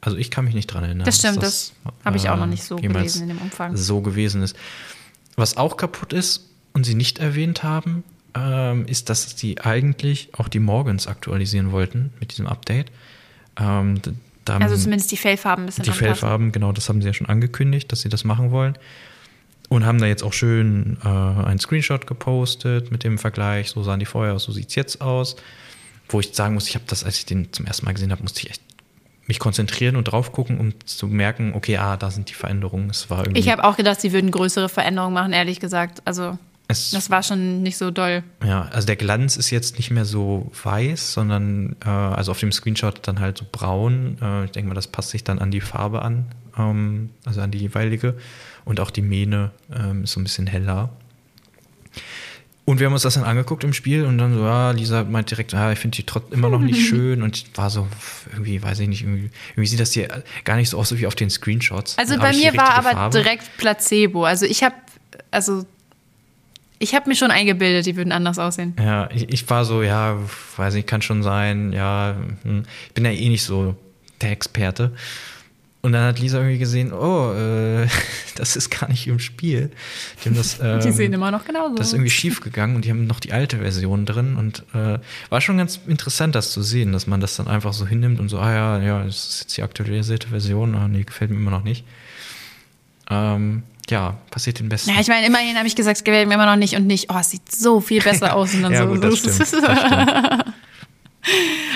Also 0.00 0.16
ich 0.16 0.30
kann 0.30 0.44
mich 0.44 0.54
nicht 0.54 0.68
dran 0.68 0.84
erinnern. 0.84 1.04
Das 1.04 1.18
stimmt, 1.18 1.42
das 1.42 1.72
habe 2.04 2.16
ich 2.16 2.28
auch 2.28 2.36
noch 2.36 2.46
nicht 2.46 2.62
so 2.62 2.76
gelesen 2.76 3.22
in 3.22 3.28
dem 3.28 3.38
Umfang. 3.38 3.76
So 3.76 4.00
gewesen 4.00 4.42
ist. 4.42 4.56
Was 5.36 5.56
auch 5.56 5.76
kaputt 5.76 6.12
ist 6.12 6.48
und 6.72 6.84
sie 6.84 6.94
nicht 6.94 7.18
erwähnt 7.18 7.62
haben, 7.62 8.04
ähm, 8.34 8.86
ist, 8.86 9.08
dass 9.10 9.36
sie 9.36 9.60
eigentlich 9.60 10.30
auch 10.32 10.48
die 10.48 10.60
Morgans 10.60 11.06
aktualisieren 11.06 11.72
wollten 11.72 12.12
mit 12.20 12.32
diesem 12.32 12.46
Update. 12.46 12.90
Ähm, 13.58 14.00
Also 14.46 14.76
zumindest 14.76 15.10
die 15.10 15.16
Fellfarben 15.16 15.64
ein 15.64 15.66
bisschen 15.66 15.84
die 15.84 15.90
anpassen. 15.90 16.06
Fellfarben, 16.06 16.52
genau, 16.52 16.72
das 16.72 16.88
haben 16.88 17.00
sie 17.02 17.08
ja 17.08 17.14
schon 17.14 17.28
angekündigt, 17.28 17.90
dass 17.92 18.00
sie 18.02 18.08
das 18.08 18.24
machen 18.24 18.50
wollen. 18.50 18.78
Und 19.68 19.84
haben 19.84 19.98
da 19.98 20.06
jetzt 20.06 20.22
auch 20.22 20.32
schön 20.32 20.96
äh, 21.04 21.08
einen 21.08 21.58
Screenshot 21.58 22.06
gepostet 22.06 22.90
mit 22.90 23.04
dem 23.04 23.18
Vergleich. 23.18 23.70
So 23.70 23.82
sahen 23.82 24.00
die 24.00 24.06
vorher 24.06 24.34
aus, 24.34 24.44
so 24.44 24.52
sieht 24.52 24.68
es 24.70 24.74
jetzt 24.76 25.00
aus. 25.02 25.36
Wo 26.08 26.20
ich 26.20 26.30
sagen 26.32 26.54
muss, 26.54 26.68
ich 26.68 26.74
habe 26.74 26.86
das, 26.86 27.04
als 27.04 27.18
ich 27.18 27.26
den 27.26 27.52
zum 27.52 27.66
ersten 27.66 27.84
Mal 27.84 27.92
gesehen 27.92 28.10
habe, 28.10 28.22
musste 28.22 28.40
ich 28.40 28.50
echt 28.50 28.62
mich 29.28 29.38
konzentrieren 29.38 29.94
und 29.94 30.04
drauf 30.04 30.32
gucken, 30.32 30.58
um 30.58 30.72
zu 30.86 31.06
merken, 31.06 31.52
okay, 31.54 31.76
ah, 31.76 31.96
da 31.96 32.10
sind 32.10 32.30
die 32.30 32.34
Veränderungen. 32.34 32.90
Es 32.90 33.10
war 33.10 33.20
irgendwie. 33.20 33.40
Ich 33.40 33.50
habe 33.50 33.62
auch 33.62 33.76
gedacht, 33.76 34.00
sie 34.00 34.12
würden 34.12 34.30
größere 34.30 34.68
Veränderungen 34.68 35.14
machen, 35.14 35.32
ehrlich 35.32 35.60
gesagt. 35.60 36.02
Also 36.06 36.38
es, 36.66 36.90
das 36.90 37.10
war 37.10 37.22
schon 37.22 37.62
nicht 37.62 37.76
so 37.76 37.90
doll. 37.90 38.22
Ja, 38.44 38.68
also 38.72 38.86
der 38.86 38.96
Glanz 38.96 39.36
ist 39.36 39.50
jetzt 39.50 39.76
nicht 39.76 39.90
mehr 39.90 40.06
so 40.06 40.50
weiß, 40.62 41.12
sondern 41.12 41.76
äh, 41.84 41.88
also 41.88 42.32
auf 42.32 42.40
dem 42.40 42.52
Screenshot 42.52 43.06
dann 43.06 43.20
halt 43.20 43.38
so 43.38 43.44
braun. 43.50 44.16
Äh, 44.20 44.46
ich 44.46 44.50
denke 44.50 44.68
mal, 44.68 44.74
das 44.74 44.86
passt 44.86 45.10
sich 45.10 45.24
dann 45.24 45.38
an 45.38 45.50
die 45.50 45.60
Farbe 45.60 46.02
an, 46.02 46.26
ähm, 46.58 47.10
also 47.24 47.42
an 47.42 47.50
die 47.50 47.58
jeweilige. 47.58 48.16
Und 48.64 48.80
auch 48.80 48.90
die 48.90 49.02
Mähne 49.02 49.50
ähm, 49.74 50.04
ist 50.04 50.12
so 50.12 50.20
ein 50.20 50.24
bisschen 50.24 50.46
heller. 50.46 50.90
Und 52.68 52.80
wir 52.80 52.86
haben 52.86 52.92
uns 52.92 53.00
das 53.00 53.14
dann 53.14 53.24
angeguckt 53.24 53.64
im 53.64 53.72
Spiel 53.72 54.04
und 54.04 54.18
dann 54.18 54.34
so, 54.34 54.44
ja, 54.44 54.72
Lisa 54.72 55.02
meint 55.02 55.30
direkt, 55.30 55.54
ah, 55.54 55.72
ich 55.72 55.78
finde 55.78 55.96
die 55.96 56.02
trotzdem 56.02 56.38
immer 56.38 56.50
noch 56.50 56.60
nicht 56.60 56.78
schön 56.86 57.22
und 57.22 57.34
ich 57.34 57.46
war 57.54 57.70
so, 57.70 57.88
irgendwie, 58.30 58.62
weiß 58.62 58.80
ich 58.80 58.88
nicht, 58.88 59.04
irgendwie, 59.04 59.30
irgendwie 59.52 59.66
sieht 59.66 59.80
das 59.80 59.92
hier 59.92 60.22
gar 60.44 60.56
nicht 60.56 60.68
so 60.68 60.76
aus 60.76 60.90
so 60.90 60.98
wie 60.98 61.06
auf 61.06 61.14
den 61.14 61.30
Screenshots. 61.30 61.96
Also 61.96 62.18
bei 62.18 62.30
mir 62.34 62.54
war 62.58 62.74
aber 62.74 62.90
Farbe. 62.90 63.18
direkt 63.18 63.56
Placebo. 63.56 64.26
Also 64.26 64.44
ich 64.44 64.62
habe, 64.62 64.74
also 65.30 65.64
ich 66.78 66.94
habe 66.94 67.08
mir 67.08 67.16
schon 67.16 67.30
eingebildet, 67.30 67.86
die 67.86 67.96
würden 67.96 68.12
anders 68.12 68.38
aussehen. 68.38 68.76
Ja, 68.78 69.08
ich, 69.14 69.32
ich 69.32 69.48
war 69.48 69.64
so, 69.64 69.82
ja, 69.82 70.18
weiß 70.58 70.74
nicht, 70.74 70.86
kann 70.86 71.00
schon 71.00 71.22
sein, 71.22 71.72
ja, 71.72 72.16
hm. 72.42 72.64
ich 72.88 72.92
bin 72.92 73.06
ja 73.06 73.12
eh 73.12 73.30
nicht 73.30 73.44
so 73.44 73.76
der 74.20 74.32
Experte. 74.32 74.92
Und 75.80 75.92
dann 75.92 76.02
hat 76.02 76.18
Lisa 76.18 76.38
irgendwie 76.38 76.58
gesehen, 76.58 76.92
oh, 76.92 77.32
äh, 77.32 77.86
das 78.36 78.56
ist 78.56 78.70
gar 78.70 78.88
nicht 78.88 79.06
im 79.06 79.20
Spiel. 79.20 79.70
Die, 80.22 80.28
haben 80.28 80.36
das, 80.36 80.58
ähm, 80.62 80.80
Die 80.80 80.90
sehen 80.90 81.12
immer 81.12 81.30
noch 81.30 81.44
genauso 81.44 81.74
Das 81.76 81.88
ist 81.88 81.92
irgendwie 81.92 82.10
schief 82.10 82.40
gegangen 82.40 82.74
und 82.76 82.84
die 82.84 82.90
haben 82.90 83.06
noch 83.06 83.20
die 83.20 83.32
alte 83.32 83.58
Version 83.58 84.04
drin 84.04 84.36
und 84.36 84.64
äh, 84.74 84.98
war 85.28 85.40
schon 85.40 85.56
ganz 85.56 85.78
interessant, 85.86 86.34
das 86.34 86.50
zu 86.50 86.62
sehen, 86.62 86.92
dass 86.92 87.06
man 87.06 87.20
das 87.20 87.36
dann 87.36 87.46
einfach 87.46 87.72
so 87.72 87.86
hinnimmt 87.86 88.18
und 88.18 88.28
so, 88.28 88.38
ah 88.38 88.52
ja, 88.52 88.78
ja, 88.80 89.04
das 89.04 89.28
ist 89.28 89.40
jetzt 89.40 89.56
die 89.56 89.62
aktualisierte 89.62 90.28
Version, 90.28 90.74
ah 90.74 90.88
nee, 90.88 91.04
gefällt 91.04 91.30
mir 91.30 91.36
immer 91.36 91.52
noch 91.52 91.64
nicht. 91.64 91.84
Ähm, 93.10 93.62
ja, 93.88 94.18
passiert 94.30 94.58
den 94.58 94.68
Besten. 94.68 94.90
Ja, 94.90 95.00
ich 95.00 95.08
meine, 95.08 95.26
immerhin 95.26 95.56
habe 95.56 95.66
ich 95.66 95.76
gesagt, 95.76 95.98
es 95.98 96.04
gefällt 96.04 96.28
mir 96.28 96.34
immer 96.34 96.46
noch 96.46 96.56
nicht 96.56 96.74
und 96.74 96.86
nicht, 96.86 97.10
oh, 97.10 97.16
es 97.18 97.30
sieht 97.30 97.50
so 97.50 97.80
viel 97.80 98.02
besser 98.02 98.34
aus. 98.36 98.52
Und 98.52 98.62
dann 98.62 98.72
ja, 98.72 98.82
so, 98.82 98.88
gut, 98.88 99.02
das 99.02 99.18
stimmt. 99.18 99.40
Das 99.40 99.48
stimmt. 99.48 100.44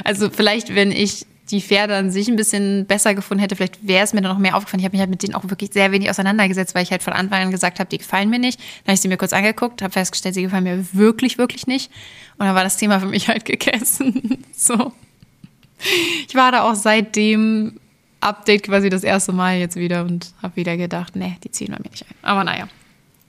Also 0.05 0.31
vielleicht, 0.31 0.75
wenn 0.75 0.93
ich 0.93 1.27
die 1.53 1.61
Pferde 1.61 1.95
an 1.97 2.11
sich 2.11 2.29
ein 2.29 2.37
bisschen 2.37 2.87
besser 2.87 3.15
gefunden 3.15 3.41
hätte, 3.41 3.57
vielleicht 3.57 3.87
wäre 3.87 4.03
es 4.03 4.15
mir 4.15 4.23
dann 4.23 4.33
noch 4.33 4.39
mehr 4.39 4.57
aufgefallen. 4.57 4.81
Ich 4.81 4.85
habe 4.87 4.95
mich 4.95 5.01
halt 5.01 5.11
mit 5.11 5.23
denen 5.23 5.35
auch 5.35 5.49
wirklich 5.49 5.71
sehr 5.73 5.93
wenig 5.93 6.09
auseinandergesetzt, 6.09 6.75
weil 6.75 6.83
ich 6.83 6.91
halt 6.91 7.03
von 7.03 7.13
Anfang 7.13 7.43
an 7.43 7.51
gesagt 7.51 7.79
habe, 7.79 7.89
die 7.91 7.99
gefallen 7.99 8.31
mir 8.31 8.39
nicht. 8.39 8.59
Dann 8.59 8.89
habe 8.89 8.95
ich 8.95 9.01
sie 9.01 9.09
mir 9.09 9.19
kurz 9.19 9.33
angeguckt, 9.33 9.83
habe 9.83 9.93
festgestellt, 9.93 10.35
sie 10.35 10.43
gefallen 10.43 10.65
mir 10.65 10.85
wirklich, 10.95 11.39
wirklich 11.39 11.67
nicht. 11.67 11.91
Und 12.39 12.47
dann 12.47 12.55
war 12.55 12.65
das 12.65 12.79
Thema 12.79 12.99
für 13.01 13.07
mich 13.07 13.29
halt 13.29 13.45
gegessen. 13.45 14.45
so. 14.57 14.93
Ich 16.27 16.35
war 16.35 16.53
da 16.53 16.63
auch 16.63 16.75
seitdem 16.75 17.79
Update 18.21 18.63
quasi 18.63 18.89
das 18.89 19.05
erste 19.05 19.33
Mal 19.33 19.59
jetzt 19.59 19.77
wieder 19.77 20.05
und 20.05 20.33
habe 20.43 20.57
wieder 20.57 20.77
gedacht, 20.77 21.17
nee, 21.17 21.37
die 21.45 21.51
ziehen 21.51 21.69
bei 21.73 21.79
mir 21.83 21.91
nicht 21.91 22.07
ein. 22.09 22.15
Aber 22.23 22.45
naja, 22.45 22.69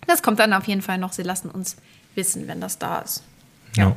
das 0.07 0.23
kommt 0.23 0.39
dann 0.39 0.53
auf 0.53 0.65
jeden 0.67 0.81
Fall 0.81 0.97
noch. 0.97 1.11
Sie 1.11 1.23
lassen 1.23 1.49
uns 1.49 1.75
wissen, 2.15 2.47
wenn 2.47 2.61
das 2.61 2.77
da 2.79 2.99
ist. 2.99 3.23
Ja. 3.75 3.95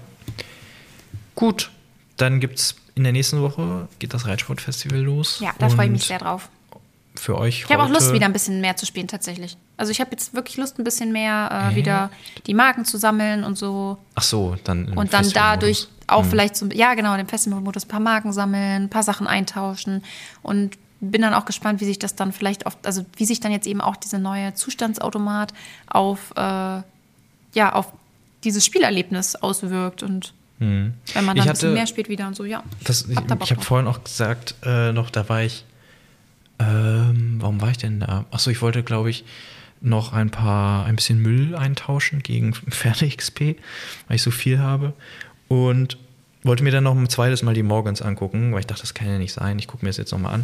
Gut, 1.35 1.70
dann 2.16 2.41
gibt 2.41 2.59
es 2.59 2.77
in 2.97 3.05
der 3.05 3.12
nächsten 3.12 3.40
Woche 3.42 3.88
geht 3.99 4.14
das 4.14 4.26
Reitsportfestival 4.26 4.99
los. 4.99 5.38
Ja, 5.40 5.55
da 5.59 5.68
freue 5.68 5.86
ich 5.86 5.92
mich 5.92 6.05
sehr 6.05 6.18
drauf. 6.18 6.49
Für 7.14 7.38
euch. 7.38 7.64
Ich 7.64 7.72
habe 7.72 7.82
auch 7.82 7.88
Lust, 7.88 8.12
wieder 8.12 8.26
ein 8.26 8.32
bisschen 8.32 8.61
mehr 8.61 8.76
zu 8.76 8.84
spielen, 8.84 9.09
tatsächlich. 9.09 9.57
Also 9.76 9.90
ich 9.90 10.01
habe 10.01 10.11
jetzt 10.11 10.34
wirklich 10.34 10.57
Lust, 10.57 10.78
ein 10.78 10.84
bisschen 10.84 11.12
mehr 11.12 11.70
äh, 11.70 11.74
wieder 11.74 12.11
die 12.47 12.53
Marken 12.53 12.84
zu 12.84 12.99
sammeln 12.99 13.44
und 13.44 13.57
so. 13.57 13.97
Ach 14.14 14.22
so, 14.22 14.57
dann. 14.64 14.92
Und 14.92 15.14
dann 15.14 15.28
dadurch 15.30 15.88
auch 16.07 16.22
hm. 16.22 16.30
vielleicht 16.30 16.57
so, 16.57 16.66
ja 16.66 16.94
genau, 16.94 17.16
den 17.16 17.26
Festivalmodus 17.26 17.84
ein 17.84 17.88
paar 17.88 18.01
Marken 18.01 18.32
sammeln, 18.32 18.84
ein 18.84 18.90
paar 18.90 19.03
Sachen 19.03 19.26
eintauschen 19.26 20.03
und 20.42 20.76
bin 21.01 21.22
dann 21.22 21.34
auch 21.34 21.44
gespannt, 21.44 21.80
wie 21.80 21.84
sich 21.84 21.99
das 21.99 22.16
dann 22.16 22.32
vielleicht 22.32 22.66
auf, 22.66 22.76
also 22.82 23.05
wie 23.16 23.24
sich 23.24 23.40
dann 23.40 23.53
jetzt 23.53 23.66
eben 23.66 23.80
auch 23.80 23.97
diese 23.97 24.18
neue 24.18 24.55
Zustandsautomat 24.55 25.53
auf, 25.88 26.32
äh, 26.36 26.40
ja, 26.40 27.72
auf 27.72 27.92
dieses 28.44 28.64
Spielerlebnis 28.64 29.36
auswirkt 29.36 30.03
und 30.03 30.32
hm. 30.59 30.94
Wenn 31.12 31.24
man 31.24 31.36
dann 31.36 31.44
hatte, 31.44 31.50
ein 31.50 31.52
bisschen 31.52 31.74
mehr 31.74 31.86
spielt 31.86 32.09
wieder 32.09 32.26
und 32.26 32.36
so, 32.36 32.44
ja. 32.44 32.62
Das, 32.84 33.02
ich 33.02 33.18
ich 33.18 33.50
habe 33.50 33.61
vorhin 33.61 33.86
auch 33.86 34.02
gesagt, 34.02 34.54
äh, 34.64 34.92
noch, 34.92 35.11
da 35.11 35.28
war 35.28 35.42
ich, 35.42 35.64
ähm, 36.59 37.36
warum 37.40 37.61
war 37.61 37.70
ich 37.70 37.78
denn 37.78 38.00
da? 38.00 38.24
Achso, 38.30 38.50
ich 38.50 38.62
wollte, 38.62 38.82
glaube 38.82 39.11
ich, 39.11 39.24
noch 39.82 40.12
ein 40.12 40.30
paar, 40.30 40.86
ein 40.86 40.96
bisschen 40.96 41.20
Müll 41.20 41.54
eintauschen 41.54 42.22
gegen 42.22 42.54
Pferde-XP, 42.70 43.57
weil 44.09 44.16
ich 44.16 44.22
so 44.22 44.30
viel 44.30 44.59
habe. 44.59 44.94
Und 45.48 45.98
wollte 46.42 46.64
mir 46.64 46.70
dann 46.70 46.84
noch 46.84 46.96
ein 46.96 47.09
zweites 47.09 47.42
Mal 47.42 47.54
die 47.54 47.62
Morgans 47.62 48.00
angucken, 48.02 48.52
weil 48.52 48.61
ich 48.61 48.66
dachte, 48.66 48.82
das 48.82 48.94
kann 48.94 49.09
ja 49.09 49.18
nicht 49.18 49.32
sein. 49.32 49.59
Ich 49.59 49.66
gucke 49.66 49.84
mir 49.84 49.90
das 49.90 49.96
jetzt 49.98 50.12
nochmal 50.12 50.34
an. 50.34 50.40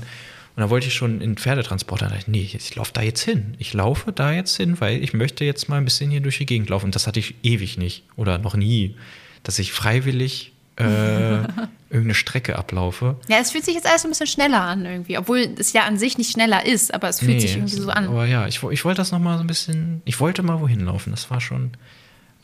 Und 0.54 0.60
da 0.60 0.68
wollte 0.68 0.86
ich 0.88 0.94
schon 0.94 1.22
in 1.22 1.36
Pferdetransporter. 1.36 2.06
Da 2.06 2.10
dachte 2.10 2.24
ich, 2.26 2.28
nee, 2.28 2.50
ich 2.52 2.74
laufe 2.74 2.92
da 2.92 3.00
jetzt 3.00 3.22
hin. 3.22 3.54
Ich 3.58 3.72
laufe 3.72 4.12
da 4.12 4.32
jetzt 4.32 4.54
hin, 4.56 4.78
weil 4.80 5.02
ich 5.02 5.14
möchte 5.14 5.44
jetzt 5.44 5.68
mal 5.68 5.78
ein 5.78 5.84
bisschen 5.84 6.10
hier 6.10 6.20
durch 6.20 6.38
die 6.38 6.46
Gegend 6.46 6.68
laufen. 6.68 6.86
Und 6.86 6.94
das 6.94 7.06
hatte 7.06 7.20
ich 7.20 7.36
ewig 7.42 7.78
nicht 7.78 8.04
oder 8.16 8.38
noch 8.38 8.54
nie 8.54 8.96
dass 9.43 9.59
ich 9.59 9.72
freiwillig 9.72 10.53
äh, 10.76 10.82
irgendeine 11.90 12.14
Strecke 12.14 12.57
ablaufe. 12.57 13.16
Ja, 13.28 13.38
es 13.38 13.51
fühlt 13.51 13.64
sich 13.64 13.74
jetzt 13.74 13.86
alles 13.86 14.05
ein 14.05 14.11
bisschen 14.11 14.26
schneller 14.26 14.62
an 14.62 14.84
irgendwie, 14.84 15.18
obwohl 15.18 15.55
es 15.59 15.72
ja 15.72 15.84
an 15.84 15.99
sich 15.99 16.18
nicht 16.18 16.32
schneller 16.32 16.64
ist, 16.64 16.95
aber 16.95 17.09
es 17.09 17.20
fühlt 17.20 17.32
nee, 17.32 17.40
sich 17.40 17.57
irgendwie 17.57 17.76
so 17.76 17.90
an. 17.90 18.09
Aber 18.09 18.26
ja, 18.26 18.47
ich, 18.47 18.62
ich 18.62 18.84
wollte 18.84 18.99
das 18.99 19.12
nochmal 19.12 19.36
so 19.36 19.45
ein 19.45 19.47
bisschen, 19.47 20.03
ich 20.05 20.18
wollte 20.20 20.43
mal 20.43 20.61
wohin 20.61 20.80
laufen, 20.80 21.11
das 21.11 21.30
war 21.30 21.40
schon. 21.40 21.72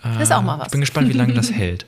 Äh, 0.02 0.12
das 0.14 0.24
ist 0.24 0.32
auch 0.32 0.42
mal 0.42 0.58
was. 0.58 0.66
Ich 0.66 0.72
bin 0.72 0.80
gespannt, 0.80 1.08
wie 1.08 1.16
lange 1.16 1.34
das 1.34 1.50
hält. 1.52 1.86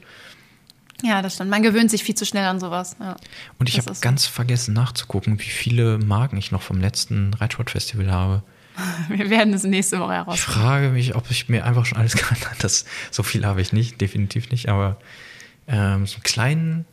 Ja, 1.03 1.23
das 1.23 1.35
stimmt. 1.35 1.51
Man 1.51 1.63
gewöhnt 1.63 1.91
sich 1.91 2.05
viel 2.05 2.15
zu 2.15 2.27
schnell 2.27 2.45
an 2.45 2.61
sowas. 2.61 2.97
Ja, 3.01 3.17
Und 3.59 3.69
ich 3.69 3.79
habe 3.79 3.91
ganz 4.01 4.27
vergessen 4.27 4.75
nachzugucken, 4.75 5.39
wie 5.39 5.45
viele 5.45 5.99
Marken 5.99 6.37
ich 6.37 6.51
noch 6.53 6.63
vom 6.63 6.79
letzten 6.79 7.33
Reitsportfestival 7.35 8.11
habe. 8.11 8.43
Wir 9.09 9.31
werden 9.31 9.55
es 9.55 9.64
nächste 9.64 10.01
Woche 10.01 10.14
heraus. 10.14 10.35
Ich 10.35 10.41
frage 10.41 10.91
mich, 10.91 11.14
ob 11.14 11.31
ich 11.31 11.49
mir 11.49 11.64
einfach 11.64 11.87
schon 11.87 11.99
alles 11.99 12.14
gehandelt 12.16 12.62
habe. 12.62 12.73
So 13.11 13.23
viel 13.23 13.45
habe 13.45 13.61
ich 13.61 13.73
nicht, 13.73 14.01
definitiv 14.01 14.51
nicht. 14.51 14.68
Aber 14.68 14.97
ähm, 15.68 16.07
so 16.07 16.16
einen 16.16 16.23
kleinen 16.23 16.85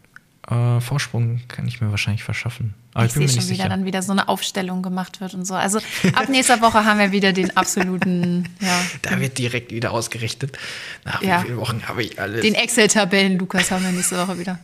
äh, 0.49 0.79
Vorsprung 0.79 1.41
kann 1.47 1.67
ich 1.67 1.81
mir 1.81 1.91
wahrscheinlich 1.91 2.23
verschaffen. 2.23 2.73
Aber 2.93 3.05
ich, 3.05 3.15
ich 3.15 3.31
sehe 3.31 3.41
schon 3.41 3.49
wieder, 3.49 3.69
dann 3.69 3.85
wieder 3.85 4.01
so 4.01 4.11
eine 4.11 4.27
Aufstellung 4.27 4.81
gemacht 4.81 5.21
wird 5.21 5.33
und 5.33 5.45
so. 5.45 5.53
Also 5.53 5.79
ab 6.13 6.29
nächster 6.29 6.61
Woche 6.61 6.85
haben 6.85 6.99
wir 6.99 7.11
wieder 7.11 7.33
den 7.33 7.55
absoluten. 7.55 8.47
Ja. 8.59 8.81
Da 9.03 9.19
wird 9.19 9.37
direkt 9.37 9.71
wieder 9.71 9.91
ausgerichtet. 9.91 10.57
Nach 11.05 11.21
ja. 11.21 11.41
wie 11.41 11.47
vielen 11.47 11.57
Wochen 11.57 11.87
habe 11.87 12.03
ich 12.03 12.19
alles? 12.19 12.41
Den 12.41 12.55
Excel-Tabellen, 12.55 13.37
Lukas, 13.37 13.69
haben 13.71 13.83
wir 13.83 13.91
nächste 13.91 14.17
Woche 14.17 14.39
wieder. 14.39 14.59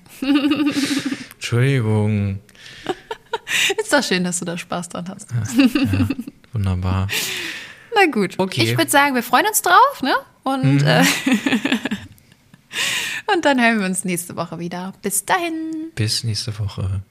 Entschuldigung. 1.36 2.40
Ist 3.82 3.94
doch 3.94 4.04
schön, 4.04 4.24
dass 4.24 4.40
du 4.40 4.46
da 4.46 4.58
Spaß 4.58 4.90
dran 4.90 5.10
hast. 5.10 5.32
Ja, 5.32 5.44
ja. 5.76 6.08
Wunderbar. 6.54 7.08
Na 7.96 8.06
gut. 8.12 8.36
Okay. 8.38 8.64
Ich 8.64 8.78
würde 8.78 8.90
sagen, 8.90 9.16
wir 9.16 9.24
freuen 9.24 9.46
uns 9.48 9.62
drauf, 9.62 10.02
ne? 10.02 10.16
Und, 10.44 10.82
mhm. 10.82 10.88
äh, 10.88 11.04
und 13.34 13.46
dann 13.46 13.62
hören 13.62 13.80
wir 13.80 13.86
uns 13.86 14.04
nächste 14.04 14.36
Woche 14.36 14.60
wieder. 14.60 14.94
Bis 15.02 15.26
dahin. 15.26 15.92
Bis 15.96 16.24
nächste 16.24 16.58
Woche. 16.60 17.02